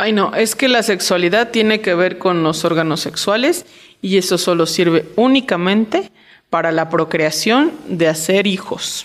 Ay, 0.00 0.14
no, 0.14 0.34
es 0.34 0.54
que 0.54 0.68
la 0.68 0.82
sexualidad 0.82 1.50
tiene 1.50 1.82
que 1.82 1.94
ver 1.94 2.16
con 2.16 2.42
los 2.42 2.64
órganos 2.64 3.00
sexuales 3.00 3.66
y 4.00 4.16
eso 4.16 4.38
solo 4.38 4.64
sirve 4.64 5.04
únicamente 5.16 6.10
para 6.48 6.72
la 6.72 6.88
procreación 6.88 7.72
de 7.86 8.08
hacer 8.08 8.46
hijos. 8.46 9.04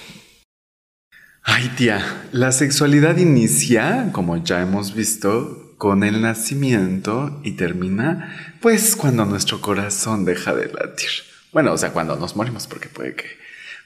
Ay, 1.43 1.69
tía, 1.75 2.27
la 2.31 2.53
sexualidad 2.53 3.17
inicia, 3.17 4.07
como 4.13 4.41
ya 4.41 4.61
hemos 4.61 4.95
visto, 4.95 5.73
con 5.77 6.05
el 6.05 6.21
nacimiento 6.21 7.41
y 7.43 7.51
termina, 7.57 8.55
pues, 8.61 8.95
cuando 8.95 9.25
nuestro 9.25 9.59
corazón 9.59 10.23
deja 10.23 10.55
de 10.55 10.71
latir. 10.71 11.09
Bueno, 11.51 11.73
o 11.73 11.77
sea, 11.77 11.91
cuando 11.91 12.15
nos 12.15 12.37
morimos, 12.37 12.67
porque 12.67 12.87
puede 12.87 13.15
que 13.15 13.25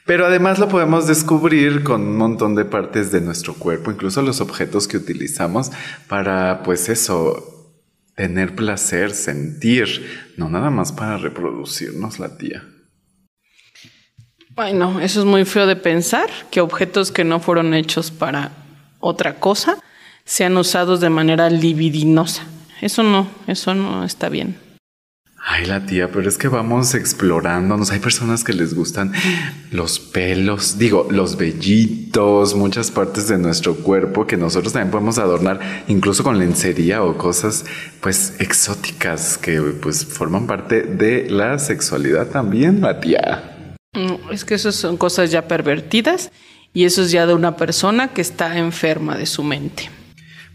pero 0.10 0.26
además 0.26 0.58
lo 0.58 0.68
podemos 0.70 1.06
descubrir 1.06 1.84
con 1.84 2.02
un 2.02 2.18
montón 2.18 2.56
de 2.56 2.66
partes 2.66 3.12
de 3.12 3.22
nuestro 3.22 3.54
cuerpo, 3.54 3.92
incluso 3.92 4.24
los 4.24 4.42
objetos 4.42 4.88
que 4.88 4.98
utilizamos 4.98 5.72
para, 6.08 6.64
pues 6.64 6.90
eso, 6.90 7.76
tener 8.16 8.56
placer, 8.56 9.12
sentir, 9.12 10.34
no 10.36 10.50
nada 10.50 10.72
más 10.72 10.92
para 10.92 11.20
reproducirnos 11.20 12.18
la 12.18 12.40
tía. 12.40 12.64
Bueno, 14.56 15.00
eso 15.00 15.20
es 15.20 15.28
muy 15.28 15.46
feo 15.46 15.68
de 15.68 15.76
pensar, 15.76 16.28
que 16.50 16.60
objetos 16.60 17.12
que 17.12 17.24
no 17.24 17.40
fueron 17.40 17.76
hechos 17.76 18.10
para 18.10 18.52
otra 19.00 19.36
cosa 19.36 19.78
sean 20.26 20.58
usados 20.58 21.02
de 21.02 21.12
manera 21.12 21.52
libidinosa. 21.52 22.48
Eso 22.82 23.04
no, 23.04 23.30
eso 23.46 23.76
no 23.76 24.04
está 24.04 24.28
bien. 24.28 24.58
Ay, 25.42 25.66
la 25.66 25.86
tía, 25.86 26.12
pero 26.12 26.28
es 26.28 26.38
que 26.38 26.48
vamos 26.48 26.94
explorándonos. 26.96 27.92
Hay 27.92 28.00
personas 28.00 28.44
que 28.44 28.54
les 28.54 28.74
gustan 28.74 29.14
los 29.72 30.00
pelos, 30.00 30.78
digo, 30.78 31.08
los 31.10 31.38
vellitos, 31.38 32.56
muchas 32.56 32.92
partes 32.92 33.28
de 33.30 33.38
nuestro 33.38 33.76
cuerpo 33.76 34.28
que 34.28 34.38
nosotros 34.38 34.74
también 34.74 34.92
podemos 34.92 35.18
adornar, 35.18 35.84
incluso 35.88 36.24
con 36.24 36.40
lencería 36.40 37.04
o 37.04 37.18
cosas, 37.18 37.66
pues, 38.02 38.36
exóticas 38.40 39.38
que, 39.38 39.60
pues, 39.62 40.06
forman 40.06 40.46
parte 40.46 40.84
de 40.84 41.30
la 41.30 41.58
sexualidad 41.58 42.28
también, 42.28 42.82
la 42.82 43.00
tía. 43.00 43.76
Mm, 43.94 44.32
es 44.32 44.44
que 44.44 44.56
esas 44.56 44.76
son 44.76 44.98
cosas 44.98 45.32
ya 45.32 45.48
pervertidas 45.48 46.32
y 46.74 46.86
eso 46.86 47.02
es 47.02 47.12
ya 47.12 47.26
de 47.26 47.34
una 47.34 47.56
persona 47.56 48.10
que 48.10 48.22
está 48.22 48.58
enferma 48.58 49.18
de 49.18 49.26
su 49.26 49.44
mente. 49.44 49.90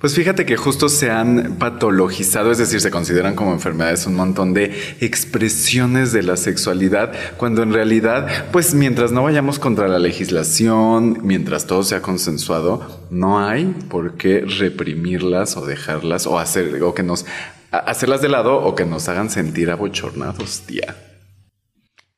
Pues 0.05 0.16
fíjate 0.16 0.44
que 0.44 0.58
justo 0.58 0.91
se 0.91 1.10
han 1.10 1.56
patologizado, 1.58 2.52
es 2.52 2.58
decir, 2.58 2.78
se 2.83 2.91
consideran 2.91 3.34
como 3.34 3.55
enfermedades 3.55 4.06
un 4.06 4.14
montón 4.14 4.52
de 4.52 4.96
expresiones 5.00 6.12
de 6.12 6.22
la 6.22 6.36
sexualidad, 6.36 7.14
cuando 7.38 7.62
en 7.62 7.72
realidad, 7.72 8.28
pues 8.52 8.74
mientras 8.74 9.12
no 9.12 9.22
vayamos 9.22 9.58
contra 9.58 9.88
la 9.88 9.98
legislación, 9.98 11.20
mientras 11.22 11.66
todo 11.66 11.83
sea 11.84 12.02
consensuado, 12.02 13.06
no 13.08 13.41
hay 13.41 13.64
por 13.88 14.19
qué 14.19 14.41
reprimirlas 14.42 15.56
o 15.56 15.64
dejarlas 15.64 16.27
o 16.27 16.39
hacer 16.39 16.83
o 16.83 16.92
que 16.92 17.02
nos 17.02 17.24
hacerlas 17.70 18.20
de 18.20 18.28
lado 18.28 18.56
o 18.56 18.74
que 18.74 18.84
nos 18.84 19.08
hagan 19.08 19.30
sentir 19.30 19.70
abochornados, 19.70 20.64
tía. 20.66 20.96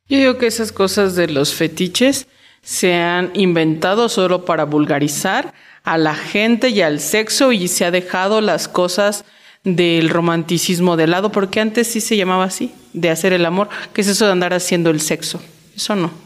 Yo 0.08 0.18
digo 0.18 0.38
que 0.38 0.48
esas 0.48 0.72
cosas 0.72 1.14
de 1.14 1.28
los 1.28 1.54
fetiches 1.54 2.26
se 2.62 2.94
han 2.94 3.30
inventado 3.34 4.08
solo 4.08 4.44
para 4.44 4.64
vulgarizar 4.64 5.54
a 5.86 5.96
la 5.98 6.16
gente 6.16 6.68
y 6.68 6.82
al 6.82 7.00
sexo 7.00 7.52
y 7.52 7.68
se 7.68 7.84
ha 7.84 7.90
dejado 7.90 8.40
las 8.40 8.66
cosas 8.66 9.24
del 9.62 10.10
romanticismo 10.10 10.96
de 10.96 11.06
lado, 11.06 11.30
porque 11.30 11.60
antes 11.60 11.86
sí 11.86 12.00
se 12.00 12.16
llamaba 12.16 12.44
así, 12.44 12.74
de 12.92 13.08
hacer 13.08 13.32
el 13.32 13.46
amor, 13.46 13.68
que 13.94 14.00
es 14.00 14.08
eso 14.08 14.26
de 14.26 14.32
andar 14.32 14.52
haciendo 14.52 14.90
el 14.90 15.00
sexo. 15.00 15.40
Eso 15.74 15.94
no. 15.94 16.25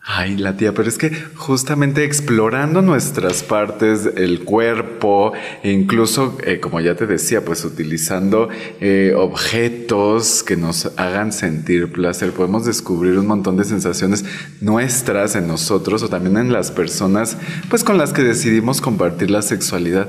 Ay, 0.00 0.38
la 0.38 0.56
tía, 0.56 0.72
pero 0.72 0.88
es 0.88 0.96
que 0.96 1.10
justamente 1.36 2.02
explorando 2.02 2.80
nuestras 2.80 3.42
partes, 3.42 4.08
el 4.16 4.42
cuerpo, 4.42 5.32
e 5.62 5.70
incluso, 5.70 6.38
eh, 6.44 6.60
como 6.60 6.80
ya 6.80 6.94
te 6.94 7.06
decía, 7.06 7.44
pues 7.44 7.62
utilizando 7.64 8.48
eh, 8.80 9.12
objetos 9.14 10.42
que 10.42 10.56
nos 10.56 10.86
hagan 10.96 11.30
sentir 11.30 11.92
placer, 11.92 12.32
podemos 12.32 12.64
descubrir 12.64 13.18
un 13.18 13.26
montón 13.26 13.58
de 13.58 13.64
sensaciones 13.64 14.24
nuestras 14.62 15.36
en 15.36 15.46
nosotros 15.46 16.02
o 16.02 16.08
también 16.08 16.38
en 16.38 16.52
las 16.54 16.70
personas, 16.70 17.36
pues 17.68 17.84
con 17.84 17.98
las 17.98 18.14
que 18.14 18.22
decidimos 18.22 18.80
compartir 18.80 19.30
la 19.30 19.42
sexualidad. 19.42 20.08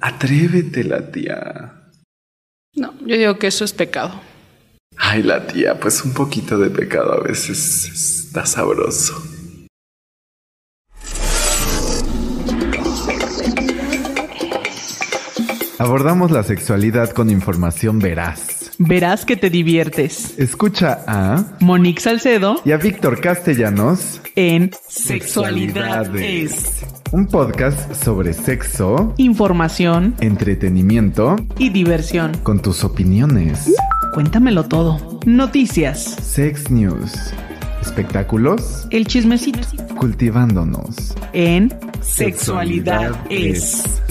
Atrévete, 0.00 0.82
la 0.82 1.12
tía. 1.12 1.90
No, 2.74 2.94
yo 3.06 3.16
digo 3.16 3.38
que 3.38 3.46
eso 3.46 3.64
es 3.64 3.72
pecado. 3.72 4.20
Ay, 4.96 5.22
la 5.22 5.46
tía, 5.46 5.78
pues 5.78 6.04
un 6.04 6.14
poquito 6.14 6.58
de 6.58 6.70
pecado 6.70 7.12
a 7.12 7.22
veces 7.22 8.25
está 8.36 8.44
sabroso. 8.44 9.14
Abordamos 15.78 16.30
la 16.30 16.42
sexualidad 16.42 17.10
con 17.10 17.30
información 17.30 17.98
veraz. 17.98 18.72
Verás 18.78 19.24
que 19.24 19.36
te 19.36 19.48
diviertes. 19.48 20.38
Escucha 20.38 21.02
a 21.06 21.56
Monique 21.60 22.02
Salcedo 22.02 22.60
y 22.62 22.72
a 22.72 22.76
Víctor 22.76 23.22
Castellanos 23.22 24.20
en 24.34 24.70
Sexualidades. 24.86 26.84
Un 27.12 27.28
podcast 27.28 27.94
sobre 27.94 28.34
sexo, 28.34 29.14
información, 29.16 30.14
entretenimiento 30.20 31.36
y 31.56 31.70
diversión. 31.70 32.36
Con 32.42 32.60
tus 32.60 32.84
opiniones. 32.84 33.72
Cuéntamelo 34.12 34.64
todo. 34.64 35.20
Noticias. 35.24 36.02
Sex 36.02 36.70
News. 36.70 37.32
Espectáculos. 37.86 38.88
El 38.90 39.06
chismecito. 39.06 39.60
Cultivándonos. 39.96 41.14
En 41.32 41.72
Sexualidad, 42.02 43.14
es. 43.30 44.02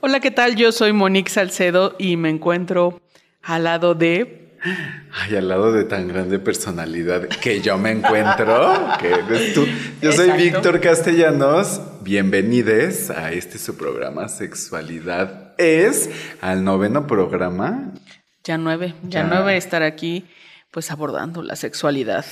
Hola, 0.00 0.18
¿qué 0.18 0.32
tal? 0.32 0.56
Yo 0.56 0.72
soy 0.72 0.92
Monique 0.92 1.30
Salcedo 1.30 1.94
y 1.98 2.16
me 2.16 2.28
encuentro 2.28 3.00
al 3.42 3.64
lado 3.64 3.94
de... 3.94 4.58
Ay, 5.12 5.36
al 5.36 5.48
lado 5.48 5.72
de 5.72 5.84
tan 5.84 6.08
grande 6.08 6.40
personalidad 6.40 7.28
que 7.28 7.60
yo 7.60 7.78
me 7.78 7.92
encuentro, 7.92 8.74
que 9.00 9.12
eres 9.12 9.54
tú. 9.54 9.64
Yo 10.02 10.10
soy 10.10 10.32
Víctor 10.32 10.80
Castellanos. 10.80 11.80
Bienvenides 12.02 13.10
a 13.10 13.32
este 13.32 13.58
su 13.58 13.76
programa 13.76 14.28
Sexualidad 14.28 15.43
es, 15.58 16.10
al 16.40 16.64
noveno 16.64 17.06
programa. 17.06 17.92
Ya 18.42 18.58
nueve, 18.58 18.94
ya, 19.02 19.22
ya. 19.22 19.24
nueve 19.24 19.56
estar 19.56 19.82
aquí, 19.82 20.26
pues 20.70 20.90
abordando 20.90 21.42
la 21.42 21.56
sexualidad. 21.56 22.24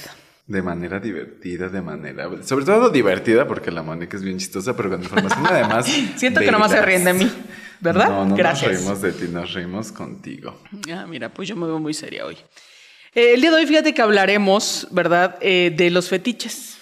De 0.47 0.61
manera 0.61 0.99
divertida, 0.99 1.69
de 1.69 1.81
manera. 1.81 2.29
Sobre 2.43 2.65
todo 2.65 2.91
divertida, 2.91 3.47
porque 3.47 3.71
la 3.71 3.83
Mónica 3.83 4.17
es 4.17 4.23
bien 4.23 4.39
chistosa, 4.39 4.77
pero 4.77 4.91
con 4.91 5.03
información 5.03 5.47
además. 5.47 5.87
Siento 6.17 6.41
que 6.41 6.51
nomás 6.51 6.73
se 6.73 6.83
ríen 6.83 7.05
de 7.05 7.15
mí, 7.15 7.31
¿verdad? 7.81 8.09
No, 8.09 8.27
no 8.27 8.37
nos 8.37 8.63
reímos 8.63 9.01
de 9.01 9.13
ti, 9.13 9.29
nos 9.29 9.53
reímos 9.55 9.93
contigo. 9.93 10.61
Ah, 10.93 11.07
mira, 11.09 11.29
pues 11.29 11.49
yo 11.49 11.57
me 11.57 11.67
veo 11.67 11.79
muy 11.79 11.95
seria 11.95 12.27
hoy. 12.27 12.37
Eh, 13.15 13.35
el 13.35 13.41
día 13.41 13.51
de 13.51 13.57
hoy, 13.57 13.67
fíjate 13.67 13.95
que 13.95 14.03
hablaremos, 14.03 14.89
¿verdad?, 14.91 15.39
eh, 15.41 15.73
de 15.75 15.91
los 15.91 16.09
fetiches 16.09 16.82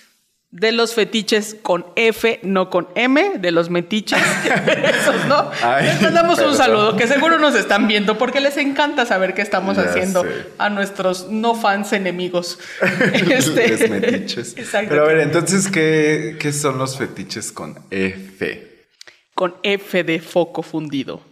de 0.53 0.72
los 0.72 0.94
fetiches 0.94 1.56
con 1.62 1.87
F, 1.94 2.41
no 2.43 2.71
con 2.71 2.88
M, 2.97 3.38
de 3.38 3.50
los 3.53 3.71
metiches. 3.71 4.19
Esos, 5.00 5.27
¿no? 5.27 5.50
les 5.81 6.03
mandamos 6.03 6.41
un 6.41 6.56
saludo, 6.56 6.97
que 6.97 7.06
seguro 7.06 7.38
nos 7.38 7.55
están 7.55 7.87
viendo, 7.87 8.19
porque 8.19 8.41
les 8.41 8.56
encanta 8.56 9.06
saber 9.06 9.34
qué 9.34 9.43
estamos 9.43 9.78
haciendo 9.78 10.25
a 10.59 10.69
nuestros 10.69 11.28
no 11.31 11.55
fans 11.55 11.93
enemigos. 11.93 12.59
este... 13.31 13.69
los 13.69 13.91
metiches. 13.91 14.56
Pero 14.72 15.05
a 15.05 15.06
ver, 15.06 15.21
entonces, 15.21 15.69
¿qué, 15.69 16.37
¿qué 16.41 16.53
son 16.53 16.78
los 16.78 16.99
fetiches 16.99 17.53
con 17.53 17.78
F? 17.91 18.87
Con 19.34 19.55
F 19.62 20.03
de 20.03 20.19
foco 20.19 20.62
fundido. 20.62 21.23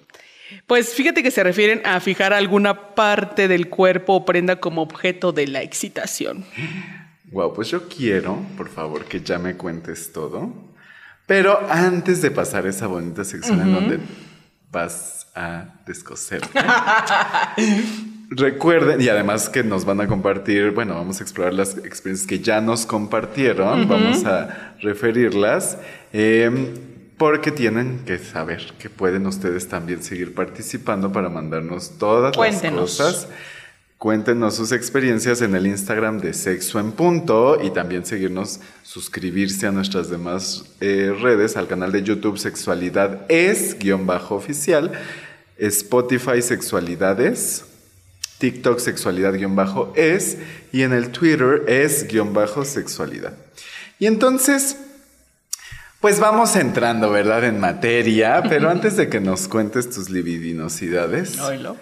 Pues 0.67 0.95
fíjate 0.95 1.23
que 1.23 1.31
se 1.31 1.43
refieren 1.43 1.83
a 1.85 1.99
fijar 2.01 2.33
alguna 2.33 2.95
parte 2.95 3.49
del 3.49 3.69
cuerpo 3.69 4.15
o 4.15 4.25
prenda 4.25 4.61
como 4.61 4.83
objeto 4.83 5.33
de 5.33 5.49
la 5.49 5.63
excitación. 5.63 6.45
Wow, 7.33 7.53
pues 7.53 7.69
yo 7.69 7.89
quiero, 7.89 8.39
por 8.57 8.69
favor, 8.69 9.05
que 9.05 9.21
ya 9.21 9.39
me 9.39 9.57
cuentes 9.57 10.13
todo. 10.13 10.53
Pero 11.27 11.61
antes 11.69 12.23
de 12.23 12.31
pasar 12.31 12.67
esa 12.67 12.87
bonita 12.87 13.23
sección 13.23 13.61
en 13.61 13.75
donde 13.75 14.01
vas 14.73 15.27
a 15.35 15.81
descoser. 15.87 16.41
Recuerden, 18.31 19.01
y 19.01 19.09
además 19.09 19.49
que 19.49 19.63
nos 19.63 19.85
van 19.85 20.01
a 20.01 20.07
compartir, 20.07 20.71
bueno, 20.73 20.95
vamos 20.95 21.21
a 21.21 21.23
explorar 21.23 21.55
las 21.55 21.79
experiencias 21.79 22.27
que 22.27 22.41
ya 22.41 22.61
nos 22.61 22.85
compartieron, 22.85 23.89
vamos 23.89 24.25
a 24.27 24.75
referirlas, 24.81 25.79
em, 26.13 26.75
porque 27.17 27.51
tienen 27.51 28.01
que 28.05 28.19
saber 28.19 28.75
que 28.79 28.91
pueden 28.91 29.27
ustedes 29.27 29.69
también 29.69 30.03
seguir 30.03 30.35
participando 30.35 31.11
para 31.11 31.31
mandarnos 31.31 31.99
todas 31.99 32.37
las 32.37 32.61
cosas 32.73 33.29
Cuéntenos 33.99 34.55
sus 34.55 34.71
experiencias 34.71 35.43
en 35.43 35.57
el 35.57 35.67
Instagram 35.67 36.21
de 36.21 36.33
Sexo 36.33 36.79
en 36.79 36.93
Punto 36.93 37.59
y 37.61 37.71
también 37.71 38.07
seguirnos, 38.07 38.61
suscribirse 38.85 39.67
a 39.67 39.73
nuestras 39.73 40.09
demás 40.09 40.67
eh, 40.79 41.13
redes, 41.21 41.57
al 41.57 41.67
canal 41.67 41.91
de 41.91 42.05
YouTube 42.05 42.39
Sexualidad 42.39 43.27
es 43.29 43.77
guion 43.77 44.07
bajo 44.07 44.37
oficial, 44.37 44.93
Spotify 45.57 46.41
Sexualidades, 46.43 47.65
TikTok 48.39 48.79
Sexualidad 48.79 49.35
guion 49.35 49.57
bajo 49.57 49.93
es 49.97 50.39
y 50.73 50.83
en 50.83 50.93
el 50.93 51.11
Twitter 51.11 51.65
es 51.67 52.07
guion 52.07 52.33
bajo 52.33 52.65
sexualidad. 52.65 53.33
Y 53.99 54.07
entonces, 54.07 54.77
pues 56.01 56.21
vamos 56.21 56.55
entrando, 56.55 57.11
¿verdad? 57.11 57.43
En 57.43 57.59
materia, 57.59 58.45
pero 58.49 58.71
antes 58.71 58.97
de 58.97 59.09
que 59.09 59.19
nos 59.19 59.49
cuentes 59.49 59.91
tus 59.91 60.09
libidinosidades. 60.09 61.41
Oílo. 61.41 61.77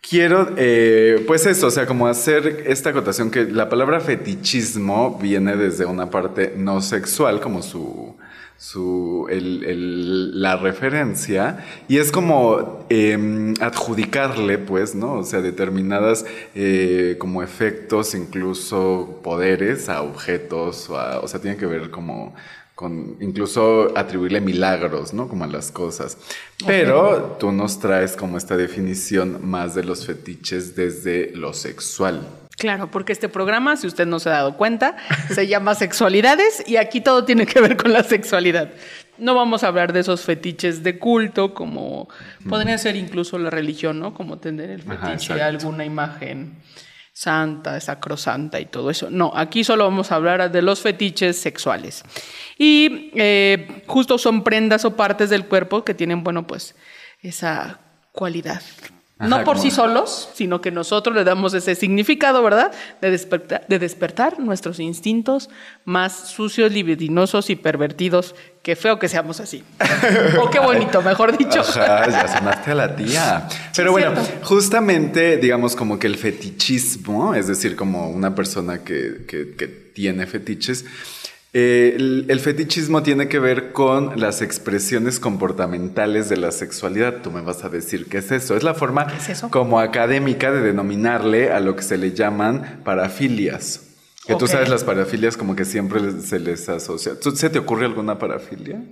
Quiero, 0.00 0.54
eh, 0.56 1.24
pues 1.26 1.44
eso, 1.44 1.66
o 1.66 1.70
sea, 1.70 1.86
como 1.86 2.06
hacer 2.06 2.64
esta 2.66 2.90
acotación 2.90 3.30
que 3.30 3.44
la 3.44 3.68
palabra 3.68 4.00
fetichismo 4.00 5.18
viene 5.20 5.56
desde 5.56 5.84
una 5.84 6.08
parte 6.08 6.54
no 6.56 6.80
sexual, 6.80 7.40
como 7.40 7.62
su, 7.62 8.16
su 8.56 9.26
el, 9.28 9.64
el, 9.64 10.40
la 10.40 10.56
referencia, 10.56 11.64
y 11.88 11.98
es 11.98 12.10
como 12.12 12.86
eh, 12.88 13.52
adjudicarle, 13.60 14.58
pues, 14.58 14.94
¿no? 14.94 15.14
O 15.14 15.24
sea, 15.24 15.40
determinadas 15.42 16.24
eh, 16.54 17.16
como 17.18 17.42
efectos, 17.42 18.14
incluso 18.14 19.20
poderes 19.22 19.88
a 19.88 20.02
objetos, 20.02 20.88
o, 20.88 21.20
o 21.22 21.28
sea, 21.28 21.40
tiene 21.40 21.56
que 21.56 21.66
ver 21.66 21.90
como 21.90 22.34
con 22.78 23.16
incluso 23.18 23.92
atribuirle 23.98 24.40
milagros, 24.40 25.12
¿no? 25.12 25.26
Como 25.26 25.42
a 25.42 25.48
las 25.48 25.72
cosas. 25.72 26.16
Pero 26.64 27.36
tú 27.40 27.50
nos 27.50 27.80
traes 27.80 28.14
como 28.14 28.38
esta 28.38 28.56
definición 28.56 29.40
más 29.50 29.74
de 29.74 29.82
los 29.82 30.06
fetiches 30.06 30.76
desde 30.76 31.32
lo 31.34 31.54
sexual. 31.54 32.24
Claro, 32.56 32.88
porque 32.88 33.12
este 33.12 33.28
programa, 33.28 33.76
si 33.76 33.88
usted 33.88 34.06
no 34.06 34.20
se 34.20 34.28
ha 34.28 34.34
dado 34.34 34.56
cuenta, 34.56 34.96
se 35.28 35.48
llama 35.48 35.74
Sexualidades 35.74 36.62
y 36.68 36.76
aquí 36.76 37.00
todo 37.00 37.24
tiene 37.24 37.46
que 37.46 37.60
ver 37.60 37.76
con 37.76 37.92
la 37.92 38.04
sexualidad. 38.04 38.70
No 39.18 39.34
vamos 39.34 39.64
a 39.64 39.66
hablar 39.66 39.92
de 39.92 39.98
esos 39.98 40.20
fetiches 40.20 40.84
de 40.84 41.00
culto, 41.00 41.54
como 41.54 42.08
podría 42.48 42.78
ser 42.78 42.94
incluso 42.94 43.40
la 43.40 43.50
religión, 43.50 43.98
¿no? 43.98 44.14
Como 44.14 44.38
tener 44.38 44.70
el 44.70 44.82
fetiche 44.84 45.34
de 45.34 45.42
alguna 45.42 45.84
imagen 45.84 46.54
santa, 47.18 47.80
sacrosanta 47.80 48.60
y 48.60 48.66
todo 48.66 48.90
eso. 48.90 49.10
No, 49.10 49.32
aquí 49.34 49.64
solo 49.64 49.82
vamos 49.82 50.12
a 50.12 50.14
hablar 50.14 50.52
de 50.52 50.62
los 50.62 50.80
fetiches 50.80 51.36
sexuales. 51.36 52.04
Y 52.56 53.10
eh, 53.16 53.82
justo 53.88 54.18
son 54.18 54.44
prendas 54.44 54.84
o 54.84 54.94
partes 54.94 55.28
del 55.28 55.46
cuerpo 55.46 55.84
que 55.84 55.94
tienen, 55.94 56.22
bueno, 56.22 56.46
pues 56.46 56.76
esa 57.20 57.80
cualidad. 58.12 58.62
Ajá, 59.18 59.28
no 59.28 59.44
por 59.44 59.58
sí 59.58 59.70
solos, 59.70 60.30
sino 60.34 60.60
que 60.60 60.70
nosotros 60.70 61.14
le 61.14 61.24
damos 61.24 61.52
ese 61.52 61.74
significado, 61.74 62.42
¿verdad? 62.42 62.72
De 63.00 63.10
despertar, 63.10 63.66
de 63.68 63.78
despertar 63.78 64.38
nuestros 64.38 64.78
instintos 64.78 65.50
más 65.84 66.28
sucios, 66.28 66.72
libidinosos 66.72 67.50
y 67.50 67.56
pervertidos. 67.56 68.36
Qué 68.62 68.76
feo 68.76 68.98
que 68.98 69.08
seamos 69.08 69.40
así. 69.40 69.64
o 70.40 70.50
qué 70.50 70.60
bonito, 70.60 71.02
mejor 71.02 71.36
dicho. 71.36 71.60
Ajá, 71.60 72.08
ya 72.08 72.28
sonaste 72.28 72.70
a 72.70 72.74
la 72.74 72.94
tía. 72.94 73.48
Pero 73.74 73.92
bueno, 73.92 74.14
cierto. 74.24 74.46
justamente, 74.46 75.36
digamos, 75.38 75.74
como 75.74 75.98
que 75.98 76.06
el 76.06 76.16
fetichismo, 76.16 77.34
es 77.34 77.48
decir, 77.48 77.74
como 77.74 78.10
una 78.10 78.34
persona 78.34 78.84
que, 78.84 79.24
que, 79.26 79.56
que 79.56 79.66
tiene 79.66 80.26
fetiches, 80.26 80.84
eh, 81.54 81.94
el, 81.96 82.26
el, 82.28 82.40
fetichismo 82.40 83.02
tiene 83.02 83.28
que 83.28 83.38
ver 83.38 83.72
con 83.72 84.20
las 84.20 84.42
expresiones 84.42 85.18
comportamentales 85.18 86.28
de 86.28 86.36
la 86.36 86.52
sexualidad. 86.52 87.22
Tú 87.22 87.30
me 87.30 87.40
vas 87.40 87.64
a 87.64 87.70
decir 87.70 88.06
qué 88.06 88.18
es 88.18 88.30
eso. 88.30 88.54
Es 88.54 88.62
la 88.62 88.74
forma 88.74 89.06
¿Es 89.16 89.30
eso? 89.30 89.50
como 89.50 89.80
académica 89.80 90.52
de 90.52 90.60
denominarle 90.60 91.50
a 91.50 91.60
lo 91.60 91.74
que 91.74 91.82
se 91.82 91.96
le 91.96 92.12
llaman 92.12 92.82
parafilias. 92.84 93.80
Que 94.26 94.34
okay. 94.34 94.46
tú 94.46 94.52
sabes, 94.52 94.68
las 94.68 94.84
parafilias 94.84 95.38
como 95.38 95.56
que 95.56 95.64
siempre 95.64 96.00
se 96.20 96.38
les 96.38 96.68
asocia. 96.68 97.14
¿Se 97.34 97.48
te 97.48 97.58
ocurre 97.58 97.86
alguna 97.86 98.18
parafilia? 98.18 98.82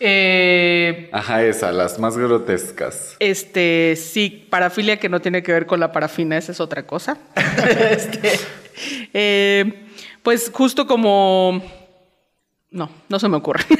Eh, 0.00 1.08
Ajá, 1.12 1.44
esa, 1.44 1.70
las 1.70 2.00
más 2.00 2.18
grotescas. 2.18 3.14
Este, 3.20 3.94
sí, 3.96 4.48
parafilia 4.50 4.98
que 4.98 5.08
no 5.08 5.20
tiene 5.20 5.44
que 5.44 5.52
ver 5.52 5.66
con 5.66 5.78
la 5.78 5.92
parafina, 5.92 6.36
esa 6.36 6.50
es 6.50 6.58
otra 6.58 6.84
cosa. 6.88 7.18
este, 7.90 8.32
eh, 9.12 9.86
pues 10.24 10.50
justo 10.52 10.88
como 10.88 11.62
no, 12.74 12.90
no 13.08 13.18
se 13.18 13.28
me 13.28 13.36
ocurre. 13.36 13.64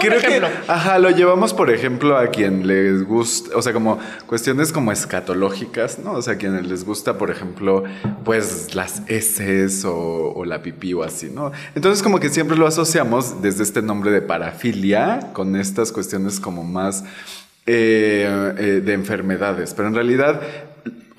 Creo 0.00 0.18
ejemplo. 0.18 0.48
que, 0.48 0.72
ajá, 0.72 0.98
lo 0.98 1.10
llevamos, 1.10 1.52
por 1.52 1.70
ejemplo, 1.70 2.16
a 2.16 2.28
quien 2.28 2.66
les 2.68 3.04
gusta, 3.04 3.56
o 3.56 3.62
sea, 3.62 3.72
como 3.72 3.98
cuestiones 4.26 4.72
como 4.72 4.92
escatológicas, 4.92 5.98
¿no? 5.98 6.12
O 6.12 6.22
sea, 6.22 6.34
a 6.34 6.36
quienes 6.36 6.68
les 6.68 6.84
gusta, 6.84 7.18
por 7.18 7.30
ejemplo, 7.30 7.82
pues 8.24 8.74
las 8.76 9.02
heces 9.08 9.84
o, 9.84 10.32
o, 10.34 10.44
la 10.44 10.62
pipí 10.62 10.94
o 10.94 11.02
así, 11.02 11.30
¿no? 11.30 11.50
Entonces, 11.74 12.02
como 12.02 12.20
que 12.20 12.28
siempre 12.28 12.56
lo 12.56 12.66
asociamos 12.66 13.42
desde 13.42 13.64
este 13.64 13.82
nombre 13.82 14.12
de 14.12 14.22
parafilia 14.22 15.30
con 15.32 15.56
estas 15.56 15.90
cuestiones 15.90 16.38
como 16.38 16.62
más 16.62 17.04
eh, 17.70 18.54
eh, 18.56 18.62
de 18.82 18.92
enfermedades, 18.94 19.74
pero 19.74 19.88
en 19.88 19.94
realidad 19.94 20.40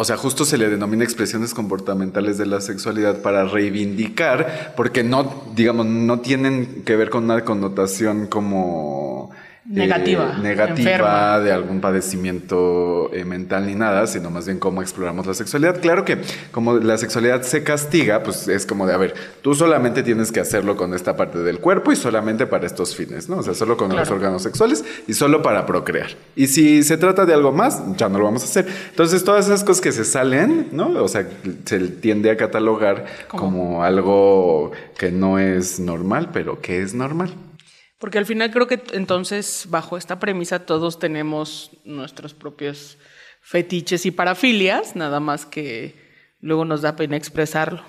o 0.02 0.06
sea, 0.06 0.16
justo 0.16 0.46
se 0.46 0.58
le 0.58 0.70
denomina 0.70 1.04
expresiones 1.04 1.54
comportamentales 1.54 2.38
de 2.38 2.46
la 2.46 2.62
sexualidad 2.62 3.22
para 3.22 3.44
reivindicar, 3.44 4.74
porque 4.78 5.04
no, 5.04 5.44
digamos, 5.54 5.88
no 5.88 6.22
tienen 6.22 6.84
que 6.86 6.96
ver 6.96 7.10
con 7.10 7.26
una 7.26 7.44
connotación 7.44 8.28
como 8.28 9.32
negativa, 9.70 10.34
eh, 10.36 10.42
negativa 10.42 10.78
enferma. 10.78 11.40
de 11.40 11.52
algún 11.52 11.80
padecimiento 11.80 13.12
eh, 13.14 13.24
mental 13.24 13.68
ni 13.68 13.76
nada, 13.76 14.08
sino 14.08 14.32
más 14.32 14.46
bien 14.48 14.58
cómo 14.60 14.82
exploramos 14.82 15.28
la 15.28 15.34
sexualidad. 15.34 15.80
Claro 15.80 16.04
que 16.06 16.18
como 16.52 16.78
la 16.78 16.98
sexualidad 16.98 17.44
se 17.44 17.64
castiga, 17.64 18.24
pues 18.24 18.48
es 18.48 18.66
como 18.66 18.88
de, 18.88 18.94
a 18.94 18.98
ver, 18.98 19.14
tú 19.42 19.54
solamente 19.54 20.02
tienes 20.02 20.32
que 20.32 20.40
hacerlo 20.40 20.76
con 20.76 20.94
esta 20.94 21.16
parte 21.16 21.38
del 21.40 21.60
cuerpo 21.60 21.92
y 21.92 21.96
solamente 21.96 22.48
para 22.48 22.66
estos 22.66 22.96
fines, 22.96 23.30
¿no? 23.30 23.38
O 23.38 23.44
sea, 23.44 23.54
solo 23.54 23.78
con 23.78 23.90
claro. 23.90 24.02
los 24.02 24.12
órganos 24.12 24.42
sexuales 24.42 24.84
y 25.08 25.14
solo 25.14 25.42
para 25.44 25.66
procrear. 25.66 26.10
Y 26.36 26.48
si 26.48 26.84
se 26.84 26.98
trata 26.98 27.26
de 27.26 27.34
algo 27.34 27.52
más, 27.52 27.82
ya 27.96 28.10
no 28.10 28.18
lo 28.18 28.26
vamos 28.26 28.42
a 28.42 28.46
hacer. 28.46 28.68
Entonces, 28.90 29.24
todas 29.24 29.46
esas 29.46 29.64
cosas 29.64 29.82
que 29.82 29.92
se 29.92 30.04
salen, 30.04 30.70
¿no? 30.72 30.90
O 31.04 31.08
sea, 31.08 31.28
se 31.66 31.80
tiende 31.80 32.32
a 32.32 32.38
catalogar 32.38 33.06
¿Cómo? 33.28 33.44
como 33.44 33.84
algo 33.84 34.72
que 34.98 35.12
no 35.12 35.38
es 35.38 35.80
normal, 35.80 36.30
pero 36.34 36.60
que 36.60 36.82
es 36.82 36.96
normal. 36.96 37.34
Porque 38.00 38.18
al 38.18 38.26
final 38.26 38.50
creo 38.50 38.68
que 38.68 38.82
entonces, 38.94 39.66
bajo 39.70 39.98
esta 39.98 40.20
premisa, 40.20 40.66
todos 40.66 41.00
tenemos 41.00 41.72
nuestros 41.84 42.34
propios 42.34 42.98
fetiches 43.42 44.06
y 44.06 44.12
parafilias, 44.12 44.96
nada 44.96 45.20
más 45.20 45.46
que 45.46 45.96
luego 46.40 46.64
nos 46.66 46.82
da 46.82 46.96
pena 46.96 47.18
expresarlo. 47.18 47.84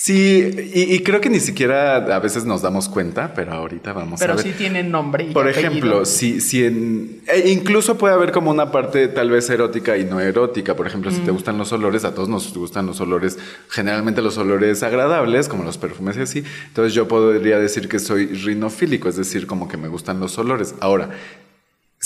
Sí, 0.00 0.48
y, 0.72 0.94
y, 0.94 1.02
creo 1.02 1.20
que 1.20 1.28
ni 1.28 1.40
siquiera 1.40 1.96
a 1.96 2.20
veces 2.20 2.44
nos 2.44 2.62
damos 2.62 2.88
cuenta, 2.88 3.34
pero 3.34 3.52
ahorita 3.52 3.92
vamos 3.92 4.20
pero 4.20 4.34
a 4.34 4.36
ver. 4.36 4.44
Pero 4.44 4.54
sí 4.54 4.56
tienen 4.56 4.92
nombre. 4.92 5.24
Y 5.24 5.32
Por 5.32 5.48
apellido. 5.48 5.70
ejemplo, 5.70 6.04
si, 6.04 6.40
si 6.40 6.64
en, 6.64 7.20
e 7.26 7.50
incluso 7.50 7.98
puede 7.98 8.14
haber 8.14 8.30
como 8.30 8.52
una 8.52 8.70
parte 8.70 9.08
tal 9.08 9.28
vez 9.28 9.50
erótica 9.50 9.96
y 9.96 10.04
no 10.04 10.20
erótica. 10.20 10.76
Por 10.76 10.86
ejemplo, 10.86 11.10
mm. 11.10 11.14
si 11.14 11.20
te 11.22 11.32
gustan 11.32 11.58
los 11.58 11.72
olores, 11.72 12.04
a 12.04 12.14
todos 12.14 12.28
nos 12.28 12.54
gustan 12.54 12.86
los 12.86 13.00
olores, 13.00 13.40
generalmente 13.70 14.22
los 14.22 14.38
olores 14.38 14.84
agradables, 14.84 15.48
como 15.48 15.64
los 15.64 15.78
perfumes 15.78 16.16
y 16.16 16.20
así. 16.20 16.44
Entonces 16.68 16.94
yo 16.94 17.08
podría 17.08 17.58
decir 17.58 17.88
que 17.88 17.98
soy 17.98 18.26
rinofílico, 18.26 19.08
es 19.08 19.16
decir, 19.16 19.48
como 19.48 19.66
que 19.66 19.78
me 19.78 19.88
gustan 19.88 20.20
los 20.20 20.38
olores. 20.38 20.76
Ahora, 20.78 21.10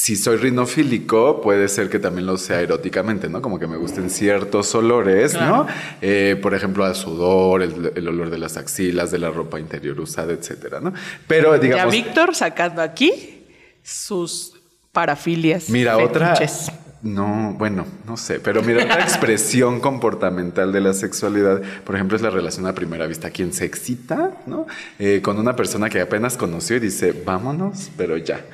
si 0.02 0.16
soy 0.16 0.36
rinofílico, 0.36 1.40
puede 1.40 1.68
ser 1.68 1.88
que 1.88 2.00
también 2.00 2.26
lo 2.26 2.36
sea 2.36 2.60
eróticamente, 2.60 3.28
¿no? 3.28 3.40
Como 3.40 3.60
que 3.60 3.68
me 3.68 3.76
gusten 3.76 4.10
ciertos 4.10 4.74
olores, 4.74 5.30
claro. 5.30 5.58
¿no? 5.58 5.66
Eh, 6.00 6.36
por 6.42 6.54
ejemplo, 6.54 6.84
al 6.84 6.96
sudor, 6.96 7.62
el, 7.62 7.92
el, 7.94 8.08
olor 8.08 8.28
de 8.28 8.38
las 8.38 8.56
axilas, 8.56 9.12
de 9.12 9.20
la 9.20 9.30
ropa 9.30 9.60
interior 9.60 10.00
usada, 10.00 10.32
etcétera, 10.32 10.80
¿no? 10.80 10.92
Pero 11.28 11.56
digamos. 11.56 11.94
Ya 11.94 12.02
Víctor 12.02 12.34
sacando 12.34 12.82
aquí 12.82 13.46
sus 13.84 14.54
parafilias. 14.90 15.70
Mira, 15.70 15.94
fetiches. 15.94 16.68
otra. 16.68 16.78
No, 17.02 17.54
bueno, 17.56 17.86
no 18.04 18.16
sé, 18.16 18.40
pero 18.40 18.60
mira, 18.60 18.82
otra 18.82 19.02
expresión 19.04 19.78
comportamental 19.78 20.72
de 20.72 20.80
la 20.80 20.94
sexualidad, 20.94 21.62
por 21.84 21.94
ejemplo, 21.94 22.16
es 22.16 22.22
la 22.22 22.30
relación 22.30 22.66
a 22.66 22.74
primera 22.74 23.06
vista. 23.06 23.30
Quien 23.30 23.52
se 23.52 23.66
excita, 23.66 24.32
¿no? 24.46 24.66
Eh, 24.98 25.20
con 25.22 25.38
una 25.38 25.54
persona 25.54 25.88
que 25.88 26.00
apenas 26.00 26.36
conoció 26.36 26.74
y 26.74 26.80
dice, 26.80 27.12
vámonos, 27.12 27.88
pero 27.96 28.16
ya. 28.16 28.44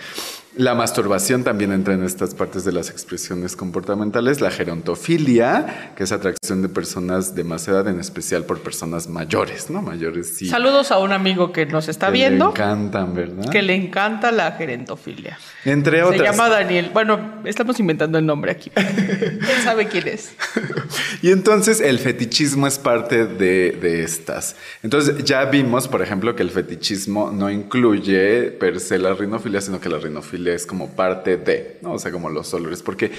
La 0.58 0.74
masturbación 0.74 1.44
también 1.44 1.70
entra 1.70 1.94
en 1.94 2.02
estas 2.02 2.34
partes 2.34 2.64
de 2.64 2.72
las 2.72 2.90
expresiones 2.90 3.54
comportamentales. 3.54 4.40
La 4.40 4.50
gerontofilia, 4.50 5.92
que 5.94 6.02
es 6.02 6.10
atracción 6.10 6.62
de 6.62 6.68
personas 6.68 7.36
de 7.36 7.44
más 7.44 7.68
edad, 7.68 7.86
en 7.86 8.00
especial 8.00 8.42
por 8.42 8.58
personas 8.58 9.06
mayores, 9.06 9.70
¿no? 9.70 9.82
Mayores 9.82 10.34
sí. 10.34 10.48
Saludos 10.48 10.90
a 10.90 10.98
un 10.98 11.12
amigo 11.12 11.52
que 11.52 11.64
nos 11.64 11.86
está 11.86 12.06
que 12.06 12.14
viendo. 12.14 12.46
Le 12.46 12.50
encantan, 12.50 13.14
¿verdad? 13.14 13.48
Que 13.52 13.62
le 13.62 13.76
encanta 13.76 14.32
la 14.32 14.50
gerontofilia. 14.50 15.38
Entre 15.64 16.02
otras. 16.02 16.18
Se 16.18 16.24
llama 16.24 16.48
Daniel. 16.48 16.90
Bueno, 16.92 17.40
estamos 17.44 17.78
inventando 17.78 18.18
el 18.18 18.26
nombre 18.26 18.50
aquí. 18.50 18.72
Él 18.76 19.62
sabe 19.62 19.86
quién 19.86 20.08
es. 20.08 20.32
y 21.22 21.30
entonces 21.30 21.80
el 21.80 22.00
fetichismo 22.00 22.66
es 22.66 22.80
parte 22.80 23.26
de, 23.26 23.78
de 23.80 24.02
estas. 24.02 24.56
Entonces 24.82 25.22
ya 25.22 25.44
vimos, 25.44 25.86
por 25.86 26.02
ejemplo, 26.02 26.34
que 26.34 26.42
el 26.42 26.50
fetichismo 26.50 27.30
no 27.30 27.48
incluye 27.48 28.50
per 28.50 28.80
se 28.80 28.98
la 28.98 29.14
rinofilia, 29.14 29.60
sino 29.60 29.80
que 29.80 29.88
la 29.88 29.98
rinofilia 29.98 30.47
es 30.54 30.66
como 30.66 30.90
parte 30.90 31.36
de, 31.36 31.78
¿no? 31.82 31.92
O 31.92 31.98
sea, 31.98 32.12
como 32.12 32.28
los 32.30 32.52
olores, 32.54 32.82
porque 32.82 33.10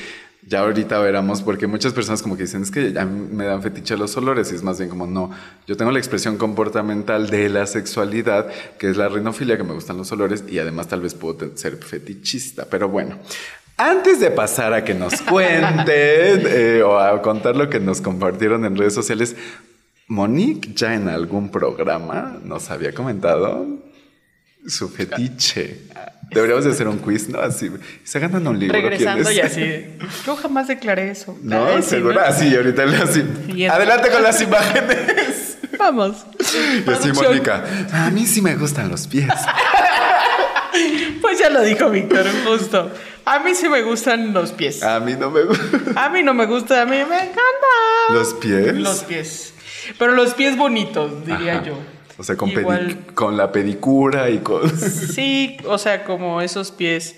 ya 0.47 0.61
ahorita 0.61 0.99
veremos, 0.99 1.41
porque 1.41 1.67
muchas 1.67 1.93
personas 1.93 2.21
como 2.21 2.37
que 2.37 2.43
dicen, 2.43 2.63
es 2.63 2.71
que 2.71 2.93
ya 2.93 3.05
me 3.05 3.45
dan 3.45 3.61
fetiche 3.61 3.97
los 3.97 4.15
olores, 4.17 4.51
y 4.51 4.55
es 4.55 4.63
más 4.63 4.77
bien 4.77 4.89
como, 4.89 5.05
no, 5.05 5.31
yo 5.67 5.75
tengo 5.75 5.91
la 5.91 5.99
expresión 5.99 6.37
comportamental 6.37 7.29
de 7.29 7.49
la 7.49 7.67
sexualidad, 7.67 8.47
que 8.77 8.89
es 8.89 8.97
la 8.97 9.09
rinofilia, 9.09 9.57
que 9.57 9.63
me 9.63 9.73
gustan 9.73 9.97
los 9.97 10.11
olores, 10.11 10.43
y 10.47 10.59
además 10.59 10.87
tal 10.87 11.01
vez 11.01 11.13
puedo 11.13 11.55
ser 11.57 11.77
fetichista, 11.77 12.65
pero 12.69 12.89
bueno. 12.89 13.17
Antes 13.77 14.19
de 14.19 14.31
pasar 14.31 14.73
a 14.73 14.83
que 14.83 14.93
nos 14.93 15.21
cuenten 15.29 16.43
eh, 16.45 16.83
o 16.83 16.97
a 16.97 17.21
contar 17.21 17.55
lo 17.55 17.69
que 17.69 17.79
nos 17.79 18.01
compartieron 18.01 18.65
en 18.65 18.75
redes 18.75 18.93
sociales, 18.93 19.35
Monique 20.07 20.73
ya 20.73 20.95
en 20.95 21.07
algún 21.07 21.49
programa 21.51 22.39
nos 22.43 22.71
había 22.71 22.93
comentado 22.93 23.67
su 24.67 24.89
fetiche. 24.89 25.81
Deberíamos 26.31 26.65
de 26.65 26.71
hacer 26.71 26.87
un 26.87 26.99
quiz, 26.99 27.27
¿no? 27.29 27.39
Así, 27.39 27.71
se 28.03 28.19
ganan 28.19 28.45
un 28.47 28.59
libro. 28.59 28.73
Regresando 28.73 29.31
y 29.31 29.39
así. 29.39 29.97
Yo 30.25 30.35
jamás 30.35 30.67
declaré 30.67 31.09
eso. 31.09 31.37
No, 31.41 31.81
seguro. 31.81 32.15
¿no? 32.15 32.21
Así, 32.21 32.55
ahorita 32.55 32.85
le 32.85 32.97
así. 32.97 33.23
Adelante 33.69 34.09
con 34.09 34.21
las 34.21 34.41
imágenes. 34.41 35.57
Vamos. 35.77 36.25
Y 36.39 36.89
así. 36.89 37.11
Mónica. 37.13 37.63
A 37.91 38.11
mí 38.11 38.25
sí 38.27 38.41
me 38.41 38.55
gustan 38.55 38.89
los 38.89 39.07
pies. 39.07 39.27
Pues 41.21 41.39
ya 41.39 41.49
lo 41.49 41.61
dijo 41.61 41.89
Víctor, 41.89 42.25
justo. 42.45 42.91
A 43.25 43.39
mí 43.39 43.53
sí 43.53 43.69
me 43.69 43.81
gustan 43.81 44.33
los 44.33 44.51
pies. 44.51 44.81
A 44.83 44.99
mí 44.99 45.13
no 45.13 45.29
me 45.29 45.43
gustan. 45.43 45.97
A 45.97 46.09
mí 46.09 46.23
no 46.23 46.33
me 46.33 46.45
gusta, 46.45 46.81
a 46.81 46.85
mí 46.85 46.97
me 46.97 47.15
encanta. 47.15 47.67
¿Los 48.09 48.33
pies? 48.35 48.75
Los 48.75 49.03
pies. 49.03 49.53
Pero 49.97 50.13
los 50.13 50.33
pies 50.33 50.57
bonitos, 50.57 51.25
diría 51.25 51.55
Ajá. 51.55 51.63
yo. 51.63 51.79
O 52.19 52.23
sea, 52.23 52.35
con, 52.35 52.49
Igual- 52.49 53.05
con 53.15 53.37
la 53.37 53.51
pedicura 53.53 54.29
y 54.29 54.39
con... 54.39 54.69
Sí, 54.77 55.55
o 55.65 55.77
sea, 55.77 56.03
como 56.03 56.41
esos 56.41 56.71
pies. 56.71 57.15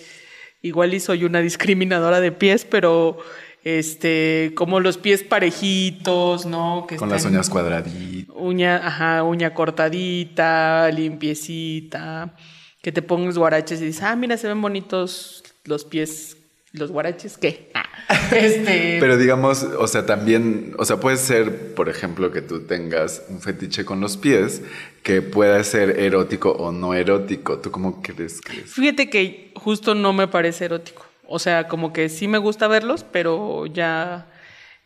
Igual 0.61 0.93
y 0.93 0.99
soy 0.99 1.23
una 1.23 1.39
discriminadora 1.41 2.21
de 2.21 2.31
pies, 2.31 2.65
pero 2.69 3.17
este, 3.63 4.51
como 4.55 4.79
los 4.79 4.99
pies 4.99 5.23
parejitos, 5.23 6.45
¿no? 6.45 6.85
Que 6.87 6.97
con 6.97 7.09
las 7.09 7.25
uñas 7.25 7.49
cuadraditas. 7.49 8.35
Uña, 8.35 8.77
ajá, 8.77 9.23
uña 9.23 9.55
cortadita, 9.55 10.89
limpiecita. 10.91 12.35
Que 12.83 12.91
te 12.91 13.01
pongas 13.01 13.37
guaraches 13.37 13.81
y 13.81 13.85
dices, 13.85 14.03
ah, 14.03 14.15
mira, 14.15 14.37
se 14.37 14.47
ven 14.47 14.61
bonitos 14.61 15.43
los 15.65 15.83
pies. 15.85 16.37
¿Los 16.73 16.91
guaraches 16.91 17.37
qué? 17.37 17.69
Ah, 17.73 17.85
este. 18.31 18.97
Pero 18.99 19.17
digamos, 19.17 19.63
o 19.63 19.87
sea, 19.87 20.05
también, 20.05 20.73
o 20.77 20.85
sea, 20.85 20.97
puede 21.01 21.17
ser, 21.17 21.73
por 21.73 21.89
ejemplo, 21.89 22.31
que 22.31 22.41
tú 22.41 22.65
tengas 22.65 23.23
un 23.29 23.41
fetiche 23.41 23.83
con 23.83 23.99
los 23.99 24.15
pies 24.15 24.61
que 25.03 25.21
pueda 25.21 25.61
ser 25.63 25.99
erótico 25.99 26.51
o 26.51 26.71
no 26.71 26.93
erótico. 26.93 27.59
¿Tú 27.59 27.71
cómo 27.71 28.01
crees 28.01 28.39
que 28.39 28.61
es? 28.61 28.73
Fíjate 28.73 29.09
que 29.09 29.51
justo 29.55 29.95
no 29.95 30.13
me 30.13 30.27
parece 30.27 30.65
erótico. 30.65 31.05
O 31.27 31.39
sea, 31.39 31.67
como 31.67 31.91
que 31.91 32.07
sí 32.07 32.27
me 32.27 32.37
gusta 32.37 32.67
verlos, 32.67 33.05
pero 33.09 33.65
ya 33.65 34.30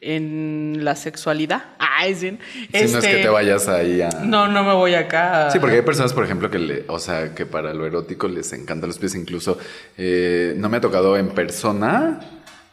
en 0.05 0.79
la 0.83 0.95
sexualidad. 0.95 1.63
Ay, 1.79 2.15
sí. 2.15 2.29
Si 2.29 2.67
no 2.71 2.79
es 2.79 2.93
Este, 2.93 3.11
que 3.11 3.17
te 3.23 3.29
vayas 3.29 3.67
ahí 3.67 4.01
a... 4.01 4.09
No, 4.09 4.47
no 4.47 4.63
me 4.63 4.73
voy 4.73 4.93
acá. 4.93 5.49
Sí, 5.51 5.59
porque 5.59 5.77
hay 5.77 5.81
personas, 5.81 6.13
por 6.13 6.23
ejemplo, 6.23 6.49
que 6.51 6.59
le, 6.59 6.85
o 6.87 6.99
sea, 6.99 7.33
que 7.33 7.45
para 7.45 7.73
lo 7.73 7.85
erótico 7.85 8.27
les 8.27 8.51
encantan 8.53 8.89
los 8.89 8.99
pies. 8.99 9.15
Incluso 9.15 9.57
eh, 9.97 10.53
no 10.57 10.69
me 10.69 10.77
ha 10.77 10.81
tocado 10.81 11.17
en 11.17 11.29
persona, 11.29 12.19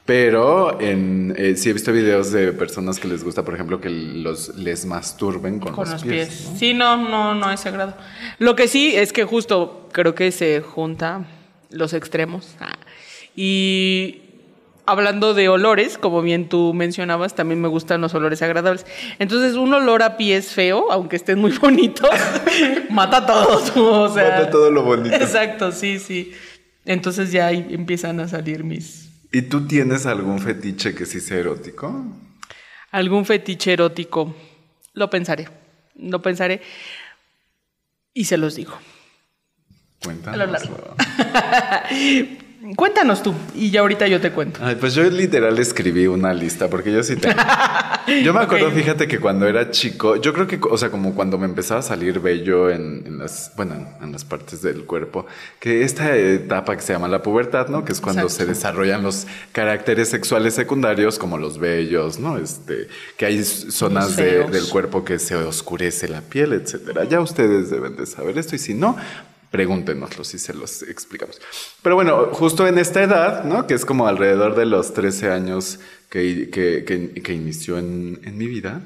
pero 0.04 0.80
en 0.80 1.34
eh, 1.38 1.56
sí 1.56 1.70
he 1.70 1.72
visto 1.72 1.92
videos 1.92 2.32
de 2.32 2.52
personas 2.52 2.98
que 2.98 3.08
les 3.08 3.22
gusta, 3.22 3.44
por 3.44 3.54
ejemplo, 3.54 3.80
que 3.80 3.88
los 3.90 4.56
les 4.56 4.84
masturben 4.84 5.60
con, 5.60 5.72
con 5.72 5.88
los 5.88 6.02
pies. 6.02 6.28
pies. 6.28 6.50
¿no? 6.50 6.58
Sí, 6.58 6.74
no, 6.74 6.96
no, 6.96 7.34
no 7.34 7.50
es 7.50 7.60
sagrado. 7.60 7.94
Lo 8.38 8.56
que 8.56 8.66
sí 8.68 8.94
es 8.96 9.12
que 9.12 9.24
justo 9.24 9.88
creo 9.92 10.14
que 10.14 10.32
se 10.32 10.60
junta 10.60 11.24
los 11.70 11.92
extremos. 11.94 12.56
Ah. 12.60 12.72
Y 13.36 14.21
hablando 14.86 15.34
de 15.34 15.48
olores, 15.48 15.98
como 15.98 16.22
bien 16.22 16.48
tú 16.48 16.74
mencionabas, 16.74 17.34
también 17.34 17.60
me 17.60 17.68
gustan 17.68 18.00
los 18.00 18.14
olores 18.14 18.42
agradables. 18.42 18.86
Entonces, 19.18 19.54
un 19.54 19.72
olor 19.74 20.02
a 20.02 20.16
pies 20.16 20.52
feo, 20.52 20.90
aunque 20.90 21.16
estén 21.16 21.38
muy 21.38 21.52
bonitos, 21.58 22.10
mata 22.90 23.26
todo. 23.26 23.60
tú, 23.60 23.86
O 24.02 24.08
sea, 24.12 24.38
Mata 24.38 24.50
todo 24.50 24.70
lo 24.70 24.82
bonito. 24.82 25.14
Exacto, 25.14 25.72
sí, 25.72 25.98
sí. 25.98 26.32
Entonces 26.84 27.30
ya 27.30 27.46
ahí 27.46 27.66
empiezan 27.70 28.18
a 28.20 28.28
salir 28.28 28.64
mis... 28.64 29.08
¿Y 29.30 29.42
tú 29.42 29.66
tienes 29.66 30.04
algún 30.06 30.40
fetiche 30.40 30.94
que 30.94 31.06
sí 31.06 31.20
sea 31.20 31.38
erótico? 31.38 32.04
Algún 32.90 33.24
fetiche 33.24 33.72
erótico. 33.72 34.34
Lo 34.92 35.08
pensaré. 35.08 35.48
Lo 35.94 36.20
pensaré. 36.20 36.60
Y 38.12 38.24
se 38.24 38.36
los 38.36 38.56
digo. 38.56 38.74
Cuéntanos. 40.04 40.40
A 40.40 40.44
lo 40.44 40.52
largo. 40.52 40.94
Cuéntanos 42.76 43.22
tú 43.22 43.34
y 43.54 43.70
ya 43.70 43.80
ahorita 43.80 44.06
yo 44.08 44.20
te 44.20 44.30
cuento. 44.30 44.60
Ay, 44.62 44.76
pues 44.76 44.94
yo 44.94 45.02
literal 45.04 45.58
escribí 45.58 46.06
una 46.06 46.32
lista 46.32 46.68
porque 46.68 46.92
yo 46.92 47.02
sí 47.02 47.16
tengo. 47.16 47.34
Yo 48.24 48.34
me 48.34 48.40
acuerdo, 48.40 48.68
fíjate 48.72 49.06
que 49.06 49.20
cuando 49.20 49.46
era 49.46 49.70
chico, 49.70 50.16
yo 50.16 50.32
creo 50.32 50.48
que, 50.48 50.58
o 50.68 50.76
sea, 50.76 50.90
como 50.90 51.14
cuando 51.14 51.38
me 51.38 51.46
empezaba 51.46 51.78
a 51.78 51.82
salir 51.84 52.18
vello 52.18 52.68
en, 52.68 53.04
en 53.06 53.18
las, 53.18 53.52
bueno, 53.56 53.74
en 54.02 54.10
las 54.10 54.24
partes 54.24 54.60
del 54.60 54.86
cuerpo, 54.86 55.24
que 55.60 55.84
esta 55.84 56.16
etapa 56.16 56.74
que 56.74 56.82
se 56.82 56.92
llama 56.94 57.06
la 57.06 57.22
pubertad, 57.22 57.68
¿no? 57.68 57.84
Que 57.84 57.92
es 57.92 58.00
cuando 58.00 58.22
Exacto. 58.22 58.42
se 58.44 58.46
desarrollan 58.50 59.04
los 59.04 59.28
caracteres 59.52 60.08
sexuales 60.08 60.54
secundarios, 60.54 61.16
como 61.16 61.38
los 61.38 61.58
vellos, 61.58 62.18
¿no? 62.18 62.38
Este, 62.38 62.88
que 63.16 63.26
hay 63.26 63.44
zonas 63.44 64.16
de- 64.16 64.48
del 64.48 64.68
cuerpo 64.68 65.04
que 65.04 65.20
se 65.20 65.36
oscurece 65.36 66.08
la 66.08 66.22
piel, 66.22 66.54
etcétera. 66.54 67.04
Ya 67.04 67.20
ustedes 67.20 67.70
deben 67.70 67.94
de 67.96 68.04
saber 68.06 68.36
esto 68.36 68.56
y 68.56 68.58
si 68.58 68.74
no, 68.74 68.96
pregúntenoslo 69.52 70.24
si 70.24 70.38
se 70.40 70.52
los 70.54 70.82
explicamos. 70.82 71.40
Pero 71.82 71.94
bueno, 71.94 72.30
justo 72.32 72.66
en 72.66 72.78
esta 72.78 73.02
edad, 73.02 73.44
¿no? 73.44 73.68
Que 73.68 73.74
es 73.74 73.84
como 73.84 74.08
alrededor 74.08 74.56
de 74.56 74.66
los 74.66 74.92
13 74.94 75.30
años 75.30 75.78
que, 76.10 76.50
que, 76.50 76.84
que- 76.84 77.22
que 77.22 77.32
inició 77.32 77.78
en, 77.78 78.18
en 78.24 78.36
mi 78.36 78.46
vida. 78.48 78.80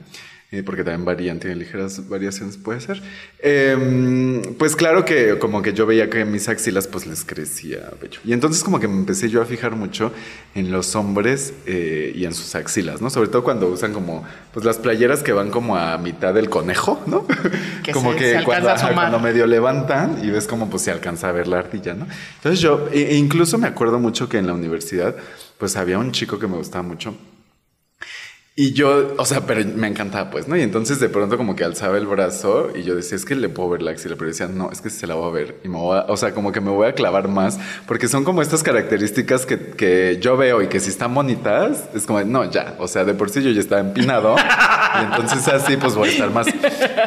Porque 0.63 0.85
también 0.85 1.05
varían, 1.05 1.39
tienen 1.41 1.59
ligeras 1.59 2.09
variaciones, 2.09 2.57
puede 2.57 2.81
ser. 2.81 3.03
Em, 3.41 4.43
pues 4.59 4.75
claro 4.77 5.05
que 5.05 5.39
como 5.39 5.63
que 5.63 5.73
yo 5.73 5.87
veía 5.87 6.11
que 6.11 6.25
mis 6.25 6.49
axilas 6.49 6.87
pues 6.89 7.07
les 7.07 7.25
crecía 7.25 7.91
vello. 8.01 8.21
Y 8.25 8.33
entonces 8.33 8.63
como 8.65 8.81
que 8.81 8.89
me 8.89 8.95
empecé 8.97 9.29
yo 9.29 9.41
a 9.41 9.47
fijar 9.47 9.77
mucho 9.77 10.13
en 10.55 10.71
los 10.73 10.95
hombres 10.97 11.53
eh, 11.67 12.13
y 12.15 12.25
en 12.25 12.35
sus 12.35 12.55
axilas, 12.55 13.01
¿no? 13.01 13.09
Sobre 13.11 13.29
todo 13.29 13.45
cuando 13.45 13.69
usan 13.69 13.93
como 13.93 14.25
pues 14.53 14.65
las 14.67 14.79
playeras 14.79 15.23
que 15.23 15.33
van 15.33 15.51
como 15.51 15.77
a 15.77 15.97
mitad 15.99 16.35
del 16.35 16.49
conejo, 16.51 17.03
¿no? 17.07 17.27
Que 17.83 17.93
como 17.93 18.13
se- 18.13 18.19
que 18.19 18.39
se 18.39 18.45
cuando, 18.45 18.71
a 18.71 18.93
cuando 18.93 19.21
medio 19.21 19.47
levantan 19.47 20.19
y 20.25 20.31
ves 20.31 20.47
como 20.47 20.69
pues 20.69 20.83
se 20.83 20.91
alcanza 20.91 21.29
a 21.29 21.33
ver 21.33 21.47
la 21.49 21.59
ardilla, 21.61 21.95
¿no? 21.95 22.07
Entonces 22.37 22.61
yo, 22.61 22.89
e 22.93 23.15
incluso 23.17 23.59
me 23.59 23.69
acuerdo 23.69 23.99
mucho 23.99 24.29
que 24.29 24.39
en 24.39 24.47
la 24.47 24.55
universidad, 24.55 25.15
pues 25.59 25.77
había 25.77 25.99
un 25.99 26.13
chico 26.13 26.39
que 26.39 26.47
me 26.47 26.57
gustaba 26.57 26.83
mucho. 26.83 27.15
Y 28.59 28.73
yo, 28.73 29.15
o 29.19 29.27
sea, 29.27 29.43
pero 29.43 29.63
me 29.77 29.87
encantaba, 29.87 30.31
pues, 30.31 30.49
¿no? 30.49 30.57
Y 30.57 30.63
entonces 30.63 30.99
de 30.99 31.11
pronto 31.11 31.37
como 31.37 31.55
que 31.55 31.63
alzaba 31.63 31.99
el 31.99 32.07
brazo 32.07 32.71
y 32.75 32.85
yo 32.85 32.95
decía, 32.95 33.17
es 33.17 33.27
que 33.27 33.35
le 33.35 33.51
puedo 33.51 33.69
ver 33.69 33.83
la 33.83 33.91
axila, 33.91 34.17
pero 34.17 34.31
decía, 34.31 34.49
no, 34.49 34.73
es 34.73 34.81
que 34.81 34.89
se 34.89 35.07
la 35.07 35.15
voy 35.15 35.29
a 35.29 35.31
ver. 35.31 35.57
Y 35.63 35.69
me 35.69 35.77
voy 35.77 35.99
a, 35.99 36.07
o 36.09 36.17
sea, 36.17 36.33
como 36.33 36.53
que 36.53 36.63
me 36.63 36.71
voy 36.71 36.87
a 36.87 36.95
clavar 36.95 37.29
más, 37.29 37.59
porque 37.87 38.09
son 38.09 38.25
como 38.25 38.41
estas 38.41 38.63
características 38.63 39.45
que, 39.45 39.59
que 39.59 40.19
yo 40.23 40.39
veo 40.39 40.63
y 40.63 40.69
que 40.69 40.81
si 40.81 40.89
están 40.89 41.15
bonitas, 41.15 41.91
es 41.95 42.07
como, 42.07 42.23
no, 42.23 42.51
ya, 42.51 42.77
o 42.79 42.89
sea, 42.89 43.05
de 43.05 43.13
por 43.13 43.29
sí 43.29 43.43
yo 43.43 43.51
ya 43.51 43.61
estaba 43.61 43.83
empinado. 43.83 44.37
y 44.39 45.05
entonces 45.05 45.47
así, 45.49 45.77
pues 45.77 45.95
voy 45.95 46.09
a 46.09 46.13
estar 46.13 46.31
más. 46.31 46.47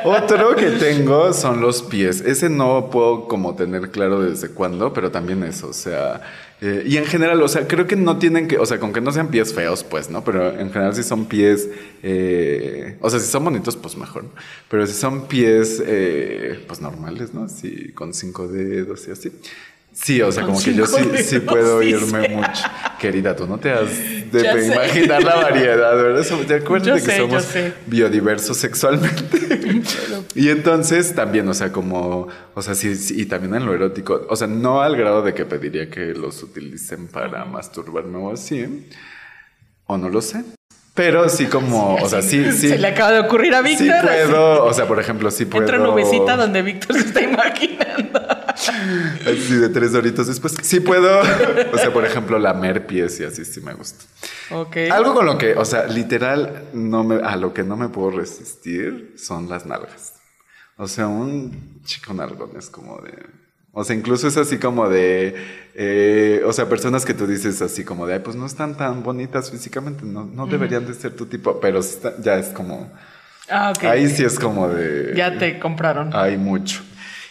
Otro 0.06 0.56
que 0.56 0.70
tengo 0.70 1.34
son 1.34 1.62
los 1.62 1.82
pies. 1.82 2.22
Ese 2.22 2.52
no 2.52 2.92
puedo 2.92 3.28
como 3.28 3.56
tener 3.56 3.90
claro 3.90 4.22
desde 4.22 4.50
cuándo, 4.50 4.94
pero 4.94 5.10
también 5.10 5.42
eso, 5.42 5.70
o 5.70 5.74
sea... 5.74 6.22
eh, 6.62 6.84
y 6.86 6.98
en 6.98 7.06
general, 7.06 7.42
o 7.42 7.48
sea, 7.48 7.68
creo 7.68 7.88
que 7.88 7.96
no 7.96 8.18
tienen 8.18 8.48
que, 8.48 8.58
o 8.58 8.66
sea, 8.66 8.80
con 8.80 8.92
que 8.92 9.00
no 9.00 9.12
sean 9.12 9.30
pies 9.30 9.54
feos, 9.54 9.84
pues, 9.84 10.10
¿no? 10.10 10.24
Pero 10.26 10.50
en 10.60 10.72
general 10.72 10.94
si 10.94 11.04
son 11.04 11.26
pies, 11.26 11.70
eh, 12.04 12.98
o 13.00 13.10
sea, 13.10 13.20
si 13.20 13.28
son 13.28 13.46
bonitos, 13.46 13.78
pues 13.78 13.96
mejor, 13.96 14.26
¿no? 14.26 14.32
Pero 14.70 14.86
si 14.86 14.94
son 14.94 15.28
pies, 15.28 15.82
eh, 15.86 16.64
pues 16.68 16.82
normales, 16.82 17.34
¿no? 17.34 17.44
Así, 17.44 17.94
con 17.94 18.14
cinco 18.14 18.48
dedos 18.50 19.08
y 19.08 19.12
así. 19.12 19.32
Sí, 20.02 20.22
o 20.22 20.32
sea, 20.32 20.44
como 20.46 20.62
que 20.62 20.74
yo 20.74 20.86
sí, 20.86 21.04
sí 21.24 21.40
puedo 21.40 21.82
irme 21.82 22.28
sí. 22.28 22.34
mucho. 22.34 22.64
Querida, 23.00 23.36
tú 23.36 23.48
no 23.48 23.58
te 23.58 23.72
has 23.72 23.90
de 24.32 24.44
Ya 24.44 24.54
sé. 24.54 24.68
imaginar 24.68 25.24
la 25.24 25.36
variedad, 25.36 25.96
¿verdad? 25.96 26.26
¿Te 26.48 26.56
acuerdas 26.56 27.02
que 27.02 27.12
sé, 27.12 27.18
somos 27.18 27.44
sé. 27.44 27.74
biodiversos 27.86 28.58
sexualmente? 28.58 29.82
y 30.36 30.50
entonces 30.50 31.14
también, 31.14 31.48
o 31.50 31.54
sea, 31.54 31.72
como, 31.72 32.28
o 32.54 32.62
sea, 32.62 32.76
sí, 32.76 32.96
sí, 32.96 33.22
y 33.22 33.26
también 33.26 33.56
en 33.56 33.66
lo 33.66 33.74
erótico, 33.74 34.26
o 34.30 34.36
sea, 34.36 34.48
no 34.48 34.82
al 34.82 34.96
grado 34.96 35.22
de 35.22 35.34
que 35.34 35.46
pediría 35.46 35.90
que 35.90 36.14
los 36.14 36.42
utilicen 36.44 37.08
para 37.08 37.46
masturbarme 37.46 38.18
o 38.18 38.34
así, 38.34 38.88
o 39.86 39.98
no 39.98 40.10
lo 40.10 40.22
sé. 40.22 40.44
Pero 40.94 41.30
sí 41.30 41.46
como, 41.46 41.96
o 42.02 42.10
sea, 42.10 42.22
sí, 42.22 42.52
sí. 42.52 42.70
Se 42.70 42.78
le 42.78 42.88
acaba 42.88 43.12
de 43.12 43.20
ocurrir 43.20 43.54
a 43.56 43.62
Víctor. 43.62 43.88
Sí 43.88 44.06
puedo, 44.06 44.66
o 44.66 44.74
sea, 44.74 44.86
por 44.86 45.00
ejemplo, 45.00 45.32
sí 45.32 45.46
puedo. 45.46 45.64
Entra 45.64 45.78
nubecita 45.78 46.36
donde 46.36 46.62
Víctor 46.62 46.98
se 46.98 47.08
está 47.08 47.22
imaginando. 47.22 48.09
Así 49.22 49.56
de 49.56 49.70
tres 49.70 49.94
horitos 49.94 50.28
después. 50.28 50.56
Sí 50.62 50.80
puedo, 50.80 51.20
o 51.20 51.78
sea, 51.78 51.92
por 51.92 52.06
ejemplo, 52.06 52.40
lamer 52.40 52.88
pies 52.88 53.20
y 53.20 53.24
así 53.24 53.46
sí 53.46 53.62
me 53.62 53.74
gusta. 53.74 54.06
Ok. 54.52 54.78
Algo 54.92 55.14
con 55.14 55.26
lo 55.26 55.38
que, 55.38 55.54
o 55.54 55.66
sea, 55.66 55.86
literal, 55.88 56.70
no 56.74 57.04
me, 57.04 57.16
a 57.16 57.36
lo 57.36 57.54
que 57.54 57.64
no 57.64 57.78
me 57.78 57.90
puedo 57.90 58.12
resistir 58.12 59.14
son 59.18 59.50
las 59.50 59.66
nalgas. 59.66 60.14
O 60.78 60.88
sea, 60.88 61.08
un 61.08 61.82
chico 61.84 62.14
nalgón 62.14 62.52
es 62.58 62.70
como 62.70 63.02
de... 63.02 63.12
O 63.72 63.84
sea, 63.84 63.96
incluso 63.96 64.28
es 64.28 64.38
así 64.38 64.58
como 64.58 64.90
de... 64.90 65.36
eh, 65.76 66.42
o 66.46 66.54
sea, 66.54 66.68
personas 66.68 67.06
que 67.06 67.14
tú 67.14 67.28
dices 67.28 67.62
así 67.62 67.84
como 67.84 68.08
de, 68.08 68.16
ay, 68.16 68.20
pues 68.22 68.36
no 68.36 68.46
están 68.46 68.76
tan 68.76 69.04
bonitas 69.04 69.52
físicamente, 69.52 70.06
no, 70.06 70.26
no 70.26 70.48
deberían 70.48 70.88
de 70.88 70.94
ser 70.94 71.16
tu 71.16 71.28
tipo, 71.28 71.60
pero 71.60 71.82
ya 72.22 72.40
es 72.40 72.48
como... 72.48 72.92
Ah, 73.50 73.74
ok. 73.76 73.84
Ahí 73.84 74.08
sí 74.08 74.24
es 74.24 74.40
como 74.40 74.70
de... 74.70 75.14
Ya 75.16 75.38
te 75.38 75.60
compraron. 75.60 76.12
Hay 76.14 76.38
mucho. 76.38 76.82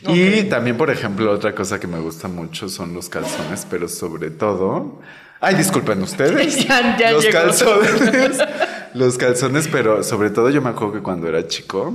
Y 0.07 0.45
también, 0.45 0.77
por 0.77 0.91
ejemplo, 0.91 1.31
otra 1.33 1.55
cosa 1.55 1.81
que 1.81 1.87
me 1.87 1.99
gusta 1.99 2.29
mucho 2.29 2.69
son 2.69 2.95
los 2.95 3.09
calzones, 3.09 3.67
pero 3.69 3.89
sobre 3.89 4.31
todo. 4.31 5.01
Ay, 5.41 5.55
disculpen 5.57 6.03
ustedes. 6.03 6.57
Ya- 6.69 6.97
ya 6.97 7.13
los 7.13 7.25
llegó. 7.25 7.39
calzones. 7.39 8.39
Los 8.95 9.19
calzones, 9.19 9.69
pero 9.69 10.03
sobre 10.03 10.31
todo 10.31 10.49
yo 10.51 10.63
me 10.63 10.71
acuerdo 10.71 10.95
que 10.95 11.01
cuando 11.03 11.29
era 11.29 11.47
chico, 11.47 11.93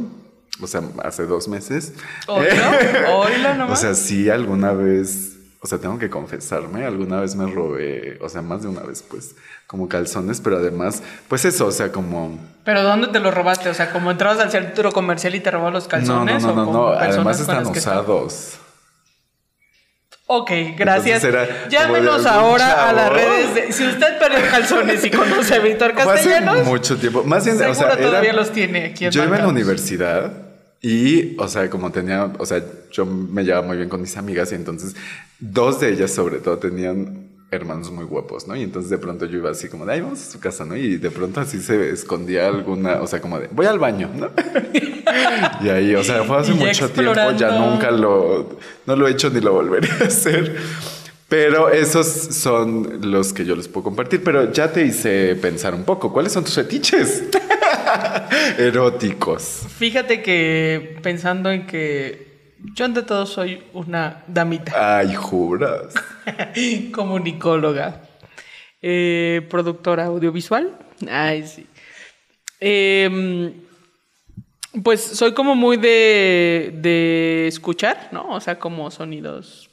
o 0.61 0.67
sea, 0.67 0.81
hace 1.03 1.25
dos 1.25 1.47
meses. 1.47 1.93
¿Oílo? 2.27 2.47
¿Oílo 3.17 3.53
nomás? 3.55 3.79
O 3.79 3.81
sea, 3.81 3.95
sí, 3.95 4.29
alguna 4.29 4.73
vez, 4.73 5.32
o 5.63 5.67
sea, 5.67 5.77
tengo 5.77 5.97
que 5.97 6.09
confesarme, 6.09 6.85
alguna 6.85 7.21
vez 7.21 7.35
me 7.35 7.49
robé, 7.49 8.17
o 8.21 8.27
sea, 8.27 8.41
más 8.41 8.61
de 8.63 8.67
una 8.67 8.81
vez, 8.81 9.01
pues, 9.01 9.33
como 9.65 9.87
calzones, 9.87 10.41
pero 10.41 10.57
además, 10.57 11.01
pues 11.29 11.45
eso, 11.45 11.67
o 11.67 11.71
sea, 11.71 11.89
como... 11.93 12.37
¿Pero 12.65 12.83
dónde 12.83 13.07
te 13.07 13.19
los 13.21 13.33
robaste? 13.33 13.69
O 13.69 13.73
sea, 13.73 13.89
como 13.91 14.11
entrabas 14.11 14.39
al 14.39 14.51
centro 14.51 14.91
comercial 14.91 15.33
y 15.35 15.39
te 15.39 15.49
robabas 15.51 15.73
los 15.73 15.83
No, 15.83 16.25
no, 16.25 16.25
calzones. 16.25 16.43
no, 16.43 16.51
o 16.51 16.55
no, 16.55 16.65
no, 16.65 16.99
personas 16.99 17.15
además 17.15 17.39
están 17.39 17.65
usados. 17.67 18.57
Ok, 20.27 20.51
gracias. 20.77 21.25
Llámenos 21.69 22.25
ahora 22.25 22.89
a 22.89 22.93
las 22.93 23.11
redes. 23.11 23.55
De, 23.55 23.71
si 23.71 23.85
usted 23.85 24.17
perdió 24.19 24.39
calzones 24.49 25.03
y 25.03 25.11
conoce 25.11 25.55
a 25.55 25.59
Víctor 25.59 25.93
Fue 26.01 26.01
hace 26.13 26.29
Castellanos, 26.29 26.65
mucho 26.65 26.97
tiempo. 26.97 27.23
Más 27.23 27.43
bien, 27.45 27.57
seguro 27.57 27.73
o 27.73 27.75
sea, 27.75 27.93
era- 27.93 28.01
todavía 28.01 28.33
los 28.33 28.51
tiene 28.51 28.85
aquí 28.85 29.05
en 29.05 29.11
Yo 29.11 29.23
iba 29.23 29.35
en 29.35 29.43
la 29.43 29.47
universidad 29.49 30.31
y, 30.81 31.37
o 31.39 31.47
sea, 31.47 31.69
como 31.69 31.91
tenía, 31.91 32.31
o 32.39 32.45
sea, 32.45 32.61
yo 32.91 33.05
me 33.05 33.43
llevaba 33.43 33.65
muy 33.67 33.77
bien 33.77 33.89
con 33.89 34.01
mis 34.01 34.15
amigas 34.17 34.51
y 34.53 34.55
entonces 34.55 34.95
dos 35.51 35.79
de 35.79 35.91
ellas 35.91 36.11
sobre 36.11 36.37
todo 36.37 36.57
tenían 36.57 37.29
hermanos 37.51 37.91
muy 37.91 38.05
guapos, 38.05 38.47
¿no? 38.47 38.55
Y 38.55 38.63
entonces 38.63 38.89
de 38.89 38.97
pronto 38.97 39.25
yo 39.25 39.37
iba 39.37 39.51
así 39.51 39.67
como 39.67 39.85
de, 39.85 39.93
ay, 39.93 40.01
vamos 40.01 40.21
a 40.21 40.31
su 40.31 40.39
casa, 40.39 40.65
¿no? 40.65 40.75
Y 40.75 40.97
de 40.97 41.11
pronto 41.11 41.39
así 41.39 41.59
se 41.59 41.91
escondía 41.91 42.47
alguna, 42.47 43.01
o 43.01 43.07
sea, 43.07 43.21
como 43.21 43.39
de, 43.39 43.47
voy 43.51 43.65
al 43.65 43.77
baño, 43.77 44.09
¿no? 44.15 44.31
y 45.61 45.69
ahí, 45.69 45.93
o 45.93 46.03
sea, 46.03 46.23
fue 46.23 46.37
hace 46.37 46.53
mucho 46.53 46.89
tiempo, 46.89 47.31
ya 47.37 47.59
nunca 47.59 47.91
lo, 47.91 48.57
no 48.85 48.95
lo 48.95 49.07
he 49.07 49.11
hecho 49.11 49.29
ni 49.29 49.41
lo 49.41 49.53
volveré 49.53 49.89
a 49.91 50.05
hacer. 50.05 50.55
Pero 51.29 51.69
esos 51.69 52.07
son 52.07 53.11
los 53.11 53.33
que 53.33 53.43
yo 53.43 53.55
les 53.55 53.67
puedo 53.67 53.85
compartir. 53.85 54.23
Pero 54.23 54.51
ya 54.51 54.71
te 54.71 54.85
hice 54.85 55.35
pensar 55.35 55.73
un 55.73 55.83
poco. 55.83 56.13
¿Cuáles 56.13 56.31
son 56.31 56.43
tus 56.43 56.53
fetiches? 56.53 57.23
Eróticos. 58.59 59.63
Fíjate 59.79 60.21
que 60.21 60.99
pensando 61.01 61.49
en 61.49 61.65
que 61.65 62.32
yo 62.75 62.85
ante 62.85 63.03
todo 63.03 63.25
soy 63.25 63.63
una 63.73 64.23
damita, 64.27 64.97
Ay, 64.97 65.13
juras. 65.13 65.93
comunicóloga, 66.93 68.01
eh, 68.81 69.45
productora 69.49 70.05
audiovisual. 70.05 70.77
Ay, 71.09 71.45
sí. 71.45 71.67
Em, 72.59 73.53
pues 74.81 75.01
soy 75.01 75.33
como 75.33 75.55
muy 75.55 75.77
de, 75.77 76.73
de 76.81 77.47
escuchar, 77.47 78.09
¿no? 78.11 78.29
O 78.29 78.39
sea, 78.39 78.57
como 78.57 78.89
sonidos. 78.89 79.69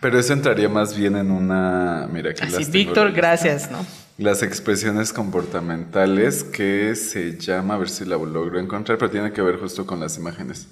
Pero 0.00 0.18
eso 0.18 0.32
entraría 0.32 0.68
más 0.68 0.96
bien 0.96 1.16
en 1.16 1.30
una. 1.30 2.08
Mira, 2.10 2.30
aquí 2.30 2.42
Así, 2.42 2.52
las 2.54 2.70
Víctor, 2.70 3.12
gracias, 3.12 3.70
¿no? 3.70 3.86
Las 4.18 4.42
expresiones 4.42 5.12
comportamentales 5.12 6.44
que 6.44 6.94
se 6.94 7.38
llama, 7.38 7.74
a 7.74 7.78
ver 7.78 7.88
si 7.88 8.04
la 8.04 8.16
logro 8.16 8.58
encontrar, 8.58 8.98
pero 8.98 9.10
tiene 9.10 9.32
que 9.32 9.40
ver 9.40 9.58
justo 9.58 9.86
con 9.86 10.00
las 10.00 10.18
imágenes. 10.18 10.68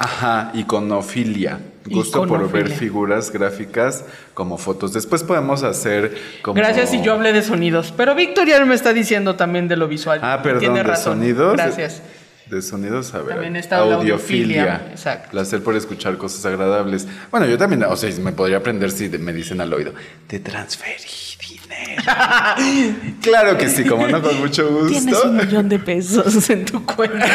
Ajá, 0.00 0.50
iconofilia. 0.54 1.60
Gusto 1.84 2.26
por 2.26 2.50
ver 2.50 2.70
figuras 2.70 3.30
gráficas 3.30 4.02
como 4.32 4.56
fotos. 4.56 4.94
Después 4.94 5.22
podemos 5.22 5.62
hacer 5.62 6.16
como. 6.40 6.54
Gracias 6.54 6.94
y 6.94 7.02
yo 7.02 7.12
hablé 7.12 7.34
de 7.34 7.42
sonidos, 7.42 7.92
pero 7.94 8.14
Víctor 8.14 8.48
ya 8.48 8.64
me 8.64 8.74
está 8.74 8.94
diciendo 8.94 9.36
también 9.36 9.68
de 9.68 9.76
lo 9.76 9.88
visual. 9.88 10.18
Ah, 10.22 10.40
perdón, 10.42 10.60
Tiene 10.60 10.78
de 10.78 10.82
razón. 10.84 11.18
sonidos. 11.18 11.52
Gracias. 11.52 12.00
De 12.46 12.62
sonidos, 12.62 13.12
a 13.12 13.18
ver. 13.18 13.34
También 13.34 13.56
está 13.56 13.84
la 13.84 13.96
audiofilia, 13.96 14.86
exacto. 14.90 15.32
Placer 15.32 15.62
por 15.62 15.76
escuchar 15.76 16.16
cosas 16.16 16.46
agradables. 16.46 17.06
Bueno, 17.30 17.44
yo 17.46 17.58
también, 17.58 17.82
o 17.84 17.94
sea, 17.94 18.10
me 18.20 18.32
podría 18.32 18.56
aprender 18.56 18.90
si 18.90 19.10
me 19.10 19.34
dicen 19.34 19.60
al 19.60 19.72
oído, 19.72 19.92
te 20.26 20.40
transferí 20.40 20.96
dinero. 21.46 22.02
claro 23.22 23.58
que 23.58 23.68
sí, 23.68 23.84
como 23.84 24.08
no, 24.08 24.22
con 24.22 24.40
mucho 24.40 24.66
Tienes 24.88 25.06
gusto. 25.12 25.28
un 25.28 25.36
millón 25.36 25.68
de 25.68 25.78
pesos 25.78 26.48
en 26.48 26.64
tu 26.64 26.86
cuenta. 26.86 27.26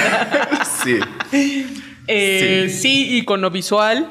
sí. 0.83 0.99
Eh, 2.07 2.67
Sí. 2.69 2.77
sí. 2.81 3.17
iconovisual 3.17 4.07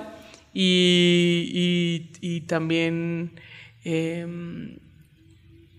y, 0.53 2.11
y, 2.21 2.37
y 2.37 2.41
también 2.43 3.33
em, 3.85 4.77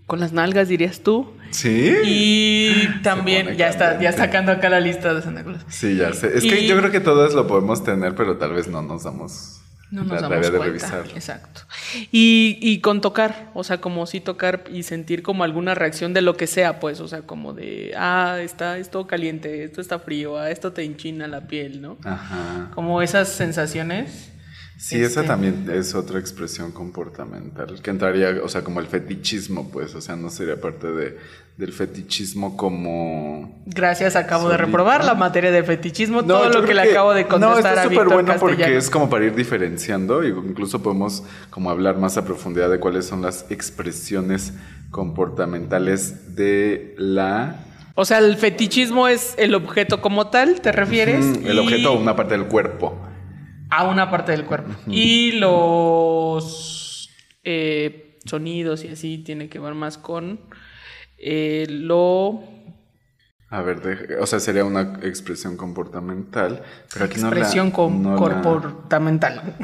con 0.06 0.19
las 0.19 0.34
nalgas, 0.34 0.67
dirías 0.67 1.01
tú. 1.01 1.32
Sí. 1.51 1.93
Y 2.04 3.01
también, 3.01 3.56
ya 3.56 3.69
está, 3.69 3.99
ya 4.01 4.12
sacando 4.12 4.51
acá 4.51 4.69
la 4.69 4.80
lista 4.80 5.13
de 5.13 5.21
Santa 5.21 5.43
Claus. 5.43 5.63
Sí, 5.69 5.95
ya 5.95 6.13
sé. 6.13 6.38
Es 6.38 6.43
que 6.43 6.67
yo 6.67 6.78
creo 6.78 6.91
que 6.91 6.99
todos 6.99 7.34
lo 7.34 7.47
podemos 7.47 7.84
tener, 7.84 8.13
pero 8.15 8.38
tal 8.38 8.54
vez 8.54 8.67
no 8.67 8.82
nos 8.82 9.04
damos 9.04 9.62
No 9.95 10.03
nos 10.03 10.21
la 10.21 10.27
damos 10.27 10.36
tarea 10.36 10.51
de 10.51 10.58
cuenta. 10.58 10.88
revisarlo. 10.88 11.15
Exacto. 11.15 11.62
Y, 12.12 12.58
y 12.62 12.79
con 12.81 13.01
tocar, 13.01 13.51
o 13.53 13.63
sea, 13.63 13.79
como 13.79 14.05
sí 14.05 14.19
tocar 14.19 14.65
y 14.71 14.84
sentir 14.84 15.23
como 15.23 15.43
alguna 15.43 15.73
reacción 15.73 16.13
de 16.13 16.21
lo 16.21 16.36
que 16.36 16.47
sea, 16.47 16.79
pues, 16.79 16.99
o 16.99 17.08
sea, 17.08 17.21
como 17.21 17.53
de, 17.53 17.93
ah, 17.97 18.38
está 18.41 18.77
esto 18.77 19.08
caliente, 19.08 19.63
esto 19.63 19.81
está 19.81 19.99
frío, 19.99 20.38
ah, 20.38 20.51
esto 20.51 20.73
te 20.73 20.84
hinchina 20.84 21.27
la 21.27 21.47
piel, 21.47 21.81
¿no? 21.81 21.97
Ajá. 22.03 22.71
Como 22.75 23.01
esas 23.01 23.29
sensaciones. 23.29 24.31
Sí, 24.77 24.95
esa 25.01 25.21
Este- 25.21 25.27
también 25.27 25.69
es 25.73 25.95
otra 25.95 26.19
expresión 26.19 26.71
comportamental, 26.71 27.81
que 27.81 27.89
entraría, 27.89 28.41
o 28.43 28.49
sea, 28.49 28.63
como 28.63 28.79
el 28.81 28.88
fetichismo, 28.88 29.69
pues, 29.71 29.95
o 29.95 30.01
sea, 30.01 30.15
no 30.17 30.29
sería 30.29 30.59
parte 30.59 30.88
de, 30.88 31.17
del 31.57 31.71
fetichismo 31.71 32.57
como... 32.57 33.61
Gracias, 33.65 34.17
acabo 34.17 34.49
de 34.49 34.57
reprobar 34.57 35.05
la 35.05 35.13
materia 35.15 35.49
de 35.51 35.63
fetichismo, 35.63 36.23
todo 36.25 36.49
lo 36.49 36.65
que 36.65 36.73
le 36.73 36.81
acabo 36.81 37.13
de 37.13 37.23
No, 37.23 37.29
contestar 37.29 37.77
está 37.77 37.81
a 37.81 37.83
súper 37.85 38.07
bueno 38.09 38.33
porque 38.38 38.75
es 38.75 38.89
como 38.89 39.09
para 39.09 39.23
ir 39.25 39.33
diferenciando 39.35 40.23
y 40.25 40.29
incluso 40.29 40.83
podemos 40.83 41.23
como 41.49 41.69
hablar 41.69 41.97
más 41.97 42.17
a 42.17 42.25
profundidad 42.25 42.69
de 42.69 42.79
cuáles 42.79 43.05
son 43.05 43.21
las 43.21 43.45
expresiones 43.49 44.51
comportamentales 44.91 46.35
de 46.35 46.95
la... 46.97 47.61
O 47.95 48.03
sea, 48.03 48.17
el 48.17 48.35
fetichismo 48.35 49.07
es 49.07 49.35
el 49.38 49.55
objeto 49.55 50.01
como 50.01 50.27
tal, 50.27 50.59
¿te 50.59 50.73
refieres? 50.73 51.23
Mm, 51.25 51.47
el 51.47 51.55
Y- 51.55 51.59
objeto 51.59 51.93
o 51.93 51.99
una 51.99 52.15
parte 52.15 52.38
del 52.38 52.47
cuerpo. 52.47 52.97
A 53.77 53.83
una 53.83 54.09
parte 54.09 54.31
del 54.31 54.45
cuerpo. 54.45 54.71
Y 54.88 55.33
los 55.33 57.09
eh, 57.43 58.17
sonidos 58.25 58.83
y 58.83 58.89
así 58.89 59.17
tiene 59.19 59.49
que 59.49 59.59
ver 59.59 59.73
más 59.73 59.97
con 59.97 60.39
eh, 61.17 61.65
lo 61.69 62.43
A 63.49 63.61
ver, 63.61 64.17
o 64.19 64.25
sea, 64.27 64.39
sería 64.39 64.65
una 64.65 64.99
expresión 65.03 65.55
comportamental, 65.55 66.61
pero 66.93 67.05
aquí 67.05 67.19
no 67.21 67.29
la- 67.31 67.38
expresión 67.38 67.71
no 68.01 68.13
la- 68.13 68.41
comportamental. 68.41 69.55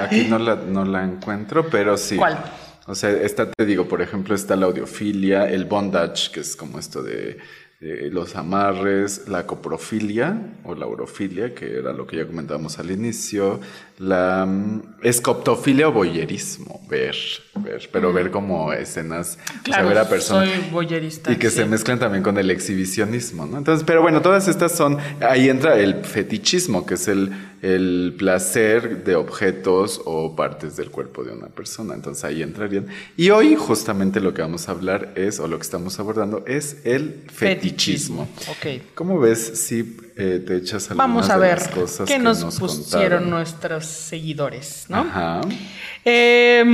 Aquí 0.00 0.26
no 0.28 0.38
la, 0.38 0.56
no 0.56 0.84
la 0.84 1.04
encuentro, 1.04 1.68
pero 1.70 1.96
sí. 1.96 2.16
¿Cuál? 2.16 2.38
O 2.86 2.94
sea, 2.94 3.10
esta 3.10 3.50
te 3.50 3.66
digo, 3.66 3.86
por 3.86 4.00
ejemplo, 4.00 4.34
está 4.34 4.56
la 4.56 4.64
audiofilia, 4.66 5.46
el 5.48 5.66
bondage, 5.66 6.30
que 6.32 6.40
es 6.40 6.56
como 6.56 6.78
esto 6.78 7.02
de, 7.02 7.36
de 7.80 8.10
los 8.10 8.34
amarres, 8.34 9.28
la 9.28 9.46
coprofilia 9.46 10.58
o 10.64 10.74
la 10.74 10.86
orofilia, 10.86 11.54
que 11.54 11.78
era 11.78 11.92
lo 11.92 12.06
que 12.06 12.16
ya 12.16 12.26
comentábamos 12.26 12.78
al 12.78 12.90
inicio, 12.90 13.60
la 13.98 14.46
mm, 14.46 14.82
escoptofilia 15.02 15.88
o 15.88 15.92
boyerismo, 15.92 16.80
ver, 16.88 17.16
ver, 17.56 17.88
pero 17.92 18.12
ver 18.12 18.30
como 18.30 18.72
escenas, 18.72 19.38
o 19.42 19.46
sea, 19.46 19.62
Claro, 19.62 19.88
ver 19.88 19.98
a 19.98 20.08
personas. 20.08 20.48
soy. 20.48 21.10
Y 21.34 21.36
que 21.36 21.50
se 21.50 21.64
mezclan 21.64 21.98
también 21.98 22.22
con 22.22 22.38
el 22.38 22.50
exhibicionismo, 22.50 23.46
¿no? 23.46 23.58
Entonces, 23.58 23.84
pero 23.84 24.00
bueno, 24.02 24.22
todas 24.22 24.46
estas 24.48 24.72
son, 24.72 24.98
ahí 25.20 25.48
entra 25.48 25.78
el 25.78 26.04
fetichismo, 26.04 26.86
que 26.86 26.94
es 26.94 27.08
el, 27.08 27.32
el 27.60 28.14
placer 28.16 29.04
de 29.04 29.16
objetos 29.16 30.00
o 30.04 30.36
partes 30.36 30.76
del 30.76 30.90
cuerpo 30.90 31.24
de 31.24 31.32
una 31.32 31.48
persona. 31.48 31.94
Entonces 31.94 32.22
ahí 32.24 32.42
entrarían. 32.42 32.86
Y 33.16 33.30
hoy 33.30 33.56
justamente 33.56 34.20
lo 34.20 34.32
que 34.32 34.42
vamos 34.42 34.68
a 34.68 34.72
hablar 34.72 35.12
es, 35.16 35.40
o 35.40 35.48
lo 35.48 35.58
que 35.58 35.62
estamos 35.64 35.98
abordando, 35.98 36.44
es 36.46 36.78
el 36.84 37.24
fetichismo. 37.32 38.28
Ok. 38.48 38.82
¿Cómo 38.94 39.18
ves 39.18 39.58
si 39.60 39.96
eh, 40.18 40.42
te 40.44 40.56
echas 40.56 40.88
Vamos 40.94 41.30
a 41.30 41.34
de 41.34 41.40
ver 41.48 41.58
las 41.60 41.68
cosas 41.68 42.06
qué 42.08 42.14
que 42.14 42.18
nos, 42.18 42.42
nos 42.44 42.58
pusieron 42.58 42.88
contaron? 43.22 43.30
nuestros 43.30 43.86
seguidores, 43.86 44.86
¿no? 44.88 44.98
Ajá. 44.98 45.40
Eh, 46.04 46.64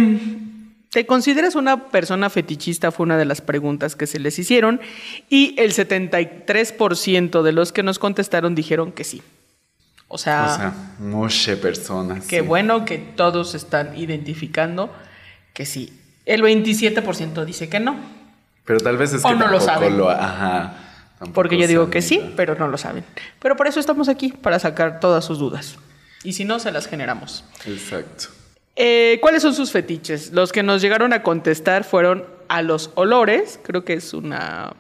¿Te 0.91 1.07
consideras 1.07 1.55
una 1.57 1.89
persona 1.89 2.31
fetichista? 2.31 2.93
Fue 2.93 3.05
una 3.05 3.19
de 3.19 3.25
las 3.25 3.41
preguntas 3.41 3.97
que 3.97 4.07
se 4.07 4.19
les 4.21 4.39
hicieron. 4.39 4.81
Y 5.29 5.55
el 5.59 5.73
73% 5.73 7.43
de 7.43 7.53
los 7.53 7.73
que 7.73 7.83
nos 7.83 7.99
contestaron 7.99 8.55
dijeron 8.55 8.93
que 8.93 9.05
sí. 9.05 9.21
O 10.09 10.19
sea, 10.19 10.45
o 10.45 10.57
sea, 10.57 10.75
muchas 11.01 11.59
personas. 11.59 12.27
qué 12.27 12.41
sí. 12.41 12.47
bueno 12.47 12.85
que 12.85 12.99
todos 12.99 13.55
están 13.57 13.99
identificando 13.99 14.93
que 15.53 15.67
sí. 15.67 15.93
El 16.27 16.43
27% 16.43 17.45
dice 17.45 17.69
que 17.69 17.81
no. 17.81 17.97
Pero 18.65 18.81
tal 18.81 18.97
vez 18.97 19.13
es 19.13 19.25
O 19.25 19.29
que 19.29 19.35
no 19.35 19.49
lo 19.49 19.61
saben. 19.61 19.99
lo- 19.99 20.09
ajá. 20.11 20.75
Tampoco 21.19 21.35
Porque 21.35 21.59
yo 21.59 21.67
digo 21.67 21.91
que 21.91 22.03
sí, 22.03 22.33
pero 22.37 22.55
no 22.55 22.69
lo 22.69 22.79
saben. 22.79 23.05
Pero 23.41 23.57
por 23.57 23.67
eso 23.67 23.81
estamos 23.81 24.09
aquí, 24.09 24.33
para 24.33 24.59
sacar 24.59 25.01
todas 25.01 25.25
sus 25.25 25.39
dudas. 25.39 25.77
Y 26.23 26.33
si 26.33 26.45
no, 26.45 26.59
se 26.59 26.73
las 26.73 26.87
generamos. 26.87 27.45
Exacto. 27.67 28.27
Eh, 28.77 29.19
¿Cuáles 29.21 29.43
son 29.43 29.55
sus 29.55 29.71
fetiches? 29.71 30.33
Los 30.33 30.51
que 30.51 30.63
nos 30.63 30.83
llegaron 30.83 31.13
a 31.13 31.23
contestar 31.23 31.85
fueron 31.85 32.25
a 32.49 32.63
los 32.63 32.91
olores. 32.95 33.61
Creo 33.63 33.85
que 33.85 33.95
es 33.95 34.15
una, 34.15 34.73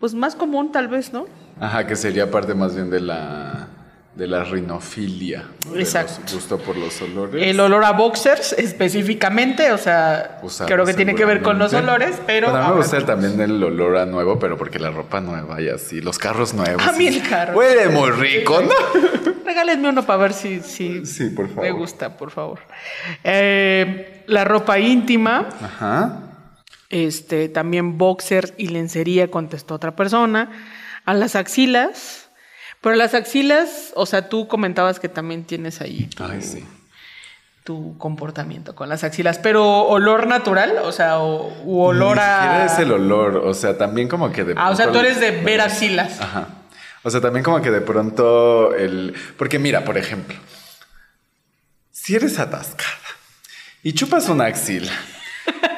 pues 0.00 0.14
más 0.14 0.34
común 0.34 0.72
tal 0.72 0.88
vez, 0.88 1.12
¿no? 1.12 1.26
Ajá, 1.60 1.86
que 1.86 1.96
sería 1.96 2.30
parte 2.30 2.54
más 2.54 2.74
bien 2.74 2.90
de 2.90 3.00
la 3.00 3.68
de 4.14 4.26
la 4.26 4.44
rinofilia. 4.44 5.44
Exacto. 5.74 6.20
los- 6.24 6.34
gusto 6.34 6.58
por 6.58 6.76
los 6.76 7.00
olores. 7.00 7.46
El 7.46 7.58
olor 7.60 7.82
a 7.84 7.92
boxers 7.92 8.52
específicamente, 8.52 9.72
o 9.72 9.78
sea, 9.78 10.38
Usado 10.42 10.68
creo 10.68 10.84
que 10.84 10.92
tiene 10.92 11.14
que 11.14 11.24
ver 11.24 11.40
con 11.40 11.58
los 11.58 11.72
olores, 11.72 12.20
pero... 12.26 12.50
Bueno, 12.50 12.62
a 12.64 12.68
mí 12.68 12.74
me 12.74 12.80
gusta 12.82 13.04
también 13.06 13.40
el 13.40 13.62
olor 13.62 13.96
a 13.96 14.04
nuevo, 14.04 14.38
pero 14.38 14.58
porque 14.58 14.78
la 14.78 14.90
ropa 14.90 15.20
nueva 15.22 15.62
y 15.62 15.70
así, 15.70 16.02
los 16.02 16.18
carros 16.18 16.52
nuevos. 16.52 16.82
A 16.86 16.92
mí 16.92 17.06
el 17.06 17.26
carro. 17.26 17.56
Huele 17.56 17.88
muy 17.88 18.10
rico, 18.10 18.60
¿no? 18.60 19.32
Regálenme 19.46 19.88
uno 19.88 20.04
para 20.04 20.18
ver 20.18 20.32
si, 20.34 20.60
si 20.60 21.06
Sí, 21.06 21.30
por 21.30 21.48
favor. 21.48 21.64
me 21.64 21.70
gusta, 21.70 22.16
por 22.16 22.30
favor. 22.30 22.58
Eh, 23.24 24.22
la 24.26 24.44
ropa 24.44 24.78
íntima, 24.78 25.48
Ajá. 25.62 26.20
este, 26.90 27.48
también 27.48 27.96
boxers 27.98 28.52
y 28.56 28.68
lencería, 28.68 29.30
contestó 29.30 29.74
otra 29.74 29.96
persona. 29.96 30.50
A 31.04 31.14
las 31.14 31.34
axilas, 31.34 32.21
pero 32.82 32.96
las 32.96 33.14
axilas, 33.14 33.92
o 33.94 34.04
sea, 34.04 34.28
tú 34.28 34.48
comentabas 34.48 35.00
que 35.00 35.08
también 35.08 35.44
tienes 35.44 35.80
ahí 35.80 36.06
tu, 36.14 36.24
Ay, 36.24 36.42
sí. 36.42 36.64
tu 37.64 37.96
comportamiento 37.96 38.74
con 38.74 38.88
las 38.88 39.04
axilas, 39.04 39.38
pero 39.38 39.84
olor 39.84 40.26
natural, 40.26 40.78
o 40.82 40.90
sea, 40.92 41.20
o, 41.20 41.52
u 41.64 41.80
olor 41.80 42.16
Ni 42.16 42.22
a... 42.22 42.66
es 42.66 42.78
el 42.80 42.90
olor, 42.92 43.36
o 43.36 43.54
sea, 43.54 43.78
también 43.78 44.08
como 44.08 44.32
que 44.32 44.42
de 44.44 44.54
Ah, 44.56 44.70
o 44.70 44.76
sea, 44.76 44.90
tú 44.90 44.98
eres 44.98 45.20
de 45.20 45.30
ver 45.30 45.60
axilas. 45.60 46.20
Ajá. 46.20 46.48
O 47.04 47.10
sea, 47.10 47.20
también 47.20 47.44
como 47.44 47.62
que 47.62 47.70
de 47.70 47.80
pronto 47.80 48.74
el... 48.74 49.14
Porque 49.36 49.58
mira, 49.58 49.84
por 49.84 49.96
ejemplo, 49.96 50.36
si 51.92 52.16
eres 52.16 52.38
atascada 52.38 52.90
y 53.82 53.92
chupas 53.92 54.28
una 54.28 54.46
axila 54.46 54.92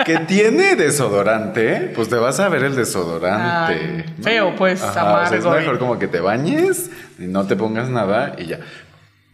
que 0.05 0.19
tiene 0.21 0.77
desodorante, 0.77 1.93
pues 1.95 2.09
te 2.09 2.17
vas 2.17 2.39
a 2.41 2.49
ver 2.49 2.65
el 2.65 2.77
desodorante. 2.77 4.05
Ah, 4.07 4.13
feo, 4.23 4.55
pues, 4.57 4.83
o 4.83 4.93
sea, 4.93 5.03
amargo 5.03 5.35
es 5.35 5.45
mejor 5.45 5.79
como 5.79 5.99
que 5.99 6.07
te 6.07 6.21
bañes 6.21 6.91
y 7.19 7.27
no 7.27 7.47
te 7.47 7.57
pongas 7.57 7.89
nada 7.89 8.35
y 8.39 8.47
ya. 8.47 8.61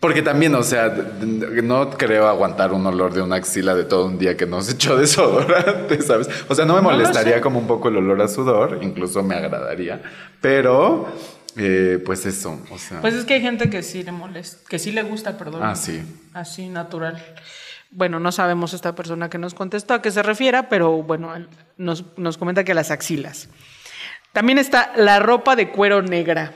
Porque 0.01 0.23
también, 0.23 0.55
o 0.55 0.63
sea, 0.63 0.89
no 1.63 1.91
creo 1.91 2.27
aguantar 2.27 2.73
un 2.73 2.87
olor 2.87 3.13
de 3.13 3.21
una 3.21 3.37
axila 3.37 3.75
de 3.75 3.85
todo 3.85 4.07
un 4.07 4.19
día 4.19 4.35
que 4.35 4.47
no 4.47 4.63
se 4.63 4.73
echó 4.73 4.97
desodorante, 4.99 6.01
¿sabes? 6.01 6.29
O 6.49 6.55
sea, 6.55 6.65
no 6.65 6.75
me 6.75 6.81
molestaría 6.81 7.43
como 7.43 7.59
un 7.59 7.67
poco 7.67 7.89
el 7.89 7.99
olor 7.99 8.23
a 8.23 8.29
sudor, 8.29 8.79
incluso 8.81 9.23
me 9.23 9.35
agradaría, 9.35 10.01
pero 10.41 11.07
eh, 11.57 12.03
pues 12.05 12.25
eso, 12.25 12.59
o 12.71 12.79
sea. 12.79 13.03
Pues 13.03 13.13
es 13.13 13.27
que 13.27 13.35
hay 13.35 13.43
gente 13.43 13.69
que 13.69 13.83
sí 13.83 14.03
le 14.03 14.13
molesta, 14.13 14.67
que 14.69 14.79
sí 14.79 14.91
le 14.91 15.03
gusta, 15.03 15.37
perdón. 15.37 15.63
Ah, 15.63 15.77
sí. 15.77 16.03
Así 16.33 16.69
natural. 16.69 17.23
Bueno, 17.93 18.21
no 18.21 18.31
sabemos 18.33 18.73
esta 18.73 18.95
persona 18.95 19.29
que 19.31 19.39
nos 19.39 19.55
contestó 19.55 19.95
a 19.95 20.03
qué 20.03 20.11
se 20.11 20.23
refiera, 20.23 20.69
pero 20.69 21.03
bueno, 21.03 21.33
nos, 21.77 22.05
nos 22.17 22.39
comenta 22.39 22.63
que 22.65 22.75
las 22.75 22.91
axilas. 22.91 23.49
También 24.33 24.59
está 24.59 24.93
la 24.97 25.19
ropa 25.19 25.57
de 25.57 25.71
cuero 25.71 26.01
negra. 26.03 26.53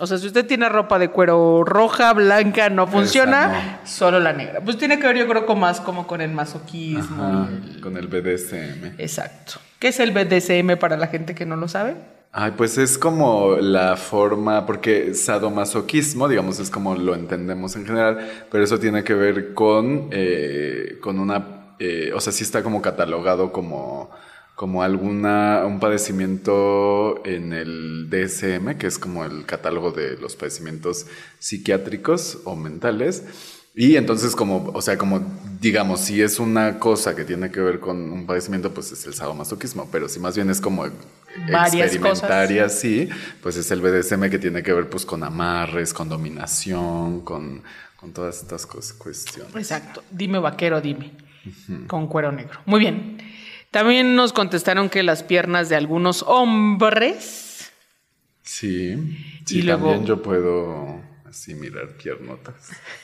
O 0.00 0.06
sea, 0.06 0.18
si 0.18 0.26
usted 0.28 0.46
tiene 0.46 0.68
ropa 0.68 0.98
de 0.98 1.10
cuero 1.10 1.64
roja, 1.64 2.12
blanca, 2.12 2.70
no 2.70 2.86
funciona, 2.86 3.80
solo 3.84 4.20
la 4.20 4.32
negra. 4.32 4.60
Pues 4.60 4.78
tiene 4.78 4.98
que 4.98 5.06
ver, 5.06 5.16
yo 5.16 5.28
creo, 5.28 5.44
con 5.46 5.58
más 5.60 5.80
como 5.80 6.06
con 6.06 6.20
el 6.20 6.30
masoquismo. 6.32 7.22
Ajá, 7.24 7.48
y 7.50 7.74
el- 7.76 7.80
con 7.80 7.96
el 7.96 8.06
BDSM. 8.08 8.94
Exacto. 8.98 9.54
¿Qué 9.78 9.88
es 9.88 10.00
el 10.00 10.12
BDSM 10.12 10.76
para 10.76 10.96
la 10.96 11.06
gente 11.08 11.34
que 11.34 11.46
no 11.46 11.56
lo 11.56 11.68
sabe? 11.68 11.96
Ay, 12.40 12.52
pues 12.56 12.78
es 12.78 12.98
como 12.98 13.56
la 13.56 13.96
forma, 13.96 14.64
porque 14.64 15.12
sadomasoquismo, 15.12 16.28
digamos, 16.28 16.60
es 16.60 16.70
como 16.70 16.94
lo 16.94 17.16
entendemos 17.16 17.74
en 17.74 17.84
general, 17.84 18.44
pero 18.48 18.62
eso 18.62 18.78
tiene 18.78 19.02
que 19.02 19.14
ver 19.14 19.54
con, 19.54 20.08
eh, 20.12 20.98
con 21.00 21.18
una, 21.18 21.74
eh, 21.80 22.12
o 22.14 22.20
sea, 22.20 22.32
sí 22.32 22.44
está 22.44 22.62
como 22.62 22.80
catalogado 22.80 23.50
como, 23.50 24.12
como 24.54 24.84
alguna, 24.84 25.64
un 25.66 25.80
padecimiento 25.80 27.26
en 27.26 27.52
el 27.52 28.08
DSM, 28.08 28.78
que 28.78 28.86
es 28.86 29.00
como 29.00 29.24
el 29.24 29.44
catálogo 29.44 29.90
de 29.90 30.16
los 30.16 30.36
padecimientos 30.36 31.06
psiquiátricos 31.40 32.38
o 32.44 32.54
mentales. 32.54 33.57
Y 33.80 33.94
entonces 33.94 34.34
como, 34.34 34.72
o 34.74 34.82
sea, 34.82 34.98
como 34.98 35.20
digamos, 35.60 36.00
si 36.00 36.20
es 36.20 36.40
una 36.40 36.80
cosa 36.80 37.14
que 37.14 37.24
tiene 37.24 37.50
que 37.52 37.60
ver 37.60 37.78
con 37.78 38.10
un 38.10 38.26
padecimiento, 38.26 38.74
pues 38.74 38.90
es 38.90 39.06
el 39.06 39.14
sadomasoquismo, 39.14 39.88
pero 39.92 40.08
si 40.08 40.18
más 40.18 40.34
bien 40.34 40.50
es 40.50 40.60
como 40.60 40.84
Varias 41.52 41.92
experimentar 41.94 42.50
y 42.50 42.58
así, 42.58 43.08
pues 43.40 43.56
es 43.56 43.70
el 43.70 43.80
BDSM 43.80 44.30
que 44.30 44.40
tiene 44.40 44.64
que 44.64 44.72
ver 44.72 44.90
pues 44.90 45.06
con 45.06 45.22
amarres, 45.22 45.94
con 45.94 46.08
dominación, 46.08 47.20
con, 47.20 47.62
con 47.96 48.12
todas 48.12 48.42
estas 48.42 48.66
cosas, 48.66 48.94
cuestiones. 48.94 49.54
Exacto. 49.54 50.02
Dime 50.10 50.40
vaquero, 50.40 50.80
dime. 50.80 51.12
Con 51.86 52.08
cuero 52.08 52.32
negro. 52.32 52.58
Muy 52.66 52.80
bien. 52.80 53.18
También 53.70 54.16
nos 54.16 54.32
contestaron 54.32 54.88
que 54.90 55.04
las 55.04 55.22
piernas 55.22 55.68
de 55.68 55.76
algunos 55.76 56.24
hombres. 56.26 57.70
Sí, 58.42 58.96
Y 59.50 59.62
luego- 59.62 59.90
también 59.90 60.06
yo 60.06 60.20
puedo 60.20 61.00
así 61.28 61.54
mirar 61.54 61.88
piernotas. 61.96 62.54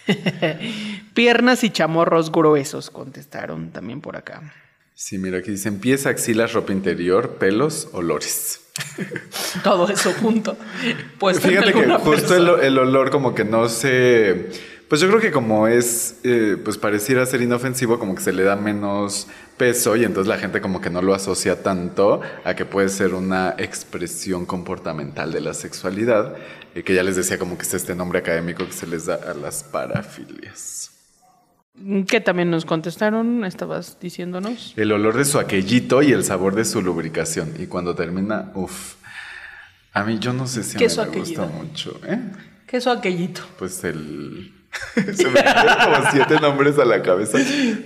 Piernas 1.15 1.65
y 1.65 1.71
chamorros 1.71 2.33
gruesos, 2.33 2.91
contestaron 2.91 3.71
también 3.71 4.01
por 4.01 4.17
acá. 4.17 4.55
Sí, 4.95 5.19
mira, 5.19 5.39
aquí 5.39 5.51
dicen 5.51 5.81
pies, 5.81 6.07
axilas, 6.07 6.53
ropa 6.53 6.73
interior, 6.73 7.37
pelos, 7.37 7.89
olores. 7.93 8.61
Todo 9.65 9.89
eso 9.89 10.13
junto. 10.13 10.57
Pues 11.19 11.41
Fíjate 11.41 11.73
que 11.73 11.87
justo 11.99 12.37
el, 12.37 12.65
el 12.65 12.79
olor 12.79 13.11
como 13.11 13.35
que 13.35 13.45
no 13.45 13.69
se... 13.69 14.51
Pues 14.94 15.02
yo 15.02 15.09
creo 15.09 15.20
que 15.20 15.33
como 15.33 15.66
es, 15.66 16.20
eh, 16.22 16.57
pues 16.64 16.78
pareciera 16.78 17.26
ser 17.26 17.42
inofensivo, 17.42 17.98
como 17.98 18.14
que 18.14 18.22
se 18.22 18.33
le 18.33 18.44
da 18.44 18.54
menos 18.54 19.26
peso 19.57 19.96
y 19.96 20.04
entonces 20.04 20.28
la 20.28 20.38
gente 20.38 20.61
como 20.61 20.80
que 20.80 20.88
no 20.88 21.02
lo 21.02 21.16
asocia 21.16 21.64
tanto 21.64 22.20
a 22.44 22.54
que 22.54 22.64
puede 22.64 22.88
ser 22.88 23.12
una 23.14 23.57
expresión 23.59 24.46
comportamental 24.46 25.33
de 25.33 25.40
la 25.40 25.52
sexualidad, 25.52 26.37
eh, 26.76 26.85
que 26.85 26.94
ya 26.94 27.02
les 27.02 27.16
decía 27.16 27.40
como 27.40 27.59
que 27.59 27.64
es 27.64 27.74
este 27.74 27.96
nombre 27.96 28.20
académico 28.20 28.64
que 28.64 28.72
se 28.72 28.87
les 28.87 29.07
da 29.07 29.16
a 29.16 29.35
las 29.35 29.64
parafilias. 29.64 30.92
Que 32.07 32.20
también 32.20 32.50
nos 32.52 32.64
contestaron, 32.64 33.44
estabas 33.44 33.98
diciéndonos. 33.98 34.74
El 34.76 34.92
olor 34.92 35.16
de 35.16 35.24
su 35.24 35.40
aquellito 35.40 36.02
y 36.02 36.12
el 36.12 36.22
sabor 36.22 36.54
de 36.54 36.64
su 36.64 36.83
lubricación. 36.83 37.52
Y 37.59 37.66
cuando 37.66 37.96
termina, 37.96 38.52
uff. 38.54 38.94
A 39.92 40.04
mí 40.04 40.20
yo 40.20 40.33
no 40.33 40.46
sé 40.46 40.62
si 40.62 40.76
a 40.76 40.78
¿Qué 40.78 40.87
mí 40.87 40.94
me 40.96 41.18
gusta 41.18 41.46
mucho, 41.46 42.00
¿eh? 42.07 42.20
¿Qué 42.68 42.76
es 42.76 42.85
su 42.85 42.90
aquellito? 42.90 43.42
Pues 43.59 43.83
el... 43.83 44.63
Se 45.15 45.29
me 45.29 45.43
como 45.43 46.11
siete 46.11 46.41
nombres 46.41 46.79
a 46.79 46.85
la 46.85 47.03
cabeza. 47.03 47.39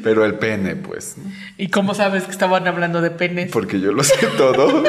Pero 0.03 0.25
el 0.25 0.35
pene, 0.35 0.77
pues. 0.77 1.17
¿no? 1.19 1.31
¿Y 1.57 1.69
cómo 1.69 1.95
sabes 1.95 2.25
que 2.25 2.31
estaban 2.31 2.67
hablando 2.69 3.01
de 3.01 3.11
penes? 3.11 3.51
Porque 3.51 3.81
yo 3.81 3.93
lo 3.93 4.03
sé 4.05 4.15
todo. 4.37 4.83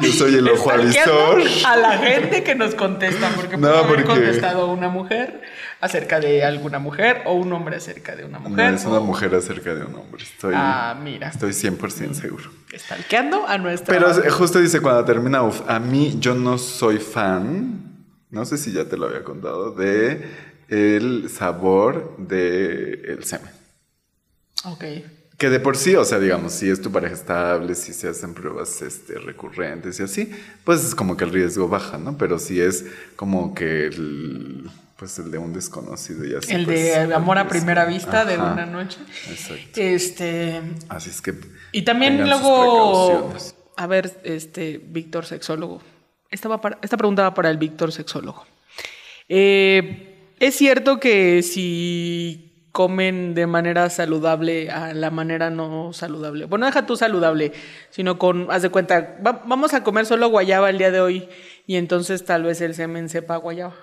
Yo 0.00 0.12
soy 0.12 0.34
el 0.36 0.48
ojo 0.48 0.70
avisor. 0.70 1.42
A 1.66 1.76
la 1.76 1.98
gente 1.98 2.42
que 2.42 2.54
nos 2.54 2.74
contesta, 2.74 3.28
porque 3.36 3.56
No, 3.56 3.62
puede 3.68 3.74
haber 3.78 3.86
porque- 4.04 4.04
contestado 4.04 4.66
una 4.72 4.88
mujer 4.88 5.42
acerca 5.80 6.20
de 6.20 6.44
alguna 6.44 6.78
mujer 6.78 7.22
o 7.26 7.34
un 7.34 7.52
hombre 7.52 7.76
acerca 7.76 8.16
de 8.16 8.24
una 8.24 8.38
No, 8.38 8.48
mujer. 8.48 8.74
es 8.74 8.84
una 8.84 8.98
o- 8.98 9.04
mujer 9.04 9.34
acerca 9.34 9.74
de 9.74 9.84
un 9.84 9.94
hombre. 9.94 10.22
Estoy, 10.22 10.54
Ah, 10.56 10.96
mira. 11.02 11.28
estoy 11.28 11.52
100% 11.52 12.14
seguro. 12.14 12.50
Stalkeando 12.74 13.46
a 13.46 13.58
nuestra. 13.58 13.94
Pero 13.96 14.12
justo 14.32 14.58
dice 14.58 14.80
cuando 14.80 15.04
termina, 15.04 15.42
uf, 15.42 15.60
a 15.68 15.78
mí 15.78 16.16
yo 16.18 16.34
no 16.34 16.56
soy 16.58 16.98
fan, 16.98 17.82
no 18.30 18.44
sé 18.44 18.56
si 18.58 18.72
ya 18.72 18.86
te 18.86 18.96
lo 18.96 19.06
había 19.06 19.22
contado, 19.22 19.70
de 19.72 20.45
el 20.68 21.28
sabor 21.30 22.16
de 22.18 22.92
el 23.06 23.24
semen. 23.24 23.50
Ok. 24.64 24.84
Que 25.38 25.50
de 25.50 25.60
por 25.60 25.76
sí, 25.76 25.94
o 25.94 26.04
sea, 26.04 26.18
digamos, 26.18 26.52
si 26.52 26.70
es 26.70 26.80
tu 26.80 26.90
pareja 26.90 27.14
estable, 27.14 27.74
si 27.74 27.92
se 27.92 28.08
hacen 28.08 28.32
pruebas 28.32 28.80
este, 28.80 29.18
recurrentes 29.18 30.00
y 30.00 30.02
así, 30.02 30.32
pues 30.64 30.82
es 30.82 30.94
como 30.94 31.16
que 31.16 31.24
el 31.24 31.30
riesgo 31.30 31.68
baja, 31.68 31.98
¿no? 31.98 32.16
Pero 32.16 32.38
si 32.38 32.58
es 32.60 32.86
como 33.16 33.54
que 33.54 33.86
el, 33.86 34.70
pues 34.96 35.18
el 35.18 35.30
de 35.30 35.36
un 35.36 35.52
desconocido 35.52 36.24
y 36.24 36.34
así. 36.34 36.54
El 36.54 36.64
pues, 36.64 36.78
de 36.78 37.02
el 37.02 37.12
amor 37.12 37.36
a 37.36 37.48
primera 37.48 37.84
vista 37.84 38.24
de 38.24 38.38
una 38.38 38.64
noche. 38.64 38.98
Exacto. 39.28 39.78
Este. 39.78 40.62
Así 40.88 41.10
es 41.10 41.20
que. 41.20 41.34
Y 41.72 41.82
también 41.82 42.26
luego. 42.26 43.34
A 43.76 43.86
ver, 43.86 44.18
este, 44.24 44.80
Víctor 44.82 45.26
Sexólogo. 45.26 45.82
Esta, 46.30 46.48
va 46.48 46.62
para- 46.62 46.78
esta 46.80 46.96
pregunta 46.96 47.22
va 47.22 47.34
para 47.34 47.50
el 47.50 47.58
Víctor 47.58 47.92
Sexólogo. 47.92 48.46
Eh, 49.28 50.05
es 50.40 50.54
cierto 50.56 51.00
que 51.00 51.42
si 51.42 52.52
comen 52.72 53.34
de 53.34 53.46
manera 53.46 53.88
saludable 53.88 54.70
a 54.70 54.92
la 54.92 55.10
manera 55.10 55.48
no 55.50 55.92
saludable. 55.94 56.44
Bueno, 56.44 56.66
deja 56.66 56.84
tú 56.84 56.96
saludable, 56.96 57.52
sino 57.90 58.18
con, 58.18 58.50
haz 58.50 58.62
de 58.62 58.68
cuenta, 58.68 59.16
va- 59.26 59.42
vamos 59.46 59.72
a 59.72 59.82
comer 59.82 60.04
solo 60.04 60.28
guayaba 60.28 60.68
el 60.68 60.76
día 60.78 60.90
de 60.90 61.00
hoy 61.00 61.28
y 61.66 61.76
entonces 61.76 62.24
tal 62.26 62.42
vez 62.42 62.60
el 62.60 62.74
semen 62.74 63.08
sepa 63.08 63.36
guayaba. 63.36 63.74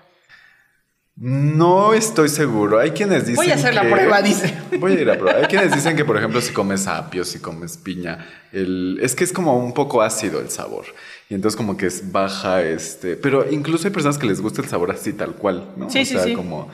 No 1.15 1.93
estoy 1.93 2.28
seguro. 2.28 2.80
Hay 2.80 2.91
quienes 2.91 3.28
dicen. 3.28 3.36
Voy 3.36 3.52
a 3.52 3.56
hacer 3.56 3.76
la 3.76 3.84
que- 3.84 3.89
prueba, 3.89 4.21
dice. 4.21 4.58
Voy 4.80 4.93
a 4.93 5.02
ir 5.02 5.10
a 5.12 5.17
probar. 5.17 5.36
Hay 5.38 5.45
quienes 5.45 5.71
dicen 5.73 5.95
que, 5.95 6.04
por 6.06 6.17
ejemplo, 6.17 6.41
si 6.41 6.54
comes 6.54 6.88
apio, 6.88 7.23
si 7.23 7.39
comes 7.39 7.78
piña, 7.78 8.28
el... 8.52 8.99
es 9.02 9.13
que 9.15 9.23
es 9.23 9.32
como 9.32 9.58
un 9.58 9.73
poco 9.73 10.02
ácido 10.02 10.39
el 10.41 10.49
sabor. 10.49 10.86
Y 11.30 11.36
entonces, 11.36 11.56
como 11.56 11.78
que 11.78 11.86
es 11.86 12.12
baja 12.12 12.63
este. 12.63 13.15
Pero 13.15 13.49
incluso 13.52 13.88
hay 13.88 13.93
personas 13.93 14.17
que 14.17 14.26
les 14.26 14.41
gusta 14.41 14.62
el 14.62 14.67
sabor 14.67 14.91
así 14.91 15.13
tal 15.13 15.36
cual, 15.36 15.69
¿no? 15.78 15.89
Sí, 15.89 15.99
o 16.02 16.06
sí, 16.06 16.13
sea, 16.13 16.23
sí. 16.23 16.34
como. 16.34 16.69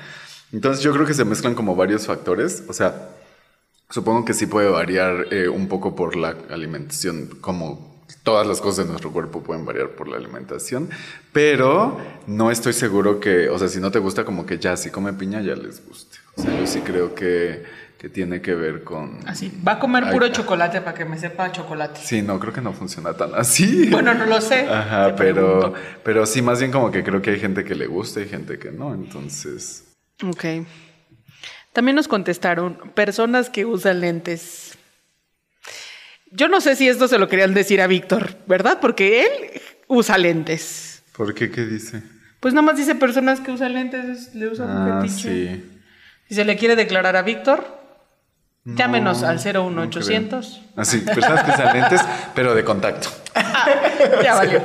Entonces, 0.53 0.83
yo 0.83 0.93
creo 0.93 1.05
que 1.05 1.13
se 1.13 1.25
mezclan 1.25 1.53
como 1.53 1.75
varios 1.75 2.07
factores. 2.07 2.63
O 2.69 2.73
sea, 2.73 3.09
supongo 3.89 4.23
que 4.23 4.33
sí 4.33 4.45
puede 4.45 4.69
variar 4.69 5.27
eh, 5.31 5.49
un 5.49 5.67
poco 5.67 5.95
por 5.97 6.15
la 6.15 6.35
alimentación, 6.49 7.27
como 7.41 7.88
todas 8.23 8.47
las 8.47 8.61
cosas 8.61 8.85
de 8.85 8.91
nuestro 8.91 9.11
cuerpo 9.11 9.41
pueden 9.41 9.65
variar 9.65 9.89
por 9.89 10.07
la 10.07 10.17
alimentación, 10.17 10.89
pero 11.31 11.99
no 12.27 12.51
estoy 12.51 12.73
seguro 12.73 13.19
que, 13.19 13.49
o 13.49 13.57
sea, 13.57 13.67
si 13.67 13.79
no 13.79 13.91
te 13.91 13.99
gusta 13.99 14.25
como 14.25 14.45
que 14.45 14.57
ya 14.59 14.75
si 14.77 14.89
come 14.89 15.13
piña 15.13 15.41
ya 15.41 15.55
les 15.55 15.85
guste. 15.85 16.17
O 16.35 16.41
sea, 16.41 16.57
yo 16.57 16.65
sí 16.67 16.81
creo 16.81 17.13
que, 17.13 17.63
que 17.97 18.09
tiene 18.09 18.41
que 18.41 18.55
ver 18.55 18.83
con... 18.83 19.19
Así, 19.27 19.51
va 19.67 19.73
a 19.73 19.79
comer 19.79 20.09
puro 20.11 20.25
Ay, 20.25 20.31
chocolate 20.31 20.81
para 20.81 20.97
que 20.97 21.05
me 21.05 21.17
sepa 21.17 21.51
chocolate. 21.51 21.99
Sí, 22.01 22.21
no, 22.21 22.39
creo 22.39 22.53
que 22.53 22.61
no 22.61 22.73
funciona 22.73 23.13
tan 23.13 23.35
así. 23.35 23.89
Bueno, 23.89 24.13
no 24.13 24.25
lo 24.25 24.39
sé. 24.41 24.67
Ajá, 24.69 25.15
pero, 25.15 25.59
pregunto. 25.59 25.73
pero 26.03 26.25
sí, 26.25 26.41
más 26.41 26.59
bien 26.59 26.71
como 26.71 26.91
que 26.91 27.03
creo 27.03 27.21
que 27.21 27.31
hay 27.31 27.39
gente 27.39 27.63
que 27.63 27.75
le 27.75 27.87
gusta 27.87 28.21
y 28.21 28.27
gente 28.27 28.57
que 28.57 28.71
no, 28.71 28.93
entonces... 28.93 29.85
Ok. 30.23 30.45
También 31.73 31.95
nos 31.95 32.07
contestaron 32.07 32.91
personas 32.95 33.49
que 33.49 33.65
usan 33.65 34.01
lentes. 34.01 34.68
Yo 36.31 36.47
no 36.47 36.61
sé 36.61 36.75
si 36.75 36.87
esto 36.87 37.07
se 37.07 37.17
lo 37.17 37.27
querían 37.27 37.53
decir 37.53 37.81
a 37.81 37.87
Víctor, 37.87 38.35
¿verdad? 38.45 38.77
Porque 38.81 39.23
él 39.25 39.61
usa 39.87 40.17
lentes. 40.17 41.01
¿Por 41.15 41.33
qué? 41.33 41.49
¿Qué 41.51 41.65
dice? 41.65 42.01
Pues 42.39 42.53
nada 42.53 42.65
más 42.65 42.77
dice 42.77 42.95
personas 42.95 43.39
que 43.41 43.51
usan 43.51 43.73
lentes, 43.73 44.33
le 44.35 44.47
usan 44.47 44.67
Ah, 44.69 44.99
un 45.01 45.09
sí. 45.09 45.63
Si 46.27 46.35
se 46.35 46.45
le 46.45 46.55
quiere 46.55 46.75
declarar 46.75 47.15
a 47.15 47.23
Víctor, 47.23 47.65
llámenos 48.63 49.21
No, 49.21 49.27
al 49.27 49.35
no 49.53 49.69
01800. 49.71 50.47
creo. 50.47 50.63
Así, 50.75 50.99
personas 50.99 51.43
que 51.43 51.51
usan 51.51 51.73
lentes, 51.73 52.01
pero 52.35 52.53
de 52.53 52.63
contacto. 52.63 53.09
ya 54.23 54.35
valió. 54.35 54.61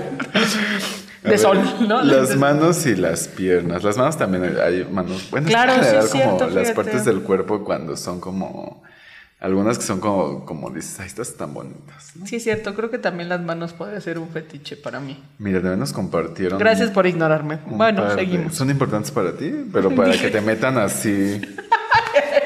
De 1.23 1.31
ver, 1.31 1.39
sol, 1.39 1.59
¿no? 1.89 2.03
Las 2.03 2.19
Lentes. 2.19 2.37
manos 2.37 2.85
y 2.87 2.95
las 2.97 3.29
piernas. 3.29 3.83
Las 3.83 3.97
manos 3.97 4.19
también 4.19 4.57
hay 4.63 4.85
manos. 4.85 5.31
Bueno, 5.31 5.49
Claro, 5.49 5.73
es 5.73 6.11
sí 6.11 6.19
como 6.21 6.39
cierto, 6.39 6.51
las 6.51 6.71
partes 6.73 7.05
del 7.07 7.23
cuerpo 7.23 7.65
cuando 7.65 7.97
son 7.97 8.21
como. 8.21 8.83
Algunas 9.45 9.77
que 9.79 9.85
son 9.85 10.01
como, 10.01 10.47
como 10.47 10.71
dices, 10.71 10.99
ay, 11.01 11.07
estas 11.07 11.29
están 11.29 11.53
bonitas. 11.53 12.13
¿no? 12.17 12.27
Sí, 12.27 12.37
es 12.37 12.45
cierto. 12.45 12.75
Creo 12.75 12.91
que 12.91 12.97
también 12.99 13.29
las 13.29 13.43
manos 13.43 13.75
puede 13.75 14.01
ser 14.01 14.19
un 14.19 14.31
fetiche 14.31 14.75
para 14.75 15.01
mí. 15.01 15.23
Mira, 15.39 15.61
también 15.61 15.81
nos 15.81 15.93
compartieron. 15.93 16.59
Gracias 16.59 16.91
por 16.91 17.07
ignorarme. 17.07 17.59
Bueno, 17.67 18.07
de- 18.09 18.15
seguimos. 18.15 18.55
Son 18.55 18.71
importantes 18.71 19.11
para 19.11 19.37
ti, 19.37 19.53
pero 19.71 19.95
para 19.95 20.17
que 20.19 20.31
te 20.31 20.41
metan 20.41 20.79
así. 20.79 21.43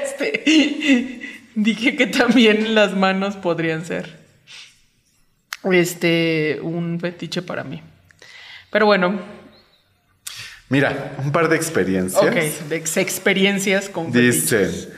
Este, 0.03 1.21
dije 1.55 1.95
que 1.95 2.09
también 2.09 2.75
las 2.75 2.97
manos 2.97 3.37
podrían 3.37 3.85
ser 3.85 4.19
este 5.71 6.59
un 6.63 6.99
fetiche 7.01 7.43
para 7.43 7.63
mí. 7.65 7.81
Pero 8.71 8.87
bueno, 8.87 9.21
Mira, 10.71 11.15
un 11.25 11.33
par 11.33 11.49
de 11.49 11.57
experiencias. 11.57 12.23
ok, 12.23 12.69
de 12.69 12.77
ex- 12.77 12.97
experiencias 12.99 13.89
con 13.89 14.13
Dicen, 14.13 14.33
fetiches. 14.69 14.89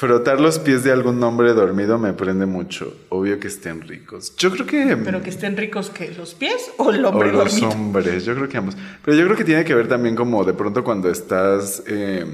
Frotar 0.00 0.40
los 0.40 0.58
pies 0.58 0.82
de 0.82 0.92
algún 0.92 1.22
hombre 1.22 1.52
dormido 1.52 1.98
me 1.98 2.14
prende 2.14 2.46
mucho. 2.46 2.96
Obvio 3.10 3.38
que 3.38 3.48
estén 3.48 3.82
ricos. 3.82 4.34
Yo 4.36 4.50
creo 4.50 4.64
que... 4.64 4.96
Pero 4.96 5.22
que 5.22 5.28
estén 5.28 5.58
ricos 5.58 5.90
que 5.90 6.10
los 6.12 6.34
pies 6.34 6.70
o 6.78 6.90
el 6.90 7.04
O 7.04 7.10
hombre 7.10 7.30
los 7.30 7.60
dormido. 7.60 7.68
hombres, 7.68 8.24
yo 8.24 8.34
creo 8.34 8.48
que 8.48 8.56
ambos. 8.56 8.78
Pero 9.04 9.14
yo 9.14 9.24
creo 9.26 9.36
que 9.36 9.44
tiene 9.44 9.62
que 9.62 9.74
ver 9.74 9.88
también 9.88 10.16
como 10.16 10.42
de 10.42 10.54
pronto 10.54 10.82
cuando 10.82 11.10
estás 11.10 11.82
eh, 11.86 12.24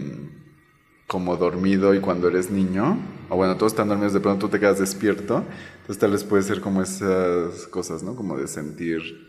como 1.09 1.37
dormido 1.37 1.93
y 1.93 1.99
cuando 1.99 2.29
eres 2.29 2.53
niño, 2.53 2.99
o 3.29 3.35
bueno, 3.35 3.57
todos 3.57 3.73
están 3.73 3.89
dormidos, 3.89 4.13
de 4.13 4.21
pronto 4.21 4.47
tú 4.47 4.53
te 4.53 4.61
quedas 4.61 4.79
despierto, 4.79 5.43
entonces 5.81 5.99
tal 5.99 6.13
vez 6.13 6.23
puede 6.23 6.45
ser 6.45 6.61
como 6.61 6.83
esas 6.83 7.67
cosas, 7.67 8.05
¿no? 8.05 8.15
Como 8.15 8.39
de 8.39 8.47
sentir 8.47 9.26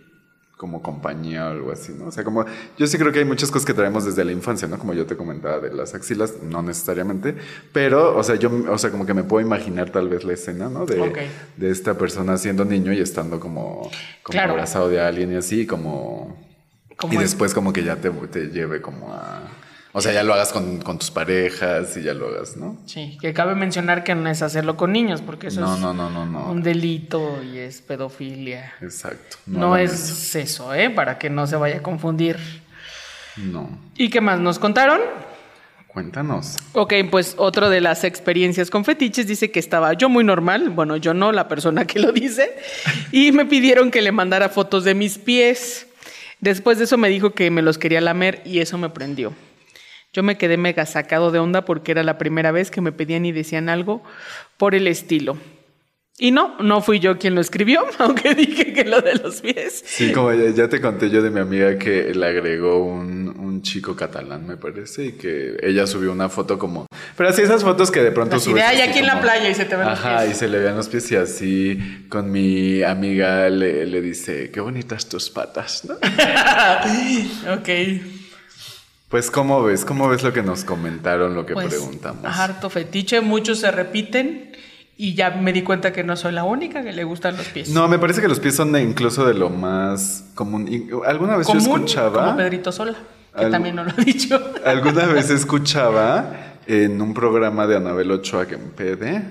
como 0.58 0.82
compañía 0.82 1.46
o 1.46 1.50
algo 1.52 1.72
así, 1.72 1.94
¿no? 1.98 2.08
O 2.08 2.12
sea, 2.12 2.24
como 2.24 2.44
yo 2.78 2.88
sí 2.88 2.98
creo 2.98 3.12
que 3.12 3.20
hay 3.20 3.26
muchas 3.26 3.52
cosas 3.52 3.66
que 3.66 3.76
traemos 3.76 4.06
desde 4.06 4.26
la 4.26 4.32
infancia, 4.32 4.68
¿no? 4.68 4.80
Como 4.80 4.94
yo 4.96 5.06
te 5.06 5.16
comentaba 5.16 5.60
de 5.60 5.72
las 5.72 5.94
axilas, 5.94 6.34
no 6.42 6.64
necesariamente, 6.64 7.36
pero, 7.72 8.18
o 8.18 8.24
sea, 8.24 8.36
yo, 8.36 8.50
o 8.70 8.78
sea, 8.80 8.90
como 8.90 9.06
que 9.06 9.14
me 9.14 9.24
puedo 9.24 9.46
imaginar 9.46 9.92
tal 9.92 10.10
vez 10.10 10.24
la 10.24 10.34
escena, 10.34 10.68
¿no? 10.68 10.86
De, 10.88 11.30
de 11.58 11.70
esta 11.70 11.94
persona 11.96 12.38
siendo 12.38 12.66
niño 12.66 12.92
y 12.92 13.00
estando 13.02 13.40
como, 13.40 13.84
como 14.24 14.32
Claro. 14.32 14.54
abrazado 14.54 14.90
de 14.90 15.00
alguien 15.00 15.32
y 15.32 15.36
así, 15.36 15.68
como... 15.68 16.36
Como 16.98 17.14
y 17.14 17.18
el- 17.18 17.22
después 17.22 17.54
como 17.54 17.72
que 17.72 17.84
ya 17.84 17.98
te, 17.98 18.10
te 18.10 18.48
lleve 18.48 18.82
como 18.82 19.14
a... 19.14 19.47
O 19.98 20.02
sea, 20.02 20.14
ya 20.14 20.22
lo 20.22 20.34
hagas 20.36 20.52
con, 20.52 20.80
con 20.82 21.00
tus 21.00 21.10
parejas 21.10 21.98
y 21.98 22.04
ya 22.04 22.14
lo 22.14 22.28
hagas, 22.28 22.56
¿no? 22.56 22.78
Sí, 22.86 23.18
que 23.20 23.34
cabe 23.34 23.56
mencionar 23.56 24.04
que 24.04 24.14
no 24.14 24.30
es 24.30 24.44
hacerlo 24.44 24.78
con 24.78 24.92
niños, 24.92 25.24
porque 25.24 25.48
eso 25.48 25.60
No, 25.62 25.74
es 25.74 25.80
no, 25.82 25.92
no, 25.92 26.10
no, 26.12 26.24
no. 26.24 26.52
un 26.52 26.62
delito 26.62 27.42
y 27.44 27.58
es 27.58 27.82
pedofilia. 27.82 28.74
Exacto. 28.82 29.38
No, 29.48 29.76
es 29.76 30.36
eso, 30.36 30.72
¿eh? 30.76 30.92
Para 30.92 31.18
que 31.18 31.32
no 31.32 31.48
se 31.48 31.56
vaya 31.56 31.78
a 31.78 31.82
confundir. 31.82 32.36
eso. 32.36 32.60
No. 33.38 33.70
¿Y 33.96 34.10
qué 34.10 34.22
más 34.22 34.40
nos 34.40 34.60
contaron? 34.60 35.00
Cuéntanos. 35.88 36.58
Ok, 36.74 36.94
pues 37.10 37.34
otro 37.38 37.72
de 37.72 37.82
las 37.82 38.04
experiencias 38.04 38.70
con 38.70 38.86
fetiches 38.86 39.26
dice 39.26 39.50
que 39.50 39.60
estaba 39.60 39.94
yo 39.94 40.10
muy 40.10 40.24
normal, 40.24 40.70
bueno, 40.70 40.96
yo 40.98 41.16
no, 41.16 41.32
la 41.32 41.48
persona 41.48 41.86
que 41.88 41.98
lo 41.98 42.12
dice, 42.12 42.56
y 43.12 43.32
me 43.32 43.46
pidieron 43.48 43.90
que 43.90 44.04
le 44.04 44.12
mandara 44.12 44.50
fotos 44.50 44.84
de 44.84 44.94
mis 44.94 45.18
pies. 45.18 45.88
Después 46.40 46.78
de 46.78 46.84
eso 46.84 46.98
me 47.00 47.10
dijo 47.10 47.32
que 47.32 47.50
me 47.50 47.64
los 47.64 47.80
quería 47.80 48.00
lamer 48.00 48.44
y 48.46 48.60
eso 48.60 48.78
me 48.78 48.90
prendió. 48.90 49.34
Yo 50.14 50.24
me 50.24 50.38
quedé 50.38 50.58
mega 50.58 50.86
sacado 50.86 51.32
de 51.32 51.40
onda 51.40 51.64
porque 51.66 51.92
era 51.92 52.04
la 52.04 52.18
primera 52.18 52.52
vez 52.52 52.72
que 52.72 52.82
me 52.82 52.92
pedían 52.92 53.26
y 53.26 53.32
decían 53.32 53.70
algo 53.70 54.04
por 54.58 54.74
el 54.74 54.88
estilo. 54.88 55.38
Y 56.20 56.32
no, 56.32 56.58
no 56.60 56.82
fui 56.82 57.00
yo 57.00 57.20
quien 57.20 57.36
lo 57.36 57.42
escribió, 57.42 57.86
aunque 58.00 58.34
dije 58.34 58.74
que 58.74 58.84
lo 58.86 59.02
de 59.02 59.14
los 59.18 59.42
pies. 59.42 59.84
Sí, 59.86 60.12
como 60.12 60.34
ya, 60.34 60.50
ya 60.50 60.68
te 60.68 60.82
conté 60.82 61.12
yo 61.12 61.22
de 61.22 61.30
mi 61.30 61.40
amiga 61.40 61.78
que 61.78 62.12
le 62.16 62.26
agregó 62.26 62.84
un, 62.84 63.28
un 63.38 63.62
chico 63.62 63.96
catalán, 63.96 64.48
me 64.48 64.58
parece, 64.58 65.06
y 65.06 65.12
que 65.12 65.58
ella 65.62 65.86
subió 65.86 66.12
una 66.12 66.28
foto 66.28 66.58
como... 66.58 66.88
Pero 67.16 67.30
así 67.30 67.44
esas 67.44 67.62
fotos 67.64 67.92
que 67.92 68.02
de 68.02 68.12
pronto 68.12 68.40
subes 68.40 68.64
"Ay, 68.66 68.82
así 68.82 68.90
aquí 68.90 69.00
en 69.00 69.06
la 69.08 69.22
playa", 69.22 69.48
y 69.48 69.54
se 69.54 69.66
te 69.66 69.76
ven 69.76 69.88
los 69.88 70.00
Ajá, 70.00 70.22
pies. 70.24 70.32
y 70.32 70.40
se 70.40 70.48
le 70.48 70.58
vean 70.58 70.76
los 70.76 70.88
pies 70.90 71.12
y 71.12 71.16
así 71.18 72.06
con 72.10 72.32
mi 72.32 72.82
amiga 72.82 73.48
le, 73.52 73.86
le 73.86 74.02
dice, 74.02 74.50
qué 74.50 74.60
bonitas 74.60 75.08
tus 75.08 75.30
patas, 75.30 75.86
¿no? 75.86 75.94
ok. 77.54 77.70
Pues, 79.10 79.32
¿cómo 79.32 79.64
ves? 79.64 79.86
¿Cómo 79.86 80.10
ves 80.10 80.22
lo 80.24 80.34
que 80.34 80.44
nos 80.44 80.66
comentaron, 80.66 81.34
lo 81.34 81.46
que 81.46 81.54
Pues, 81.54 81.68
preguntamos? 81.68 82.26
Harto 82.26 82.70
fetiche, 82.70 83.22
muchos 83.22 83.60
se 83.60 83.72
repiten 83.72 84.52
y 84.98 85.14
ya 85.14 85.30
me 85.32 85.54
di 85.54 85.62
cuenta 85.62 85.94
que 85.94 86.04
no 86.04 86.18
soy 86.18 86.34
la 86.34 86.44
única 86.44 86.84
que 86.84 86.92
le 86.92 87.04
gustan 87.06 87.38
los 87.38 87.48
pies. 87.48 87.70
No, 87.70 87.88
me 87.88 88.00
parece 88.00 88.20
que 88.22 88.28
los 88.28 88.40
pies 88.40 88.56
son 88.56 88.74
de- 88.74 88.82
incluso 88.84 89.26
de 89.26 89.34
lo 89.34 89.50
más 89.50 90.26
común. 90.36 90.68
Y- 90.68 90.90
Alguna 91.06 91.38
vez 91.38 91.48
yo 91.48 91.54
escuchaba... 91.58 92.26
como 92.26 92.38
Pedrito 92.38 92.72
Sola, 92.74 92.96
que 93.38 93.46
Al- 93.46 93.52
también 93.52 93.76
no 93.76 93.86
lo 93.86 93.92
ha 93.92 94.04
dicho. 94.04 94.42
Alguna 94.66 95.06
vez 95.06 95.30
escuchaba 95.30 96.58
en 96.66 97.02
un 97.02 97.14
programa 97.14 97.66
de 97.66 97.78
Anabel 97.78 98.12
Ochoa 98.12 98.46
que 98.46 98.56
en 98.56 98.72
PD, 98.72 99.22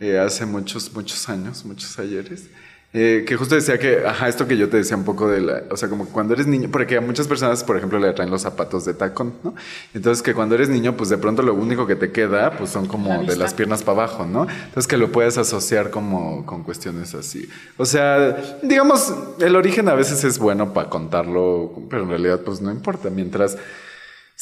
eh, 0.00 0.18
hace 0.18 0.44
muchos, 0.44 0.92
muchos 0.92 1.26
años, 1.30 1.64
muchos 1.64 1.98
ayeres, 1.98 2.48
eh, 2.94 3.24
que 3.26 3.36
justo 3.36 3.54
decía 3.54 3.78
que, 3.78 4.06
ajá, 4.06 4.28
esto 4.28 4.46
que 4.46 4.58
yo 4.58 4.68
te 4.68 4.76
decía 4.76 4.98
un 4.98 5.04
poco 5.04 5.26
de 5.26 5.40
la, 5.40 5.62
o 5.70 5.76
sea, 5.78 5.88
como 5.88 6.06
cuando 6.06 6.34
eres 6.34 6.46
niño, 6.46 6.68
porque 6.70 6.98
a 6.98 7.00
muchas 7.00 7.26
personas, 7.26 7.64
por 7.64 7.78
ejemplo, 7.78 7.98
le 7.98 8.12
traen 8.12 8.30
los 8.30 8.42
zapatos 8.42 8.84
de 8.84 8.92
tacón, 8.92 9.32
¿no? 9.42 9.54
Entonces 9.94 10.22
que 10.22 10.34
cuando 10.34 10.56
eres 10.56 10.68
niño, 10.68 10.94
pues 10.94 11.08
de 11.08 11.16
pronto 11.16 11.42
lo 11.42 11.54
único 11.54 11.86
que 11.86 11.96
te 11.96 12.12
queda, 12.12 12.58
pues 12.58 12.68
son 12.68 12.84
La 12.84 12.88
como 12.90 13.24
de 13.24 13.36
las 13.36 13.54
piernas 13.54 13.82
para 13.82 14.02
abajo, 14.02 14.26
¿no? 14.26 14.42
Entonces 14.42 14.86
que 14.86 14.98
lo 14.98 15.10
puedes 15.10 15.38
asociar 15.38 15.90
como 15.90 16.44
con 16.44 16.64
cuestiones 16.64 17.14
así. 17.14 17.48
O 17.78 17.86
sea, 17.86 18.58
digamos, 18.62 19.14
el 19.40 19.56
origen 19.56 19.88
a 19.88 19.94
veces 19.94 20.22
es 20.24 20.38
bueno 20.38 20.74
para 20.74 20.90
contarlo, 20.90 21.72
pero 21.88 22.02
en 22.02 22.10
realidad 22.10 22.40
pues 22.44 22.60
no 22.60 22.70
importa, 22.70 23.08
mientras 23.08 23.56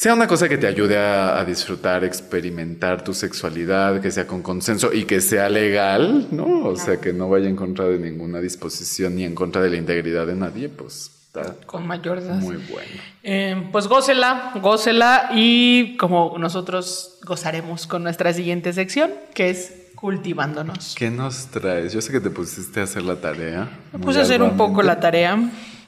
sea 0.01 0.15
una 0.15 0.25
cosa 0.25 0.49
que 0.49 0.57
te 0.57 0.65
ayude 0.65 0.97
a, 0.97 1.39
a 1.39 1.45
disfrutar, 1.45 2.03
experimentar 2.03 3.03
tu 3.03 3.13
sexualidad, 3.13 4.01
que 4.01 4.09
sea 4.09 4.25
con 4.25 4.41
consenso 4.41 4.91
y 4.91 5.03
que 5.03 5.21
sea 5.21 5.47
legal, 5.47 6.27
¿no? 6.31 6.65
O 6.65 6.75
sea, 6.75 6.99
que 6.99 7.13
no 7.13 7.29
vaya 7.29 7.47
en 7.47 7.55
contra 7.55 7.85
de 7.85 7.99
ninguna 7.99 8.39
disposición 8.39 9.15
ni 9.15 9.25
en 9.25 9.35
contra 9.35 9.61
de 9.61 9.69
la 9.69 9.77
integridad 9.77 10.25
de 10.25 10.33
nadie, 10.33 10.69
pues 10.69 11.11
está 11.27 11.55
Con 11.67 11.85
mayor 11.85 12.17
edad. 12.17 12.33
muy 12.37 12.55
bueno. 12.55 12.89
Eh, 13.21 13.69
pues 13.71 13.85
gócela, 13.85 14.53
gócela 14.59 15.29
y 15.35 15.95
como 15.97 16.35
nosotros 16.39 17.19
gozaremos 17.23 17.85
con 17.85 18.01
nuestra 18.01 18.33
siguiente 18.33 18.73
sección, 18.73 19.11
que 19.35 19.51
es 19.51 19.71
cultivándonos. 19.93 20.95
¿Qué 20.97 21.11
nos 21.11 21.45
traes? 21.51 21.93
Yo 21.93 22.01
sé 22.01 22.11
que 22.11 22.19
te 22.19 22.31
pusiste 22.31 22.79
a 22.79 22.85
hacer 22.85 23.03
la 23.03 23.17
tarea. 23.17 23.69
Me 23.93 23.99
puse 23.99 24.17
a 24.17 24.23
hacer 24.23 24.41
un 24.41 24.57
poco 24.57 24.81
la 24.81 24.99
tarea 24.99 25.37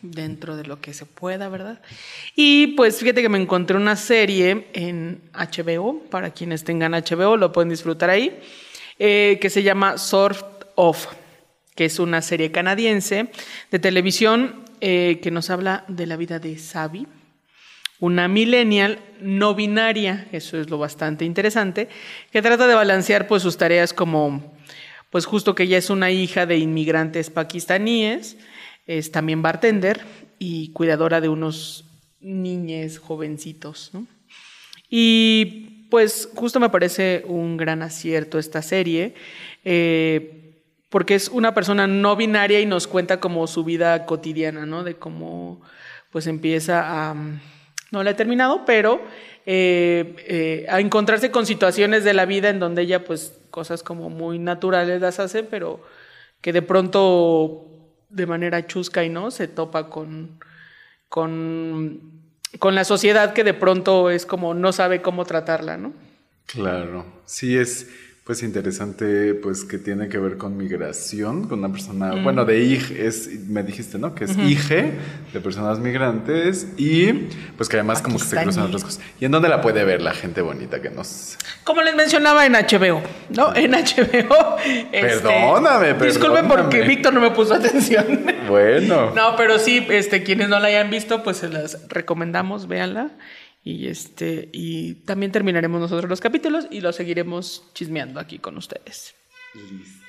dentro 0.04 0.56
de 0.58 0.66
lo 0.66 0.82
que 0.82 0.94
se 0.94 1.06
pueda, 1.06 1.50
¿verdad? 1.50 1.82
Y 2.36 2.68
pues 2.76 3.00
fíjate 3.00 3.22
que 3.22 3.30
me 3.30 3.42
encontré 3.42 3.78
una 3.78 3.96
serie 3.96 4.68
en 4.74 5.22
HBO, 5.34 6.04
para 6.12 6.32
quienes 6.32 6.64
tengan 6.64 6.92
HBO 6.92 7.38
lo 7.38 7.52
pueden 7.52 7.70
disfrutar 7.70 8.10
ahí, 8.10 8.40
eh, 9.00 9.40
que 9.42 9.50
se 9.50 9.64
llama 9.64 9.98
Sort 9.98 10.66
of, 10.76 11.08
que 11.74 11.86
es 11.86 12.00
una 12.00 12.22
serie 12.22 12.52
canadiense 12.52 13.32
de 13.72 13.80
televisión 13.80 14.64
eh, 14.82 15.20
que 15.24 15.32
nos 15.32 15.50
habla 15.50 15.86
de 15.88 16.06
la 16.06 16.18
vida 16.18 16.38
de 16.38 16.60
Sabi, 16.60 17.08
una 18.00 18.28
millennial 18.28 19.00
no 19.22 19.56
binaria, 19.56 20.28
eso 20.34 20.60
es 20.60 20.70
lo 20.70 20.78
bastante 20.78 21.24
interesante, 21.24 21.88
que 22.32 22.42
trata 22.42 22.68
de 22.68 22.76
balancear 22.76 23.28
pues 23.28 23.42
sus 23.42 23.56
tareas 23.56 23.94
como, 23.94 24.54
pues 25.10 25.26
justo 25.26 25.56
que 25.56 25.64
ella 25.64 25.78
es 25.78 25.90
una 25.90 26.12
hija 26.12 26.46
de 26.46 26.58
inmigrantes 26.58 27.30
pakistaníes, 27.30 28.36
es 28.86 29.12
también 29.12 29.42
bartender 29.42 30.02
y 30.40 30.72
cuidadora 30.74 31.22
de 31.22 31.30
unos 31.30 31.86
niñes 32.20 33.00
jovencitos, 33.00 33.92
¿no? 33.94 34.08
Y 34.90 35.88
pues 35.90 36.30
justo 36.36 36.60
me 36.60 36.70
parece 36.70 37.24
un 37.28 37.58
gran 37.58 37.82
acierto 37.82 38.40
esta 38.40 38.62
serie, 38.62 39.16
eh, 39.66 40.62
porque 40.90 41.16
es 41.16 41.30
una 41.30 41.54
persona 41.54 41.88
no 41.88 42.16
binaria 42.16 42.60
y 42.60 42.66
nos 42.66 42.88
cuenta 42.88 43.20
como 43.20 43.48
su 43.48 43.64
vida 43.64 44.06
cotidiana, 44.06 44.66
¿no? 44.66 44.84
De 44.84 44.96
cómo 44.96 45.62
pues 46.12 46.28
empieza 46.28 47.10
a... 47.10 47.16
No 47.92 48.04
la 48.04 48.12
he 48.12 48.14
terminado, 48.14 48.66
pero 48.66 49.02
eh, 49.46 50.16
eh, 50.28 50.66
a 50.70 50.80
encontrarse 50.80 51.32
con 51.32 51.46
situaciones 51.46 52.04
de 52.04 52.14
la 52.14 52.26
vida 52.26 52.50
en 52.50 52.60
donde 52.60 52.84
ella 52.84 53.04
pues 53.04 53.40
cosas 53.50 53.84
como 53.84 54.10
muy 54.10 54.40
naturales 54.40 55.02
las 55.02 55.20
hace, 55.20 55.44
pero 55.44 55.82
que 56.42 56.54
de 56.54 56.62
pronto 56.62 57.73
de 58.14 58.26
manera 58.26 58.66
chusca 58.68 59.04
y 59.04 59.10
no 59.10 59.32
se 59.32 59.48
topa 59.48 59.90
con, 59.90 60.40
con, 61.10 62.00
con 62.60 62.76
la 62.76 62.84
sociedad 62.84 63.34
que 63.34 63.44
de 63.44 63.54
pronto 63.54 64.10
es 64.10 64.26
como 64.26 64.54
no 64.54 64.72
sabe 64.72 65.02
cómo 65.02 65.26
tratarla, 65.26 65.78
¿no? 65.78 65.94
Claro, 66.46 67.06
sí 67.26 67.58
es 67.58 67.90
pues 68.24 68.42
interesante, 68.42 69.34
pues 69.34 69.66
que 69.66 69.78
tiene 69.78 70.08
que 70.08 70.18
ver 70.18 70.38
con 70.38 70.56
migración, 70.56 71.46
con 71.50 71.60
una 71.60 71.70
persona, 71.74 72.14
Mm. 72.16 72.24
bueno, 72.24 72.46
de 72.46 72.58
IG, 72.64 72.96
es, 72.98 73.30
me 73.50 73.64
dijiste, 73.64 74.00
¿no? 74.00 74.16
Que 74.16 74.24
es 74.24 74.38
IG, 74.38 74.94
de 75.34 75.40
personas 75.42 75.80
migrantes, 75.80 76.68
y 76.78 77.12
pues 77.58 77.68
que 77.68 77.76
además 77.76 78.02
como 78.02 78.18
que 78.18 78.24
se 78.24 78.42
cruzan 78.42 78.64
otras 78.64 78.82
cosas. 78.86 79.02
¿Y 79.20 79.26
en 79.26 79.32
dónde 79.32 79.50
la 79.50 79.60
puede 79.62 79.84
ver 79.84 80.02
la 80.02 80.14
gente 80.14 80.42
bonita 80.42 80.82
que 80.82 80.90
nos... 80.90 81.38
Como 81.66 81.82
les 81.82 81.96
mencionaba 81.96 82.46
en 82.46 82.54
HBO, 82.54 83.02
¿no? 83.30 83.54
En 83.56 83.72
HBO. 83.72 84.56
este, 84.94 85.02
Perdóname, 85.02 85.94
Disculpen 85.96 86.48
perdóname. 86.48 86.48
porque 86.48 86.82
Víctor 86.84 87.14
no 87.14 87.20
me 87.20 87.32
puso 87.32 87.54
atención. 87.56 88.22
Bueno. 88.48 89.12
No, 89.14 89.36
pero 89.36 89.60
sí, 89.60 89.86
este, 89.90 90.24
quienes 90.24 90.48
no 90.48 90.60
la 90.60 90.70
hayan 90.70 90.90
visto, 90.90 91.24
pues 91.24 91.38
se 91.38 91.50
las 91.50 91.78
recomendamos, 91.90 92.68
véanla. 92.70 93.12
Y 93.64 93.88
este, 93.88 94.50
y 94.52 94.96
también 95.06 95.32
terminaremos 95.32 95.80
nosotros 95.80 96.10
los 96.10 96.20
capítulos 96.20 96.68
y 96.70 96.82
los 96.82 96.96
seguiremos 96.98 97.64
chismeando 97.74 98.20
aquí 98.20 98.38
con 98.40 98.58
ustedes. 98.58 99.16
Listo. 99.54 100.04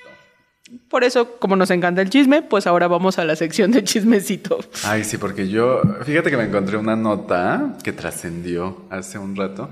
Por 0.89 1.05
eso, 1.05 1.37
como 1.39 1.55
nos 1.57 1.71
encanta 1.71 2.01
el 2.01 2.09
chisme, 2.11 2.43
pues 2.43 2.67
ahora 2.67 2.89
vamos 2.89 3.19
a 3.19 3.25
la 3.25 3.37
sección 3.37 3.71
de 3.71 3.85
chismecito. 3.85 4.59
Ay, 4.85 5.05
sí, 5.05 5.19
porque 5.19 5.49
yo, 5.49 5.83
fíjate 6.05 6.31
que 6.31 6.37
me 6.39 6.45
encontré 6.45 6.79
una 6.79 6.97
nota 6.97 7.77
que 7.85 7.93
trascendió 7.93 8.87
hace 8.91 9.19
un 9.19 9.37
rato. 9.37 9.71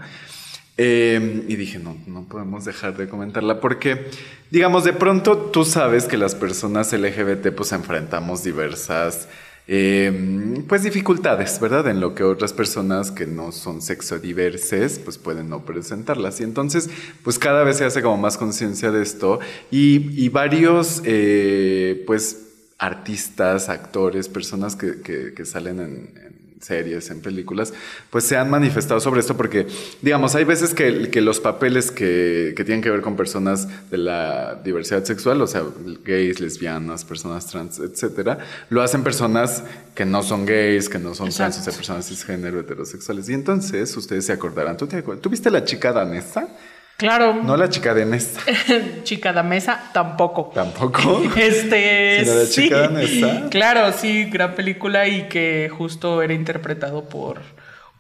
eh, 0.77 1.45
y 1.49 1.57
dije, 1.57 1.79
no, 1.79 1.97
no 2.07 2.25
podemos 2.29 2.64
dejar 2.64 2.97
de 2.97 3.09
comentarla 3.09 3.61
porque, 3.61 4.07
digamos, 4.51 4.85
de 4.85 4.92
pronto 4.92 5.37
tú 5.37 5.64
sabes 5.64 6.05
que 6.05 6.16
las 6.16 6.35
personas 6.35 6.92
LGBT 6.92 7.49
pues 7.55 7.73
enfrentamos 7.73 8.42
diversas, 8.45 9.29
eh, 9.68 10.62
pues 10.68 10.83
dificultades, 10.83 11.61
¿verdad? 11.61 11.87
En 11.88 12.01
lo 12.01 12.14
que 12.14 12.25
otras 12.25 12.53
personas 12.53 13.11
que 13.11 13.27
no 13.27 13.53
son 13.53 13.81
sexodiverses 13.83 14.98
pues 14.98 15.18
pueden 15.18 15.48
no 15.48 15.64
presentarlas. 15.64 16.40
Y 16.40 16.44
entonces, 16.44 16.90
pues 17.22 17.38
cada 17.38 17.62
vez 17.64 17.77
se 17.79 17.85
hace 17.85 18.03
como 18.03 18.16
más 18.16 18.37
conciencia 18.37 18.90
de 18.90 19.03
esto 19.03 19.40
y, 19.70 20.22
y 20.22 20.29
varios, 20.29 21.03
eh, 21.05 22.03
pues 22.07 22.38
artistas, 22.79 23.68
actores, 23.68 24.29
personas 24.29 24.75
que, 24.77 25.01
que- 25.03 25.33
que 25.35 25.44
salen 25.44 25.79
en, 25.81 25.92
en 26.27 26.32
series, 26.62 27.11
en 27.11 27.20
películas, 27.20 27.75
pues 28.11 28.25
se 28.25 28.37
han 28.37 28.48
manifestado 28.51 29.01
sobre 29.01 29.20
esto 29.20 29.37
porque, 29.37 29.66
digamos, 30.01 30.35
hay 30.35 30.44
veces 30.44 30.75
que, 30.75 31.11
que 31.11 31.20
los 31.20 31.40
papeles 31.40 31.90
que, 31.90 32.55
que 32.57 32.64
tienen 32.64 32.83
que 32.83 32.90
ver 32.90 33.03
con 33.03 33.16
personas 33.16 33.68
de 33.90 33.98
la 33.98 34.61
diversidad 34.62 35.05
sexual, 35.05 35.42
o 35.42 35.46
sea, 35.46 35.64
gays, 36.05 36.40
lesbianas, 36.40 37.05
personas 37.05 37.46
trans, 37.46 37.79
etcétera, 37.79 38.38
lo 38.70 38.83
hacen 38.83 39.03
personas 39.03 39.64
que 39.94 40.05
no 40.05 40.22
son 40.22 40.46
gays, 40.46 40.88
que 40.88 40.98
no 40.98 41.14
son 41.14 41.31
trans, 41.31 41.59
o 41.59 41.62
sea, 41.62 41.72
personas 41.72 42.09
cisgénero, 42.09 42.61
heterosexuales. 42.61 43.29
Y 43.29 43.35
entonces, 43.35 43.94
ustedes 43.96 44.27
se 44.27 44.33
acordarán, 44.33 44.77
¿tú, 44.77 44.87
te 44.87 45.03
¿tú 45.03 45.29
viste 45.29 45.51
la 45.51 45.64
chica 45.64 45.92
danesa? 45.92 46.48
Claro, 46.96 47.35
No 47.42 47.57
la 47.57 47.68
chica 47.68 47.94
danesa, 47.94 48.40
chica 49.02 49.33
de 49.33 49.42
mesa, 49.42 49.90
tampoco. 49.92 50.52
tampoco. 50.55 51.22
Este, 51.37 52.20
¿Sino 52.24 52.35
la 52.38 52.46
sí. 52.46 52.62
chica 52.62 52.78
danesa? 52.88 53.48
Claro, 53.50 53.92
sí, 53.92 54.24
gran 54.24 54.55
película 54.55 55.09
y 55.09 55.28
que 55.28 55.68
justo 55.76 56.22
era 56.22 56.33
interpretado 56.33 57.09
por 57.09 57.40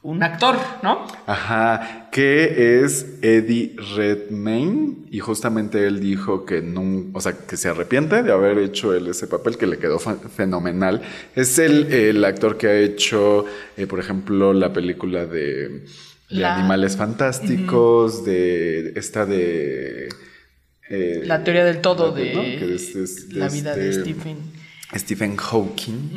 un 0.04 0.22
actor, 0.22 0.56
¿no? 0.82 1.06
Ajá, 1.26 2.08
que 2.12 2.80
es 2.84 3.18
Eddie 3.22 3.76
Redmayne 3.96 4.96
y 5.10 5.20
justamente 5.20 5.86
él 5.86 6.00
dijo 6.00 6.44
que 6.44 6.60
no, 6.60 7.06
o 7.12 7.20
sea, 7.20 7.32
que 7.46 7.56
se 7.56 7.68
arrepiente 7.68 8.22
de 8.22 8.32
haber 8.32 8.58
hecho 8.58 8.94
él 8.94 9.06
ese 9.08 9.26
papel 9.28 9.56
que 9.58 9.66
le 9.68 9.78
quedó 9.78 9.98
fe- 10.00 10.16
fenomenal. 10.36 11.02
Es 11.36 11.58
el, 11.60 11.92
el 11.92 12.24
actor 12.24 12.56
que 12.58 12.66
ha 12.68 12.78
hecho, 12.80 13.44
eh, 13.76 13.86
por 13.86 14.00
ejemplo, 14.00 14.52
la 14.52 14.72
película 14.72 15.24
de, 15.26 15.84
de 16.32 16.40
La- 16.40 16.56
Animales 16.56 16.96
Fantásticos, 16.96 18.24
de 18.24 18.92
esta 18.96 19.26
de 19.26 20.08
eh, 20.90 21.22
La 21.24 21.42
teoría 21.44 21.64
del 21.64 21.80
todo 21.80 22.08
¿no? 22.08 22.14
de 22.14 22.32
Que 22.58 22.74
es- 22.74 22.94
es 22.96 23.28
de 23.28 23.36
la 23.36 23.48
vida 23.48 23.74
de 23.74 23.90
este- 23.90 24.02
Stephen. 24.02 24.62
Stephen 24.94 25.36
Hawking. 25.38 26.10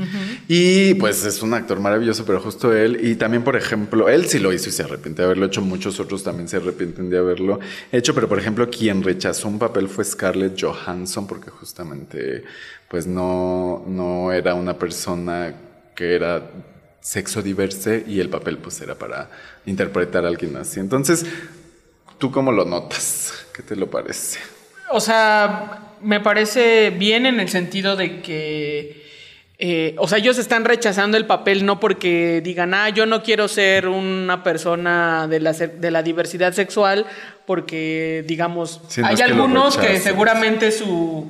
Y 0.49 0.95
pues 0.95 1.23
es 1.23 1.41
un 1.41 1.53
actor 1.53 1.79
maravilloso, 1.79 2.25
pero 2.25 2.41
justo 2.41 2.75
él. 2.75 2.99
Y 3.07 3.15
también, 3.15 3.41
por 3.41 3.55
ejemplo, 3.55 4.09
él 4.09 4.25
sí 4.25 4.37
lo 4.37 4.51
hizo 4.51 4.67
y 4.67 4.73
se 4.73 4.83
arrepiente 4.83 5.21
de 5.21 5.27
haberlo 5.27 5.45
hecho. 5.45 5.61
Muchos 5.61 5.97
otros 6.01 6.23
también 6.25 6.49
se 6.49 6.57
arrepienten 6.57 7.09
de 7.09 7.17
haberlo 7.17 7.61
hecho. 7.93 8.13
Pero, 8.13 8.27
por 8.27 8.37
ejemplo, 8.37 8.69
quien 8.69 9.01
rechazó 9.01 9.47
un 9.47 9.59
papel 9.59 9.87
fue 9.87 10.03
Scarlett 10.03 10.61
Johansson, 10.61 11.25
porque 11.25 11.51
justamente, 11.51 12.43
pues 12.89 13.07
no, 13.07 13.85
no 13.87 14.33
era 14.33 14.55
una 14.55 14.77
persona 14.77 15.55
que 15.95 16.13
era 16.13 16.45
sexo 17.05 17.43
diverse 17.43 18.03
y 18.07 18.19
el 18.19 18.29
papel 18.29 18.57
pues 18.57 18.81
era 18.81 18.95
para 18.95 19.29
interpretar 19.67 20.25
a 20.25 20.27
alguien 20.27 20.57
así. 20.57 20.79
Entonces, 20.79 21.23
¿tú 22.17 22.31
cómo 22.31 22.51
lo 22.51 22.65
notas? 22.65 23.45
¿Qué 23.53 23.61
te 23.61 23.75
lo 23.75 23.91
parece? 23.91 24.39
O 24.89 24.99
sea, 24.99 25.93
me 26.01 26.19
parece 26.19 26.89
bien 26.89 27.27
en 27.27 27.39
el 27.39 27.47
sentido 27.49 27.95
de 27.95 28.23
que, 28.23 29.05
eh, 29.59 29.95
o 29.99 30.07
sea, 30.07 30.17
ellos 30.17 30.39
están 30.39 30.65
rechazando 30.65 31.15
el 31.15 31.27
papel 31.27 31.63
no 31.63 31.79
porque 31.79 32.41
digan, 32.43 32.73
ah, 32.73 32.89
yo 32.89 33.05
no 33.05 33.21
quiero 33.21 33.47
ser 33.47 33.87
una 33.87 34.41
persona 34.41 35.27
de 35.27 35.39
la, 35.41 35.53
de 35.53 35.91
la 35.91 36.01
diversidad 36.01 36.53
sexual, 36.53 37.05
porque, 37.45 38.23
digamos, 38.25 38.81
no 38.97 39.05
hay 39.05 39.15
que 39.15 39.23
algunos 39.23 39.77
que 39.77 39.89
rechacen. 39.89 40.03
seguramente 40.03 40.71
su, 40.71 41.29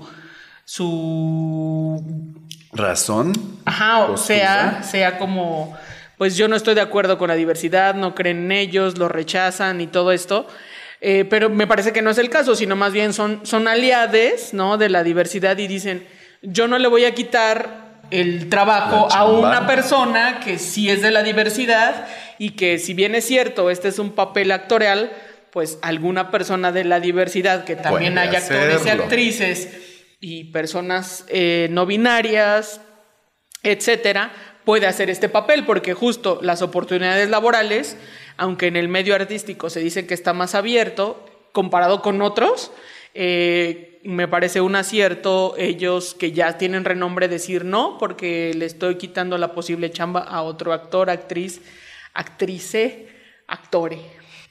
su 0.63 2.44
¿Razón? 2.75 3.33
Ajá, 3.63 4.05
o 4.05 4.17
sea, 4.17 4.83
sea 4.83 5.17
como, 5.17 5.75
pues 6.17 6.35
yo 6.35 6.47
no 6.47 6.55
estoy 6.55 6.75
de 6.75 6.81
acuerdo 6.81 7.17
con 7.17 7.29
la 7.29 7.35
diversidad, 7.35 7.95
no 7.95 8.13
creen 8.13 8.45
en 8.45 8.51
ellos, 8.51 8.97
lo 8.97 9.07
rechazan 9.07 9.79
y 9.79 9.87
todo 9.87 10.11
esto. 10.11 10.45
Eh, 11.01 11.25
pero 11.29 11.49
me 11.49 11.67
parece 11.67 11.93
que 11.93 12.01
no 12.01 12.09
es 12.09 12.17
el 12.17 12.29
caso, 12.29 12.55
sino 12.55 12.75
más 12.75 12.91
bien 12.91 13.13
son, 13.13 13.45
son 13.45 13.67
aliades, 13.67 14.53
¿no? 14.53 14.77
De 14.77 14.89
la 14.89 15.03
diversidad 15.03 15.57
y 15.57 15.67
dicen, 15.67 16.05
yo 16.41 16.67
no 16.67 16.77
le 16.77 16.87
voy 16.87 17.05
a 17.05 17.13
quitar 17.13 17.85
el 18.11 18.49
trabajo 18.49 19.07
a 19.11 19.25
una 19.25 19.67
persona 19.67 20.39
que 20.43 20.59
sí 20.59 20.89
es 20.89 21.01
de 21.01 21.11
la 21.11 21.23
diversidad 21.23 22.07
y 22.37 22.51
que 22.51 22.77
si 22.77 22.93
bien 22.93 23.15
es 23.15 23.25
cierto, 23.25 23.69
este 23.69 23.87
es 23.87 23.99
un 23.99 24.11
papel 24.11 24.51
actorial, 24.51 25.11
pues 25.51 25.79
alguna 25.81 26.29
persona 26.29 26.71
de 26.71 26.83
la 26.83 26.99
diversidad, 26.99 27.63
que 27.63 27.75
también 27.75 28.15
Puede 28.15 28.27
hay 28.27 28.35
actores 28.35 28.85
y 28.85 28.89
actrices 28.89 29.94
y 30.19 30.45
personas 30.45 31.25
eh, 31.29 31.67
no 31.71 31.85
binarias, 31.85 32.81
etcétera, 33.63 34.31
puede 34.63 34.87
hacer 34.87 35.09
este 35.09 35.29
papel, 35.29 35.65
porque 35.65 35.93
justo 35.93 36.39
las 36.41 36.61
oportunidades 36.61 37.29
laborales, 37.29 37.97
aunque 38.37 38.67
en 38.67 38.75
el 38.75 38.87
medio 38.87 39.15
artístico 39.15 39.69
se 39.69 39.79
dice 39.79 40.07
que 40.07 40.13
está 40.13 40.33
más 40.33 40.55
abierto, 40.55 41.25
comparado 41.51 42.01
con 42.01 42.21
otros, 42.21 42.71
eh, 43.13 44.01
me 44.03 44.27
parece 44.27 44.61
un 44.61 44.75
acierto 44.75 45.55
ellos 45.57 46.13
que 46.13 46.31
ya 46.31 46.57
tienen 46.57 46.85
renombre 46.85 47.27
decir 47.27 47.65
no, 47.65 47.97
porque 47.97 48.53
le 48.53 48.65
estoy 48.65 48.97
quitando 48.97 49.37
la 49.37 49.53
posible 49.53 49.89
chamba 49.89 50.21
a 50.21 50.43
otro 50.43 50.73
actor, 50.73 51.09
actriz, 51.09 51.61
actrice, 52.13 53.07
actore. 53.47 53.99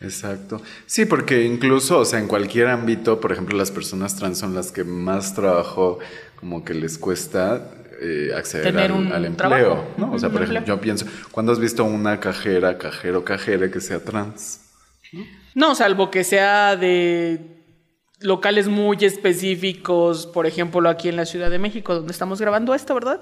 Exacto. 0.04 0.60
Sí, 0.86 1.06
porque 1.06 1.44
incluso, 1.44 1.98
o 1.98 2.04
sea, 2.04 2.18
en 2.18 2.28
cualquier 2.28 2.68
ámbito, 2.68 3.20
por 3.20 3.32
ejemplo, 3.32 3.56
las 3.56 3.70
personas 3.70 4.16
trans 4.16 4.38
son 4.38 4.54
las 4.54 4.70
que 4.70 4.84
más 4.84 5.34
trabajo 5.34 5.98
como 6.36 6.64
que 6.64 6.74
les 6.74 6.98
cuesta 6.98 7.70
eh, 8.00 8.32
acceder 8.36 8.66
Tener 8.66 8.90
al, 8.90 8.98
un 8.98 9.12
al 9.12 9.24
empleo, 9.24 9.48
trabajo. 9.48 9.84
¿no? 9.96 10.12
O 10.12 10.18
sea, 10.18 10.28
por 10.30 10.42
ejemplo, 10.42 10.64
yo 10.66 10.80
pienso, 10.80 11.06
¿cuándo 11.30 11.52
has 11.52 11.58
visto 11.58 11.84
una 11.84 12.20
cajera, 12.20 12.78
cajero, 12.78 13.24
cajera 13.24 13.70
que 13.70 13.80
sea 13.80 14.00
trans? 14.00 14.60
No, 15.54 15.74
salvo 15.74 16.10
que 16.10 16.24
sea 16.24 16.76
de 16.76 17.53
locales 18.20 18.68
muy 18.68 18.96
específicos, 19.04 20.26
por 20.26 20.46
ejemplo, 20.46 20.88
aquí 20.88 21.08
en 21.08 21.16
la 21.16 21.26
Ciudad 21.26 21.50
de 21.50 21.58
México, 21.58 21.94
donde 21.94 22.12
estamos 22.12 22.40
grabando 22.40 22.74
esto, 22.74 22.94
¿verdad? 22.94 23.20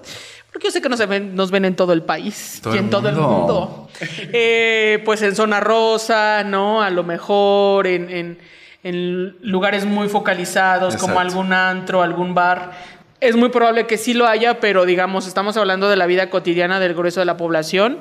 Porque 0.53 0.69
yo 0.69 0.71
sé 0.71 0.81
que 0.83 0.89
nos 0.89 1.07
ven, 1.09 1.35
nos 1.35 1.51
ven 1.51 1.65
en 1.65 1.75
todo 1.77 1.93
el 1.93 2.03
país 2.03 2.61
Todo 2.63 2.75
y 2.75 2.79
el 2.79 2.85
en 2.85 2.91
todo 2.91 3.09
el 3.09 3.17
mundo. 3.17 3.89
Eh, 4.33 5.03
pues 5.05 5.23
en 5.23 5.35
zona 5.35 5.61
rosa, 5.61 6.45
¿no? 6.45 6.83
A 6.83 6.91
lo 6.91 7.03
mejor 7.05 7.87
en, 7.87 8.11
en- 8.11 8.39
en 8.85 9.37
lugares 9.43 9.85
muy 9.87 10.09
focalizados, 10.09 10.97
como 10.97 11.21
algún 11.21 11.53
antro, 11.53 12.03
algún 12.03 12.35
bar. 12.35 12.73
Es 13.21 13.37
muy 13.37 13.49
probable 13.51 13.87
que 13.87 13.97
sí 13.97 14.13
lo 14.13 14.27
haya, 14.27 14.59
pero 14.59 14.85
digamos, 14.85 15.29
estamos 15.29 15.57
hablando 15.57 15.89
de 15.89 15.95
la 15.97 16.07
vida 16.07 16.31
cotidiana 16.31 16.81
del 16.81 16.93
grueso 16.95 17.21
de 17.21 17.27
la 17.27 17.37
población. 17.37 18.01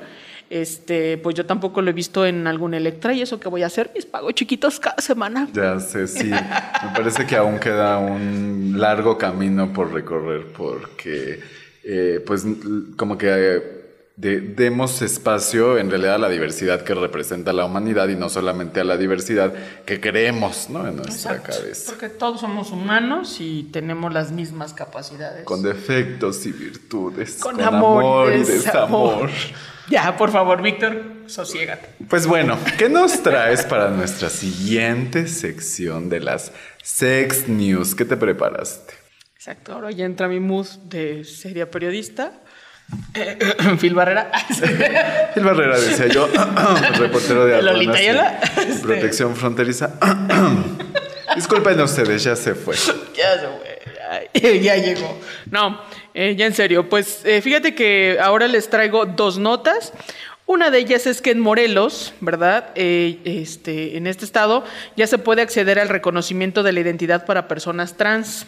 Este, 0.52 1.18
pues 1.18 1.36
yo 1.36 1.46
tampoco 1.46 1.82
lo 1.82 1.90
he 1.90 1.94
visto 1.94 2.26
en 2.26 2.46
algún 2.46 2.74
Electra 2.74 3.14
y 3.14 3.22
eso 3.22 3.40
que 3.40 3.48
voy 3.48 3.64
a 3.64 3.68
hacer, 3.68 3.92
mis 3.96 4.06
pagos 4.06 4.34
chiquitos 4.34 4.80
cada 4.80 5.02
semana. 5.02 5.48
Ya 5.54 5.80
sé, 5.80 6.08
sí. 6.08 6.30
Me 6.30 6.94
parece 6.94 7.26
que 7.26 7.38
aún 7.38 7.58
queda 7.58 7.98
un 7.98 8.76
largo 8.78 9.18
camino 9.18 9.72
por 9.72 9.94
recorrer 9.94 10.48
porque, 10.56 11.40
eh, 11.84 12.22
pues, 12.26 12.46
como 12.98 13.18
que... 13.18 13.81
de- 14.22 14.40
demos 14.40 15.02
espacio 15.02 15.80
en 15.80 15.90
realidad 15.90 16.16
a 16.16 16.18
la 16.20 16.30
diversidad 16.30 16.84
que 16.84 16.94
representa 16.94 17.54
la 17.54 17.66
humanidad 17.66 18.08
y 18.08 18.16
no 18.16 18.30
solamente 18.30 18.80
a 18.80 18.84
la 18.84 18.96
diversidad 18.96 19.52
que 19.84 20.00
creemos 20.00 20.70
¿no? 20.70 20.88
en 20.88 20.98
nuestra 20.98 21.36
Exacto, 21.38 21.58
cabeza. 21.60 21.92
Porque 21.92 22.10
todos 22.10 22.40
somos 22.42 22.70
humanos 22.72 23.38
y 23.40 23.64
tenemos 23.74 24.14
las 24.14 24.32
mismas 24.32 24.74
capacidades. 24.74 25.44
Con 25.44 25.64
defectos 25.64 26.46
y 26.46 26.52
virtudes. 26.52 27.38
Con 27.42 27.56
Con, 27.56 27.64
amor 27.64 28.04
amor, 28.04 28.34
y 28.34 28.36
y 28.42 28.44
desamor. 28.44 29.30
Ya, 29.90 30.16
por 30.16 30.32
favor, 30.32 30.62
Víctor, 30.62 31.02
sosiégate. 31.26 31.90
Pues 32.08 32.26
bueno, 32.26 32.58
¿qué 32.78 32.88
nos 32.88 33.24
traes 33.24 33.66
para 33.66 33.90
nuestra 33.90 34.30
siguiente 34.30 35.28
sección 35.28 36.08
de 36.08 36.22
las 36.22 36.54
Sex 36.82 37.50
News? 37.50 37.94
¿Qué 37.96 38.06
te 38.06 38.16
preparaste? 38.16 38.94
Exacto, 39.36 39.74
ahora 39.74 39.92
ya 39.92 40.06
entra 40.06 40.30
mi 40.30 40.40
mood 40.40 40.68
de 40.86 41.26
seria 41.26 41.70
periodista. 41.72 42.41
Phil 43.80 43.94
Barrera. 43.94 44.32
El 45.36 45.44
Barrera 45.44 45.80
decía 45.80 46.08
yo, 46.08 46.28
reportero 46.98 47.46
de 47.46 47.62
Lolita 47.62 47.94
Ayala. 47.94 48.40
Protección 48.82 49.36
fronteriza. 49.36 49.96
Disculpen 51.36 51.80
ustedes, 51.80 52.24
ya 52.24 52.36
se 52.36 52.56
fue. 52.56 52.76
ya 52.76 53.40
se 53.40 54.40
fue, 54.42 54.60
ya 54.60 54.76
llegó. 54.76 55.18
No, 55.50 55.82
eh, 56.14 56.36
ya 56.38 56.46
en 56.46 56.54
serio, 56.54 56.90
pues 56.90 57.22
eh, 57.26 57.42
fíjate 57.42 57.74
que 57.74 58.18
ahora 58.22 58.48
les 58.48 58.70
traigo 58.70 59.06
dos 59.06 59.38
notas. 59.38 59.94
Una 60.52 60.70
de 60.70 60.80
ellas 60.80 61.08
es 61.08 61.22
que 61.22 61.32
en 61.32 61.40
Morelos, 61.40 62.14
¿verdad? 62.20 62.72
Eh, 62.76 63.20
este, 63.24 63.96
en 63.96 64.06
este 64.06 64.26
estado 64.26 64.66
ya 64.98 65.08
se 65.08 65.18
puede 65.18 65.42
acceder 65.42 65.80
al 65.80 65.88
reconocimiento 65.88 66.62
de 66.62 66.74
la 66.74 66.82
identidad 66.82 67.26
para 67.26 67.48
personas 67.48 67.96
trans. 67.96 68.46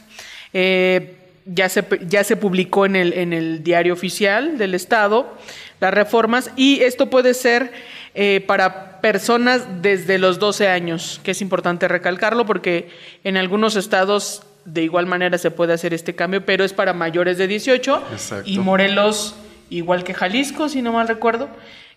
Eh, 0.51 1.15
ya, 1.45 1.69
se, 1.69 1.85
ya 2.07 2.23
se 2.23 2.35
publicó 2.35 2.85
en 2.85 2.95
el, 2.95 3.13
en 3.13 3.33
el 3.33 3.63
diario 3.63 3.93
oficial 3.93 4.57
del 4.57 4.75
estado 4.75 5.37
las 5.79 5.93
reformas 5.93 6.51
y 6.55 6.81
esto 6.81 7.09
puede 7.09 7.33
ser 7.33 7.71
eh, 8.15 8.43
para 8.47 9.01
personas 9.01 9.81
desde 9.81 10.17
los 10.17 10.39
12 10.39 10.69
años, 10.69 11.19
que 11.23 11.31
es 11.31 11.41
importante 11.41 11.87
recalcarlo 11.87 12.45
porque 12.45 12.89
en 13.23 13.35
algunos 13.35 13.75
estados 13.75 14.43
de 14.63 14.83
igual 14.83 15.07
manera 15.07 15.37
se 15.37 15.51
puede 15.51 15.73
hacer 15.73 15.93
este 15.93 16.15
cambio, 16.15 16.45
pero 16.45 16.63
es 16.63 16.71
para 16.71 16.93
mayores 16.93 17.37
de 17.37 17.47
18 17.47 18.03
Exacto. 18.13 18.49
y 18.49 18.59
Morelos 18.59 19.35
igual 19.69 20.03
que 20.03 20.13
Jalisco, 20.13 20.69
si 20.69 20.81
no 20.81 20.93
mal 20.93 21.07
recuerdo, 21.07 21.49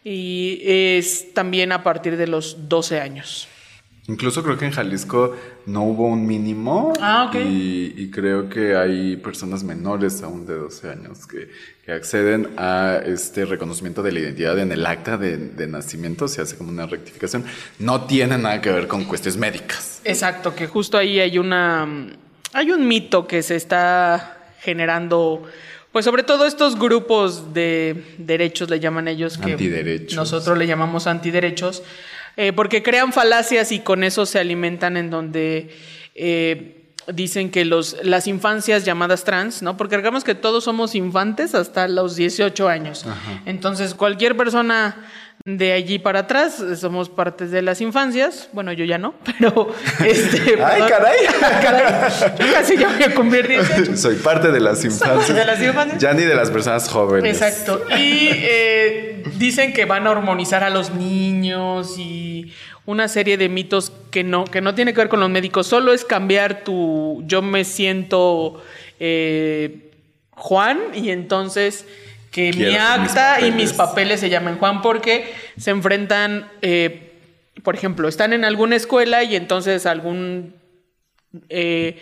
y 0.03 0.61
es 0.65 1.33
también 1.35 1.73
a 1.73 1.83
partir 1.83 2.17
de 2.17 2.27
los 2.27 2.69
12 2.69 3.01
años. 3.01 3.49
Incluso 4.09 4.43
creo 4.43 4.57
que 4.57 4.65
en 4.67 4.71
Jalisco 4.71 5.35
no 5.67 5.83
hubo 5.83 6.07
un 6.07 6.27
mínimo. 6.27 6.93
Ah, 7.01 7.27
ok. 7.29 7.37
Y, 7.45 7.95
y 7.97 8.11
creo 8.11 8.49
que 8.49 8.77
hay 8.77 9.17
personas 9.17 9.65
menores 9.65 10.23
aún 10.23 10.47
de 10.47 10.55
12 10.55 10.91
años 10.91 11.27
que, 11.27 11.51
que 11.85 11.93
acceden 11.93 12.51
a 12.57 13.01
este 13.05 13.45
reconocimiento 13.45 14.03
de 14.03 14.13
la 14.13 14.21
identidad 14.21 14.59
en 14.59 14.71
el 14.71 14.87
acta 14.87 15.17
de, 15.17 15.37
de 15.37 15.67
nacimiento. 15.67 16.29
Se 16.29 16.41
hace 16.43 16.57
como 16.57 16.71
una 16.71 16.87
rectificación. 16.87 17.45
No 17.79 18.03
tiene 18.07 18.39
nada 18.39 18.61
que 18.61 18.71
ver 18.71 18.87
con 18.87 19.05
cuestiones 19.05 19.39
médicas. 19.39 20.01
Exacto, 20.05 20.55
que 20.55 20.67
justo 20.67 20.97
ahí 20.99 21.19
hay 21.19 21.39
una 21.39 21.89
hay 22.53 22.71
un 22.71 22.89
mito 22.89 23.27
que 23.27 23.43
se 23.43 23.55
está 23.57 24.39
generando, 24.61 25.43
pues 25.93 26.05
sobre 26.07 26.23
todo 26.23 26.47
estos 26.47 26.79
grupos 26.79 27.53
de 27.53 28.03
derechos 28.19 28.71
le 28.71 28.81
llaman 28.81 29.09
ellos 29.09 29.37
que 29.37 29.53
Antiderechos. 29.53 30.17
nosotros 30.17 30.57
le 30.57 30.67
llamamos 30.67 31.07
antiderechos, 31.07 31.83
eh, 32.37 32.53
porque 32.53 32.83
crean 32.83 33.13
falacias 33.13 33.73
y 33.73 33.81
con 33.81 34.05
eso 34.05 34.27
se 34.27 34.39
alimentan 34.39 34.97
en 34.97 35.11
donde 35.11 35.71
eh, 36.15 36.77
dicen 37.13 37.51
que 37.51 37.65
los, 37.65 37.97
las 38.03 38.27
infancias 38.27 38.85
llamadas 38.85 39.25
trans, 39.25 39.63
¿no? 39.63 39.77
Porque 39.77 39.97
digamos 39.97 40.25
que 40.25 40.35
todos 40.35 40.65
somos 40.65 40.95
infantes 40.95 41.55
hasta 41.55 41.89
los 41.89 42.17
18 42.17 42.69
años. 42.69 43.05
Entonces, 43.45 43.95
cualquier 43.95 44.37
persona 44.37 45.07
de 45.47 45.73
allí 45.73 46.01
para 46.01 46.21
atrás 46.21 46.61
somos 46.77 47.09
partes 47.09 47.53
de 47.53 47.63
las 47.63 47.81
infancias. 47.81 48.49
Bueno, 48.53 48.73
yo 48.73 48.85
ya 48.85 48.99
no, 48.99 49.15
pero 49.25 49.73
este, 50.05 50.61
¡Ay, 50.63 50.83
caray! 50.89 51.19
Caray, 51.63 52.11
Yo 52.39 52.53
casi 52.53 52.77
ya 52.77 52.89
voy 52.89 53.03
a 53.05 53.15
cumplir 53.15 53.47
18. 53.47 53.97
Soy 53.97 54.17
parte 54.17 54.51
de 54.51 54.59
las 54.59 54.85
infancias. 54.85 55.35
de 55.35 55.45
las 55.45 55.63
infancias. 55.63 56.03
Ya 56.03 56.13
ni 56.15 56.25
de 56.25 56.35
las 56.35 56.51
personas 56.51 56.89
jóvenes. 56.89 57.33
Exacto. 57.33 57.81
Y 57.97 58.29
eh, 58.33 59.23
dicen 59.37 59.73
que 59.73 59.85
van 59.85 60.09
a 60.09 60.11
hormonizar 60.11 60.65
a 60.65 60.71
los 60.71 60.93
niños 60.93 61.97
y 61.97 62.53
una 62.85 63.07
serie 63.07 63.37
de 63.37 63.49
mitos 63.49 63.93
que 64.11 64.25
no, 64.25 64.45
que 64.45 64.61
no 64.61 64.75
tiene 64.75 64.95
que 64.95 65.01
ver 65.01 65.09
con 65.09 65.21
los 65.21 65.31
médicos. 65.31 65.69
Solo 65.69 65.93
es 65.93 66.05
cambiar 66.05 66.65
tu 66.65 67.23
yo 67.25 67.41
me 67.41 67.65
siento 67.65 68.61
eh, 68.99 69.93
Juan 70.33 70.81
y 70.93 71.11
entonces 71.11 71.87
que 72.37 72.51
Quiero 72.51 72.69
mi 72.69 73.03
mis 73.03 73.11
acta 73.17 73.41
y 73.41 73.51
mis 73.51 73.73
papeles 73.73 74.21
se 74.21 74.29
llamen 74.29 74.59
Juan 74.59 74.83
porque 74.83 75.33
se 75.57 75.71
enfrentan, 75.71 76.47
eh, 76.61 77.19
por 77.63 77.75
ejemplo, 77.75 78.09
están 78.09 78.35
en 78.35 78.45
alguna 78.45 78.77
escuela 78.77 79.25
y 79.25 79.37
entonces 79.37 79.87
algún 79.87 80.55
eh, 81.49 81.99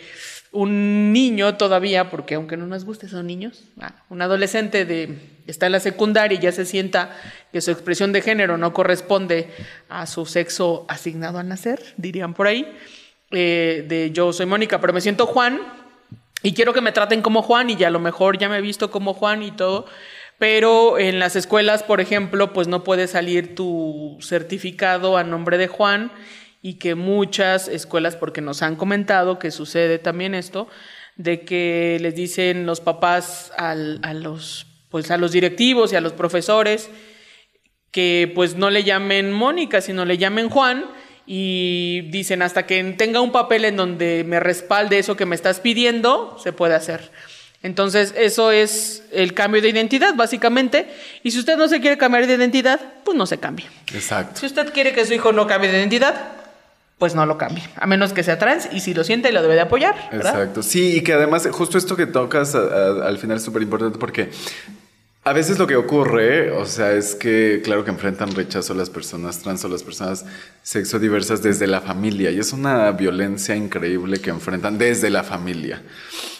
un 0.51 1.13
niño 1.13 1.55
todavía, 1.55 2.09
porque 2.09 2.35
aunque 2.35 2.57
no 2.57 2.67
nos 2.67 2.83
guste 2.83 3.07
son 3.07 3.27
niños, 3.27 3.63
ah, 3.79 4.03
un 4.09 4.21
adolescente 4.21 4.83
de 4.83 5.17
está 5.47 5.67
en 5.67 5.71
la 5.71 5.79
secundaria 5.79 6.37
y 6.37 6.41
ya 6.41 6.51
se 6.51 6.65
sienta 6.65 7.15
que 7.53 7.61
su 7.61 7.71
expresión 7.71 8.11
de 8.11 8.21
género 8.21 8.57
no 8.57 8.73
corresponde 8.73 9.47
a 9.87 10.05
su 10.05 10.25
sexo 10.25 10.85
asignado 10.89 11.39
al 11.39 11.47
nacer, 11.47 11.81
dirían 11.95 12.33
por 12.33 12.47
ahí, 12.47 12.69
eh, 13.31 13.85
de 13.87 14.11
yo 14.11 14.33
soy 14.33 14.47
Mónica, 14.47 14.81
pero 14.81 14.91
me 14.91 14.99
siento 14.99 15.27
Juan 15.27 15.61
y 16.43 16.53
quiero 16.53 16.73
que 16.73 16.81
me 16.81 16.91
traten 16.91 17.21
como 17.21 17.41
Juan 17.41 17.69
y 17.69 17.77
ya 17.77 17.87
a 17.87 17.91
lo 17.91 18.01
mejor 18.01 18.37
ya 18.37 18.49
me 18.49 18.57
he 18.57 18.61
visto 18.61 18.91
como 18.91 19.13
Juan 19.13 19.41
y 19.41 19.51
todo. 19.51 19.85
Pero 20.37 20.99
en 20.99 21.19
las 21.19 21.35
escuelas, 21.35 21.83
por 21.83 22.01
ejemplo, 22.01 22.51
pues 22.53 22.67
no 22.67 22.83
puede 22.83 23.07
salir 23.07 23.55
tu 23.55 24.17
certificado 24.21 25.17
a 25.17 25.23
nombre 25.23 25.57
de 25.57 25.67
Juan 25.67 26.11
y 26.61 26.73
que 26.75 26.95
muchas 26.95 27.67
escuelas, 27.67 28.15
porque 28.15 28.41
nos 28.41 28.61
han 28.61 28.75
comentado 28.75 29.39
que 29.39 29.51
sucede 29.51 29.99
también 29.99 30.35
esto, 30.35 30.67
de 31.15 31.45
que 31.45 31.97
les 32.01 32.15
dicen 32.15 32.65
los 32.65 32.81
papás 32.81 33.53
a 33.57 33.75
los 33.75 34.67
pues 34.89 35.11
a 35.11 35.17
los 35.17 35.33
directivos 35.33 35.91
y 35.91 35.97
a 35.97 36.01
los 36.01 36.13
profesores 36.13 36.89
que 37.91 38.31
pues 38.35 38.55
no 38.55 38.69
le 38.69 38.83
llamen 38.83 39.31
Mónica, 39.31 39.81
sino 39.81 40.05
le 40.05 40.17
llamen 40.17 40.49
Juan 40.49 40.85
y 41.25 42.01
dicen 42.11 42.41
hasta 42.41 42.65
que 42.65 42.83
tenga 42.97 43.21
un 43.21 43.31
papel 43.31 43.65
en 43.65 43.77
donde 43.77 44.23
me 44.25 44.39
respalde 44.39 44.99
eso 44.99 45.15
que 45.15 45.25
me 45.25 45.35
estás 45.35 45.59
pidiendo, 45.59 46.37
se 46.41 46.53
puede 46.53 46.75
hacer. 46.75 47.11
Entonces, 47.63 48.13
eso 48.17 48.51
es 48.51 49.03
el 49.11 49.33
cambio 49.33 49.61
de 49.61 49.69
identidad, 49.69 50.13
básicamente. 50.15 50.87
Y 51.23 51.31
si 51.31 51.39
usted 51.39 51.57
no 51.57 51.67
se 51.67 51.79
quiere 51.81 51.97
cambiar 51.97 52.27
de 52.27 52.35
identidad, 52.35 52.79
pues 53.03 53.17
no 53.17 53.25
se 53.25 53.37
cambie. 53.39 53.65
Exacto. 53.93 54.39
Si 54.39 54.45
usted 54.45 54.71
quiere 54.71 54.93
que 54.93 55.05
su 55.05 55.13
hijo 55.13 55.31
no 55.31 55.47
cambie 55.47 55.71
de 55.71 55.79
identidad, 55.79 56.13
pues 56.99 57.15
no 57.15 57.25
lo 57.25 57.37
cambie. 57.37 57.63
A 57.75 57.87
menos 57.87 58.13
que 58.13 58.23
sea 58.23 58.37
trans 58.37 58.69
y 58.71 58.79
si 58.81 58.93
lo 58.93 59.03
siente, 59.03 59.31
lo 59.31 59.41
debe 59.41 59.55
de 59.55 59.61
apoyar. 59.61 59.95
¿verdad? 60.11 60.33
Exacto. 60.33 60.61
Sí, 60.63 60.97
y 60.97 61.01
que 61.01 61.13
además 61.13 61.47
justo 61.51 61.77
esto 61.77 61.95
que 61.95 62.05
tocas 62.05 62.53
a- 62.55 62.59
a- 62.59 63.07
al 63.07 63.17
final 63.17 63.37
es 63.37 63.43
súper 63.43 63.63
importante 63.63 63.97
porque 63.97 64.29
a 65.23 65.33
veces 65.33 65.57
lo 65.57 65.65
que 65.65 65.75
ocurre, 65.75 66.51
o 66.51 66.65
sea, 66.67 66.91
es 66.93 67.15
que 67.15 67.61
claro 67.63 67.83
que 67.83 67.89
enfrentan 67.89 68.35
rechazo 68.35 68.75
las 68.75 68.91
personas 68.91 69.39
trans 69.39 69.65
o 69.65 69.69
las 69.69 69.81
personas 69.81 70.23
sexodiversas 70.61 71.41
desde 71.41 71.65
la 71.65 71.81
familia 71.81 72.29
y 72.29 72.37
es 72.39 72.53
una 72.53 72.91
violencia 72.91 73.55
increíble 73.55 74.19
que 74.21 74.29
enfrentan 74.29 74.77
desde 74.77 75.09
la 75.09 75.23
familia. 75.23 75.81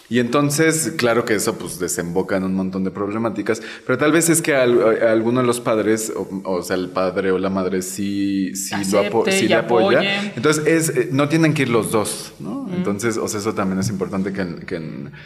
Y 0.08 0.20
entonces, 0.20 0.92
claro 0.96 1.24
que 1.24 1.34
eso 1.34 1.58
pues 1.58 1.78
desemboca 1.78 2.36
en 2.36 2.44
un 2.44 2.54
montón 2.54 2.84
de 2.84 2.90
problemáticas, 2.90 3.60
pero 3.84 3.98
tal 3.98 4.12
vez 4.12 4.28
es 4.28 4.40
que 4.40 4.54
a, 4.54 4.62
alguno 4.62 5.40
de 5.40 5.46
los 5.46 5.60
padres, 5.60 6.12
o, 6.14 6.28
o 6.44 6.62
sea, 6.62 6.76
el 6.76 6.90
padre 6.90 7.32
o 7.32 7.38
la 7.38 7.50
madre 7.50 7.82
sí, 7.82 8.54
sí, 8.54 8.74
lo 8.92 9.00
apo- 9.00 9.24
sí 9.30 9.48
le 9.48 9.54
apoya. 9.56 10.32
Entonces, 10.36 10.64
es, 10.66 10.88
eh, 10.96 11.08
no 11.12 11.28
tienen 11.28 11.54
que 11.54 11.62
ir 11.62 11.68
los 11.70 11.90
dos, 11.90 12.32
¿no? 12.38 12.68
Entonces, 12.72 13.16
o 13.16 13.26
sea, 13.28 13.40
eso 13.40 13.54
también 13.54 13.78
es 13.80 13.88
importante 13.88 14.32
que... 14.32 14.40
en- 14.42 14.60
que 14.60 14.76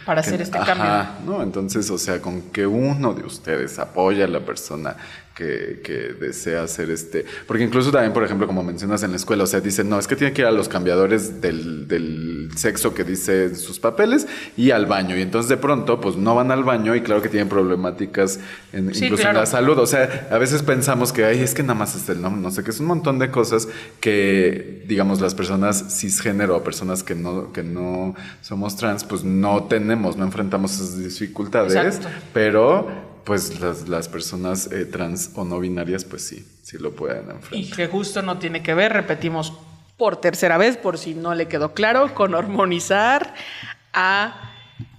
Para 0.06 0.22
que 0.22 0.28
hacer 0.28 0.40
este 0.42 0.58
ajá, 0.58 1.18
¿no? 1.26 1.42
Entonces, 1.42 1.90
o 1.90 1.98
sea, 1.98 2.20
con 2.22 2.42
que 2.52 2.66
uno 2.66 3.12
de 3.14 3.24
ustedes 3.24 3.78
apoya 3.78 4.24
a 4.24 4.28
la 4.28 4.40
persona 4.44 4.96
que, 5.40 5.80
que 5.82 6.14
desea 6.20 6.62
hacer 6.64 6.90
este... 6.90 7.24
Porque 7.46 7.64
incluso 7.64 7.90
también, 7.90 8.12
por 8.12 8.22
ejemplo, 8.22 8.46
como 8.46 8.62
mencionas 8.62 9.02
en 9.02 9.10
la 9.12 9.16
escuela, 9.16 9.44
o 9.44 9.46
sea, 9.46 9.60
dicen, 9.60 9.88
no, 9.88 9.98
es 9.98 10.06
que 10.06 10.14
tiene 10.14 10.34
que 10.34 10.42
ir 10.42 10.46
a 10.46 10.50
los 10.50 10.68
cambiadores 10.68 11.40
del, 11.40 11.88
del 11.88 12.50
sexo 12.56 12.92
que 12.92 13.04
dice 13.04 13.54
sus 13.54 13.80
papeles 13.80 14.26
y 14.58 14.70
al 14.70 14.84
baño. 14.84 15.16
Y 15.16 15.22
entonces, 15.22 15.48
de 15.48 15.56
pronto, 15.56 15.98
pues 15.98 16.16
no 16.16 16.34
van 16.34 16.50
al 16.50 16.62
baño 16.62 16.94
y 16.94 17.00
claro 17.00 17.22
que 17.22 17.30
tienen 17.30 17.48
problemáticas 17.48 18.38
en, 18.74 18.94
Sí, 18.94 19.06
incluso 19.06 19.22
claro. 19.22 19.38
en 19.38 19.40
la 19.40 19.46
salud. 19.46 19.78
O 19.78 19.86
sea, 19.86 20.28
a 20.30 20.36
veces 20.36 20.62
pensamos 20.62 21.10
que, 21.12 21.24
ay, 21.24 21.40
es 21.40 21.54
que 21.54 21.62
nada 21.62 21.74
más 21.74 21.96
es 21.96 22.06
el 22.10 22.20
nombre, 22.20 22.42
no 22.42 22.50
sé, 22.50 22.62
que 22.62 22.70
es 22.70 22.80
un 22.80 22.86
montón 22.86 23.18
de 23.18 23.30
cosas 23.30 23.66
que, 24.00 24.84
digamos, 24.86 25.22
las 25.22 25.34
personas 25.34 25.98
cisgénero 25.98 26.58
o 26.58 26.62
personas 26.62 27.02
que 27.02 27.14
no, 27.14 27.50
que 27.52 27.62
no 27.62 28.14
somos 28.42 28.76
trans, 28.76 29.04
pues 29.04 29.24
no 29.24 29.64
tenemos, 29.64 30.18
no 30.18 30.24
enfrentamos 30.24 30.74
esas 30.74 30.98
dificultades, 30.98 31.74
Exacto. 31.74 32.08
pero 32.34 33.09
pues 33.24 33.60
las, 33.60 33.88
las 33.88 34.08
personas 34.08 34.70
eh, 34.72 34.84
trans 34.86 35.30
o 35.34 35.44
no 35.44 35.60
binarias, 35.60 36.04
pues 36.04 36.26
sí, 36.26 36.46
sí 36.62 36.78
lo 36.78 36.92
pueden 36.94 37.26
Y 37.26 37.30
enfrentar. 37.30 37.76
que 37.76 37.86
justo 37.88 38.22
no 38.22 38.38
tiene 38.38 38.62
que 38.62 38.74
ver, 38.74 38.92
repetimos 38.92 39.52
por 39.96 40.20
tercera 40.20 40.56
vez, 40.58 40.76
por 40.76 40.96
si 40.98 41.14
no 41.14 41.34
le 41.34 41.46
quedó 41.48 41.74
claro, 41.74 42.14
con 42.14 42.34
hormonizar 42.34 43.34
a 43.92 44.52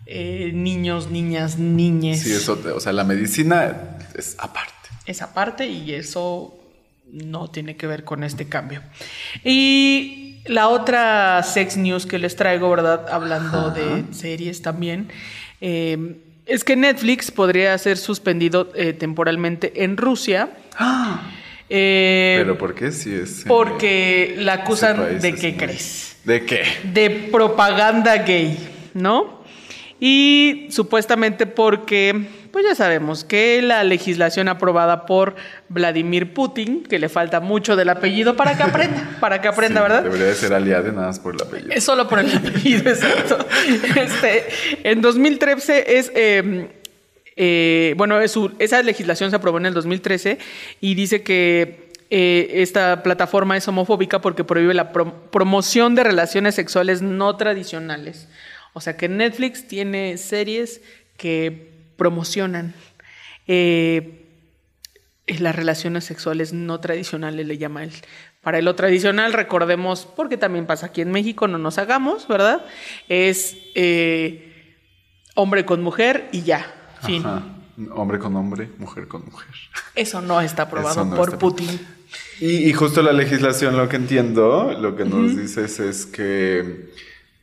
eh, 0.06 0.52
niños, 0.54 1.10
niñas, 1.10 1.58
niñes. 1.58 2.22
Sí, 2.22 2.32
eso, 2.32 2.60
o 2.76 2.80
sea, 2.80 2.92
la 2.94 3.04
medicina 3.04 3.98
es 4.16 4.36
aparte. 4.40 4.72
esa 5.06 5.34
parte 5.34 5.66
y 5.68 5.94
eso 5.94 6.58
no 7.12 7.50
tiene 7.50 7.76
que 7.78 7.88
ver 7.88 8.04
con 8.04 8.24
este 8.24 8.48
cambio. 8.48 8.82
Y 9.44 10.42
la 10.46 10.68
otra 10.68 11.42
sex 11.44 11.78
news 11.78 12.06
que 12.06 12.20
les 12.20 12.36
traigo, 12.36 12.70
¿verdad? 12.70 13.08
Hablando 13.12 13.72
de 13.72 14.06
series 14.14 14.62
también, 14.62 15.10
eh, 15.62 16.18
es 16.52 16.64
que 16.64 16.76
Netflix 16.76 17.32
podría 17.32 17.78
ser 17.78 17.98
suspendido 17.98 18.70
eh, 18.76 18.94
temporalmente 18.94 19.84
en 19.84 19.98
Rusia. 19.98 20.50
Eh, 21.70 22.36
Pero 22.40 22.58
¿por 22.58 22.76
qué 22.76 22.92
si 22.92 23.14
es? 23.14 23.46
porque 23.48 24.36
la 24.38 24.54
acusan 24.54 25.20
de 25.22 25.34
qué 25.36 25.56
crees 25.56 26.18
¿De 26.26 26.46
qué? 26.46 26.64
de 26.84 27.10
propaganda 27.32 28.18
gay, 28.18 28.58
¿no? 28.94 29.42
Y 30.00 30.68
supuestamente 30.72 31.46
porque, 31.46 32.26
pues 32.52 32.66
ya 32.66 32.76
sabemos 32.76 33.24
que 33.24 33.62
la 33.62 33.84
legislación 33.84 34.48
aprobada 34.50 35.06
por 35.06 35.36
Vladimir 35.70 36.34
Putin, 36.34 36.84
que 36.84 37.00
le 37.00 37.10
falta 37.10 37.40
mucho 37.40 37.76
del 37.76 37.90
apellido 37.90 38.36
para 38.36 38.58
que 38.58 38.64
aprenda, 38.64 39.18
para 39.20 39.42
que 39.42 39.48
aprenda, 39.48 39.80
Sí, 39.80 39.84
¿verdad? 39.84 40.04
Debería 40.04 40.26
de 40.28 40.36
ser 40.36 40.54
aliado 40.54 40.92
nada 40.92 41.08
más 41.08 41.20
por 41.20 41.36
el 41.36 41.42
apellido. 41.42 41.72
Es 41.74 41.84
solo 41.84 42.08
por 42.08 42.20
el 42.20 42.36
apellido, 42.36 42.90
exacto. 42.90 43.38
Este, 43.96 44.46
en 44.84 45.02
2013 45.02 45.98
es... 45.98 46.12
eh, 46.16 46.70
eh, 47.38 47.94
bueno, 47.98 48.20
es 48.20 48.32
su- 48.32 48.52
esa 48.60 48.82
legislación 48.84 49.30
se 49.30 49.38
aprobó 49.38 49.58
en 49.58 49.66
el 49.66 49.74
2013 49.74 50.38
y 50.82 50.96
dice 50.96 51.24
que 51.24 51.90
eh, 52.10 52.50
esta 52.62 53.04
plataforma 53.04 53.56
es 53.56 53.66
homofóbica 53.70 54.20
porque 54.20 54.44
prohíbe 54.44 54.74
la 54.74 54.92
prom- 54.92 55.14
promoción 55.32 55.96
de 55.96 56.04
relaciones 56.04 56.56
sexuales 56.56 57.02
no 57.02 57.38
tradicionales. 57.38 58.28
O 58.74 58.82
sea 58.82 58.98
que 58.98 59.08
Netflix 59.08 59.66
tiene 59.66 60.18
series 60.18 60.82
que 61.16 61.71
promocionan 62.02 62.74
eh, 63.46 64.26
las 65.28 65.56
relaciones 65.56 66.04
sexuales 66.04 66.52
no 66.52 66.80
tradicionales, 66.80 67.46
le 67.46 67.60
llama 67.60 67.84
él. 67.84 67.92
Para 68.42 68.60
lo 68.64 68.74
tradicional, 68.74 69.34
recordemos, 69.34 70.08
porque 70.16 70.36
también 70.36 70.66
pasa 70.66 70.88
aquí 70.88 71.02
en 71.02 71.12
México, 71.12 71.48
no 71.48 71.60
nos 71.60 71.78
hagamos, 71.78 72.28
¿verdad? 72.28 72.66
Es 73.08 73.56
eh, 73.76 74.82
hombre 75.36 75.64
con 75.64 75.84
mujer 75.84 76.28
y 76.32 76.42
ya, 76.42 76.74
fin. 77.06 77.24
Ajá. 77.24 77.44
Hombre 77.94 78.18
con 78.18 78.36
hombre, 78.36 78.72
mujer 78.80 79.08
con 79.08 79.24
mujer. 79.26 79.54
Eso 79.94 80.24
no 80.24 80.42
está 80.42 80.64
aprobado 80.64 81.06
no 81.06 81.16
por 81.16 81.30
está 81.30 81.38
Putin. 81.38 81.70
Y, 82.40 82.68
y 82.68 82.74
justo 82.74 83.04
la 83.04 83.14
legislación, 83.14 83.78
lo 83.78 83.88
que 83.88 83.98
entiendo, 83.98 84.76
lo 84.76 84.96
que 84.96 85.06
nos 85.06 85.38
dices 85.38 85.80
es 85.80 86.08
que 86.08 86.90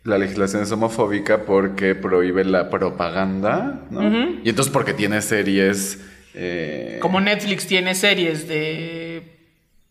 la 0.08 0.18
legislación 0.18 0.62
es 0.62 0.72
homofóbica 0.72 1.44
porque 1.44 1.94
prohíbe 1.94 2.44
la 2.44 2.70
propaganda, 2.70 3.86
¿no? 3.90 4.02
Y 4.42 4.48
entonces 4.48 4.72
porque 4.72 4.94
tiene 4.94 5.20
series... 5.22 5.98
eh, 6.34 6.98
Como 7.00 7.20
Netflix 7.20 7.66
tiene 7.66 7.94
series 7.94 8.48
de 8.48 9.34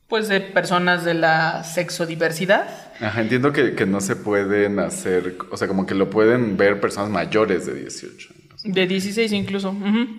pues 0.07 0.29
de 0.29 0.39
personas 0.39 1.03
de 1.03 1.13
la 1.15 1.65
sexodiversidad. 1.65 2.69
Ajá, 3.01 3.21
entiendo 3.21 3.51
que, 3.51 3.75
que 3.75 3.85
no 3.85 3.99
se 3.99 4.15
pueden 4.15 4.79
hacer, 4.79 5.37
o 5.51 5.57
sea, 5.57 5.67
como 5.67 5.85
que 5.85 5.95
lo 5.95 6.09
pueden 6.09 6.55
ver 6.55 6.79
personas 6.79 7.09
mayores 7.09 7.65
de 7.65 7.73
18 7.75 8.29
años. 8.33 8.63
De 8.63 8.87
16 8.87 9.31
incluso. 9.33 9.75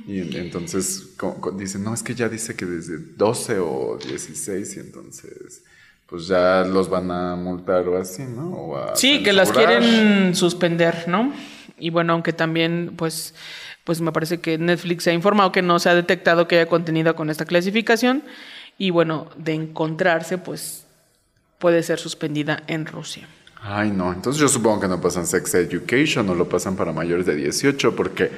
Y 0.07 0.20
en- 0.20 0.36
entonces 0.36 1.14
co- 1.16 1.40
co- 1.40 1.53
dicen, 1.53 1.84
no, 1.84 1.94
es 1.94 2.03
que 2.03 2.14
ya 2.14 2.28
dice 2.28 2.55
que 2.55 2.66
desde 2.66 2.99
12 2.99 3.59
o 3.61 3.99
16 4.07 4.76
y 4.76 4.80
entonces 4.80 5.64
pues 6.09 6.26
ya 6.26 6.64
los 6.64 6.88
van 6.88 7.11
a 7.11 7.36
multar 7.36 7.86
o 7.86 8.00
así, 8.00 8.22
¿no? 8.22 8.48
O 8.48 8.76
a 8.76 8.96
Sí, 8.96 9.22
que 9.22 9.32
las 9.32 9.52
quieren 9.52 10.34
suspender, 10.34 11.04
¿no? 11.06 11.32
Y 11.78 11.90
bueno, 11.90 12.14
aunque 12.14 12.32
también, 12.32 12.94
pues, 12.96 13.34
pues 13.84 14.00
me 14.00 14.11
parece 14.11 14.40
que 14.40 14.56
Netflix 14.56 15.04
se 15.04 15.11
ha 15.11 15.12
informado 15.12 15.52
que 15.52 15.61
no 15.61 15.78
se 15.78 15.90
ha 15.90 15.94
detectado 15.94 16.48
que 16.48 16.56
haya 16.56 16.68
contenido 16.68 17.14
con 17.14 17.28
esta 17.28 17.44
clasificación. 17.44 18.22
Y 18.78 18.90
bueno, 18.90 19.28
de 19.36 19.52
encontrarse, 19.52 20.38
pues 20.38 20.86
puede 21.59 21.82
ser 21.82 21.98
suspendida 21.98 22.62
en 22.68 22.86
Rusia. 22.86 23.28
Ay, 23.61 23.90
no, 23.90 24.12
entonces 24.12 24.40
yo 24.40 24.48
supongo 24.48 24.80
que 24.80 24.88
no 24.88 25.00
pasan 25.00 25.26
Sex 25.26 25.52
Education 25.54 26.28
o 26.30 26.34
lo 26.34 26.48
pasan 26.48 26.76
para 26.76 26.92
mayores 26.92 27.26
de 27.26 27.34
18 27.34 27.96
porque 27.96 28.30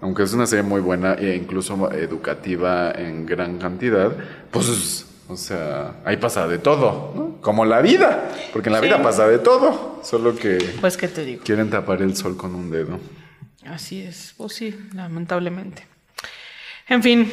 aunque 0.00 0.22
es 0.22 0.32
una 0.32 0.46
serie 0.46 0.62
muy 0.62 0.80
buena 0.80 1.14
e 1.14 1.36
incluso 1.36 1.92
educativa 1.92 2.90
en 2.90 3.24
gran 3.24 3.58
cantidad, 3.58 4.12
pues, 4.50 5.06
o 5.28 5.36
sea, 5.36 5.96
ahí 6.04 6.16
pasa 6.16 6.46
de 6.46 6.58
todo, 6.58 7.12
¿no? 7.14 7.36
Como 7.40 7.64
la 7.64 7.80
vida, 7.80 8.30
porque 8.52 8.68
en 8.68 8.74
la 8.74 8.80
Sí. 8.80 8.86
vida 8.86 9.02
pasa 9.02 9.26
de 9.28 9.38
todo, 9.38 10.00
solo 10.02 10.34
que 10.36 10.58
Pues, 10.80 10.96
¿qué 10.96 11.08
te 11.08 11.24
digo? 11.24 11.42
quieren 11.44 11.70
tapar 11.70 12.02
el 12.02 12.16
sol 12.16 12.36
con 12.36 12.54
un 12.54 12.70
dedo. 12.70 12.98
Así 13.66 14.02
es, 14.02 14.34
pues 14.36 14.52
sí, 14.54 14.76
lamentablemente. 14.94 15.86
En 16.88 17.02
fin, 17.02 17.32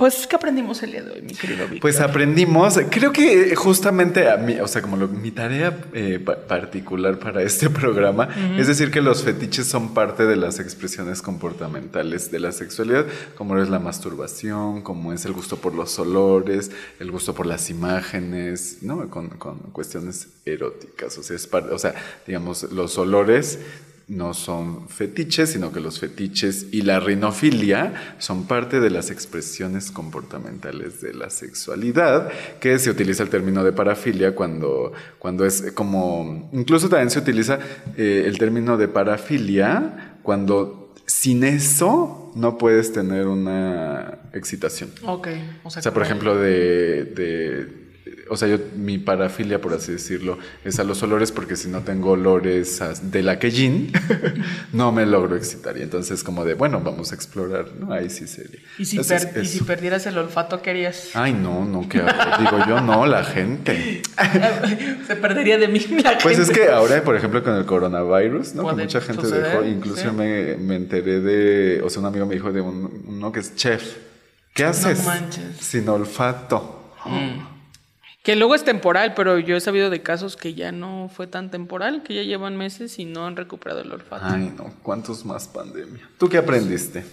pues, 0.00 0.26
¿qué 0.26 0.34
aprendimos 0.36 0.82
el 0.82 0.92
día 0.92 1.02
de 1.02 1.10
hoy, 1.12 1.20
mi 1.22 1.34
querido 1.34 1.64
Víctor? 1.64 1.80
Pues 1.82 2.00
aprendimos, 2.00 2.78
creo 2.90 3.12
que 3.12 3.54
justamente 3.54 4.30
a 4.30 4.38
mí, 4.38 4.58
o 4.58 4.66
sea, 4.66 4.80
como 4.80 4.96
lo- 4.96 5.08
mi 5.08 5.30
tarea 5.30 5.78
eh, 5.92 6.18
pa- 6.18 6.36
particular 6.46 7.18
para 7.18 7.42
este 7.42 7.68
programa 7.80 8.28
es 8.58 8.66
decir 8.66 8.90
que 8.90 9.02
los 9.02 9.22
fetiches 9.22 9.66
son 9.66 9.92
parte 9.92 10.24
de 10.24 10.36
las 10.36 10.58
expresiones 10.58 11.20
comportamentales 11.20 12.30
de 12.30 12.40
la 12.40 12.50
sexualidad, 12.52 13.04
como 13.36 13.58
es 13.58 13.68
la 13.68 13.78
masturbación, 13.78 14.80
como 14.80 15.12
es 15.12 15.26
el 15.26 15.32
gusto 15.34 15.56
por 15.58 15.74
los 15.74 15.98
olores, 15.98 16.70
el 16.98 17.10
gusto 17.10 17.34
por 17.34 17.44
las 17.44 17.68
imágenes, 17.68 18.78
¿no? 18.80 19.10
Con, 19.10 19.28
con 19.28 19.58
cuestiones 19.72 20.28
eróticas, 20.46 21.18
o 21.18 21.22
sea, 21.22 21.36
es 21.36 21.46
o 21.52 21.78
sea, 21.78 21.94
digamos, 22.26 22.62
los 22.72 22.96
olores 22.96 23.58
no 24.10 24.34
son 24.34 24.88
fetiches, 24.88 25.50
sino 25.50 25.72
que 25.72 25.78
los 25.80 26.00
fetiches 26.00 26.66
y 26.72 26.82
la 26.82 26.98
rinofilia 26.98 28.16
son 28.18 28.46
parte 28.48 28.80
de 28.80 28.90
las 28.90 29.10
expresiones 29.10 29.92
comportamentales 29.92 31.00
de 31.00 31.14
la 31.14 31.30
sexualidad, 31.30 32.28
que 32.60 32.76
se 32.80 32.90
utiliza 32.90 33.22
el 33.22 33.28
término 33.30 33.62
de 33.62 33.72
parafilia 33.72 34.34
cuando, 34.34 34.92
cuando 35.20 35.46
es 35.46 35.70
como, 35.74 36.50
incluso 36.52 36.88
también 36.88 37.10
se 37.10 37.20
utiliza 37.20 37.60
eh, 37.96 38.24
el 38.26 38.36
término 38.36 38.76
de 38.76 38.88
parafilia 38.88 40.16
cuando 40.22 40.92
sin 41.06 41.44
eso 41.44 42.32
no 42.34 42.58
puedes 42.58 42.92
tener 42.92 43.26
una 43.28 44.18
excitación. 44.32 44.90
Ok, 45.04 45.28
o 45.64 45.70
sea, 45.70 45.80
O 45.80 45.82
sea, 45.82 45.92
por 45.94 46.02
ejemplo, 46.02 46.36
de, 46.36 47.04
de- 47.04 47.79
o 48.28 48.36
sea, 48.36 48.48
yo, 48.48 48.58
mi 48.76 48.98
parafilia, 48.98 49.60
por 49.60 49.72
así 49.74 49.92
decirlo, 49.92 50.38
es 50.64 50.78
a 50.78 50.84
los 50.84 51.02
olores 51.02 51.32
porque 51.32 51.56
si 51.56 51.68
no 51.68 51.80
tengo 51.80 52.10
olores 52.12 52.80
a- 52.80 52.94
de 52.94 53.22
la 53.22 53.38
quellín, 53.38 53.92
no 54.72 54.92
me 54.92 55.04
logro 55.06 55.36
excitar. 55.36 55.76
Y 55.78 55.82
entonces 55.82 56.22
como 56.22 56.44
de, 56.44 56.54
bueno, 56.54 56.80
vamos 56.80 57.12
a 57.12 57.14
explorar, 57.14 57.66
¿no? 57.78 57.92
Ahí 57.92 58.08
sí 58.10 58.26
sería. 58.26 58.60
¿Y 58.78 58.84
si, 58.84 58.96
Entonces, 58.96 59.26
per- 59.26 59.42
y 59.44 59.46
si 59.46 59.56
eso. 59.58 59.66
perdieras 59.66 60.06
el 60.06 60.16
olfato, 60.18 60.62
¿qué 60.62 60.70
harías? 60.70 61.10
Ay, 61.14 61.32
no, 61.32 61.64
no, 61.64 61.88
que 61.88 61.98
digo 61.98 62.58
yo, 62.68 62.80
no, 62.80 63.06
la 63.06 63.24
gente. 63.24 64.02
Se 65.06 65.16
perdería 65.16 65.58
de 65.58 65.68
mí 65.68 65.78
la 66.02 66.18
Pues 66.18 66.38
es 66.38 66.46
gente. 66.48 66.62
que 66.62 66.68
ahora, 66.70 67.02
por 67.02 67.16
ejemplo, 67.16 67.42
con 67.42 67.54
el 67.56 67.64
coronavirus, 67.66 68.54
¿no? 68.54 68.68
Que 68.68 68.82
mucha 68.82 69.00
gente 69.00 69.22
suceder, 69.22 69.46
dejó, 69.52 69.64
incluso 69.64 70.10
sí. 70.10 70.16
me, 70.16 70.56
me 70.56 70.76
enteré 70.76 71.20
de, 71.20 71.82
o 71.82 71.90
sea, 71.90 72.00
un 72.00 72.06
amigo 72.06 72.26
me 72.26 72.34
dijo 72.34 72.52
de 72.52 72.60
un- 72.60 73.04
uno 73.08 73.32
que 73.32 73.40
es 73.40 73.54
chef. 73.56 73.96
¿Qué 74.54 74.64
haces 74.64 75.04
manches. 75.04 75.56
sin 75.60 75.88
olfato? 75.88 76.92
Que 78.22 78.36
luego 78.36 78.54
es 78.54 78.64
temporal, 78.64 79.14
pero 79.14 79.38
yo 79.38 79.56
he 79.56 79.60
sabido 79.60 79.88
de 79.88 80.02
casos 80.02 80.36
que 80.36 80.52
ya 80.52 80.72
no 80.72 81.10
fue 81.14 81.26
tan 81.26 81.50
temporal, 81.50 82.02
que 82.02 82.14
ya 82.14 82.22
llevan 82.22 82.56
meses 82.56 82.98
y 82.98 83.06
no 83.06 83.26
han 83.26 83.34
recuperado 83.34 83.80
el 83.80 83.90
olfato. 83.90 84.26
Ay, 84.26 84.52
no, 84.56 84.74
¿cuántos 84.82 85.24
más 85.24 85.48
pandemia? 85.48 86.08
¿Tú 86.18 86.28
qué 86.28 86.36
aprendiste? 86.36 87.04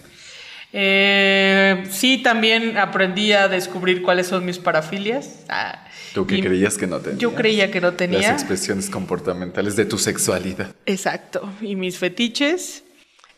Eh, 0.72 1.84
sí, 1.90 2.22
también 2.22 2.76
aprendí 2.76 3.32
a 3.32 3.48
descubrir 3.48 4.02
cuáles 4.02 4.26
son 4.26 4.44
mis 4.44 4.58
parafilias. 4.58 5.44
Ah, 5.48 5.86
Tú 6.12 6.26
que 6.26 6.40
creías 6.40 6.76
que 6.76 6.86
no 6.86 6.98
tenías. 6.98 7.18
Yo 7.18 7.34
creía 7.34 7.70
que 7.70 7.80
no 7.80 7.94
tenía. 7.94 8.18
Las 8.20 8.42
expresiones 8.42 8.90
comportamentales 8.90 9.76
de 9.76 9.86
tu 9.86 9.96
sexualidad. 9.96 10.74
Exacto. 10.84 11.50
Y 11.62 11.74
mis 11.74 11.98
fetiches. 11.98 12.84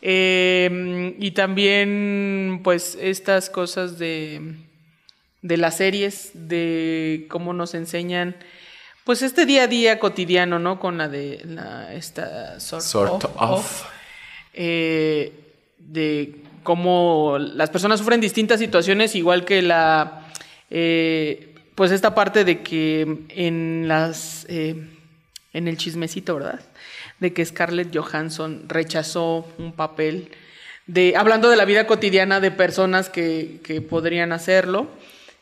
Eh, 0.01 1.15
y 1.19 1.31
también, 1.31 2.61
pues, 2.63 2.97
estas 2.99 3.49
cosas 3.49 3.97
de, 3.97 4.55
de 5.41 5.57
las 5.57 5.77
series, 5.77 6.31
de 6.33 7.25
cómo 7.29 7.53
nos 7.53 7.73
enseñan, 7.73 8.35
pues, 9.03 9.21
este 9.23 9.45
día 9.45 9.63
a 9.63 9.67
día 9.67 9.99
cotidiano, 9.99 10.59
¿no? 10.59 10.79
Con 10.79 10.97
la 10.97 11.09
de 11.09 11.41
la, 11.45 11.93
esta 11.93 12.59
sort, 12.59 12.83
Sort 12.83 13.23
of, 13.25 13.35
of. 13.37 13.83
eh, 14.53 15.33
de 15.79 16.35
cómo 16.63 17.37
las 17.39 17.71
personas 17.71 17.99
sufren 17.99 18.21
distintas 18.21 18.59
situaciones, 18.59 19.15
igual 19.15 19.45
que 19.45 19.63
la, 19.63 20.27
eh, 20.69 21.55
pues 21.73 21.91
esta 21.91 22.13
parte 22.13 22.45
de 22.45 22.61
que 22.61 23.25
en 23.29 23.87
las, 23.87 24.45
eh, 24.47 24.75
en 25.53 25.67
el 25.67 25.77
chismecito, 25.77 26.35
¿verdad? 26.35 26.59
De 27.19 27.33
que 27.33 27.43
Scarlett 27.43 27.95
Johansson 27.95 28.65
rechazó 28.67 29.47
un 29.57 29.73
papel 29.73 30.29
de, 30.85 31.15
hablando 31.17 31.49
de 31.49 31.55
la 31.55 31.65
vida 31.65 31.87
cotidiana 31.87 32.39
de 32.39 32.51
personas 32.51 33.09
que, 33.09 33.59
que 33.63 33.81
podrían 33.81 34.31
hacerlo. 34.31 34.87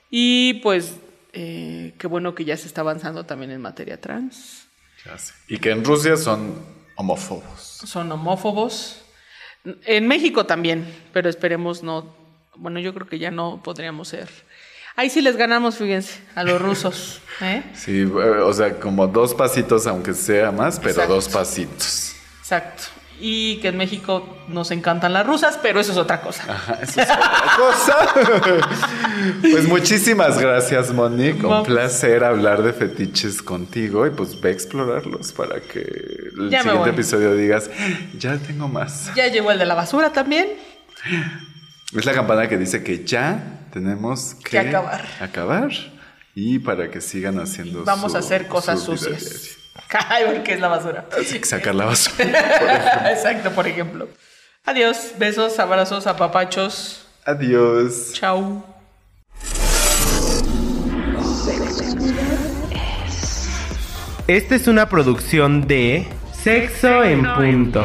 Y 0.09 0.55
pues, 0.55 0.95
eh, 1.33 1.93
qué 1.97 2.07
bueno 2.07 2.35
que 2.35 2.45
ya 2.45 2.57
se 2.57 2.67
está 2.67 2.81
avanzando 2.81 3.25
también 3.25 3.51
en 3.51 3.61
materia 3.61 3.99
trans. 3.99 4.67
Y 5.47 5.57
que 5.59 5.71
en 5.71 5.83
Rusia 5.83 6.17
son 6.17 6.55
homófobos. 6.95 7.61
Son 7.85 8.11
homófobos. 8.11 9.01
En 9.85 10.07
México 10.07 10.45
también, 10.45 10.85
pero 11.13 11.29
esperemos 11.29 11.83
no. 11.83 12.15
Bueno, 12.55 12.79
yo 12.79 12.93
creo 12.93 13.07
que 13.07 13.19
ya 13.19 13.31
no 13.31 13.61
podríamos 13.63 14.09
ser. 14.09 14.29
Ahí 14.95 15.09
sí 15.09 15.21
les 15.21 15.37
ganamos, 15.37 15.77
fíjense, 15.77 16.19
a 16.35 16.43
los 16.43 16.61
rusos. 16.61 17.21
¿eh? 17.41 17.63
Sí, 17.73 18.01
eh, 18.01 18.05
o 18.05 18.53
sea, 18.53 18.79
como 18.79 19.07
dos 19.07 19.33
pasitos, 19.33 19.87
aunque 19.87 20.13
sea 20.13 20.51
más, 20.51 20.77
pero 20.77 20.91
Exacto. 20.91 21.13
dos 21.13 21.29
pasitos. 21.29 22.15
Exacto. 22.39 22.83
Y 23.21 23.57
que 23.57 23.67
en 23.67 23.77
México 23.77 24.37
nos 24.47 24.71
encantan 24.71 25.11
las 25.11 25.27
rusas, 25.27 25.59
pero 25.61 25.79
eso 25.81 25.91
es 25.91 25.97
otra 25.97 26.21
cosa. 26.21 26.43
Ajá, 26.47 26.79
eso 26.81 27.01
es 27.01 27.07
otra 27.09 27.31
cosa. 27.57 28.69
pues 29.41 29.67
muchísimas 29.67 30.39
gracias, 30.39 30.91
Monique. 30.93 31.43
Un 31.43 31.49
Vamos. 31.49 31.67
placer 31.67 32.23
hablar 32.23 32.63
de 32.63 32.71
fetiches 32.73 33.41
contigo 33.41 34.07
y 34.07 34.11
pues 34.11 34.39
ve 34.39 34.49
a 34.49 34.51
explorarlos 34.53 35.33
para 35.33 35.59
que 35.59 35.79
el 35.81 36.49
Ya 36.49 36.63
siguiente 36.63 36.91
episodio 36.91 37.33
digas, 37.35 37.69
ya 38.17 38.37
tengo 38.37 38.67
más. 38.67 39.11
Ya 39.15 39.27
llegó 39.27 39.51
el 39.51 39.59
de 39.59 39.65
la 39.65 39.75
basura 39.75 40.11
también. 40.13 40.47
Es 41.95 42.05
la 42.05 42.13
campana 42.13 42.47
que 42.47 42.57
dice 42.57 42.83
que 42.83 43.03
ya 43.03 43.67
tenemos 43.73 44.35
que, 44.43 44.51
Que 44.51 44.59
acabar. 44.59 45.05
acabar 45.19 45.69
y 46.35 46.59
para 46.59 46.89
que 46.89 47.01
sigan 47.01 47.39
haciendo 47.39 47.83
Vamos 47.83 48.11
su- 48.11 48.17
a 48.17 48.21
hacer 48.21 48.47
cosas 48.47 48.81
sucias. 48.81 49.57
Ay, 50.09 50.23
porque 50.33 50.53
es 50.53 50.59
la 50.59 50.67
basura. 50.67 51.05
diaria. 51.09 51.27
Así 51.27 51.39
que 51.39 51.45
sacar 51.45 51.75
la 51.75 51.85
basura. 51.85 53.11
Exacto, 53.11 53.51
por 53.51 53.67
ejemplo. 53.67 54.07
Adiós, 54.65 55.13
besos, 55.17 55.57
abrazos, 55.59 56.07
apapachos. 56.07 57.07
Adiós. 57.25 58.13
Chau. 58.13 58.63
Esta 64.27 64.55
es 64.55 64.67
una 64.67 64.89
producción 64.89 65.65
de 65.65 66.07
Sexo 66.31 67.03
en 67.03 67.23
Punto. 67.33 67.83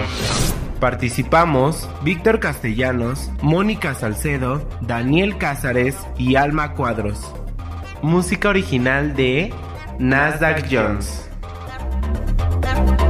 Participamos 0.79 1.89
Víctor 2.03 2.41
Castellanos, 2.41 3.31
Mónica 3.41 3.95
Salcedo, 3.95 4.69
Daniel 4.83 5.39
Cázares 5.39 5.97
y 6.19 6.37
Alma 6.37 6.75
Cuadros. 6.75 7.35
Música 8.03 8.51
original 8.51 9.17
de 9.17 9.55
Nasdaq 9.99 10.67
Jones. 10.71 11.24
Bye. 12.75 13.04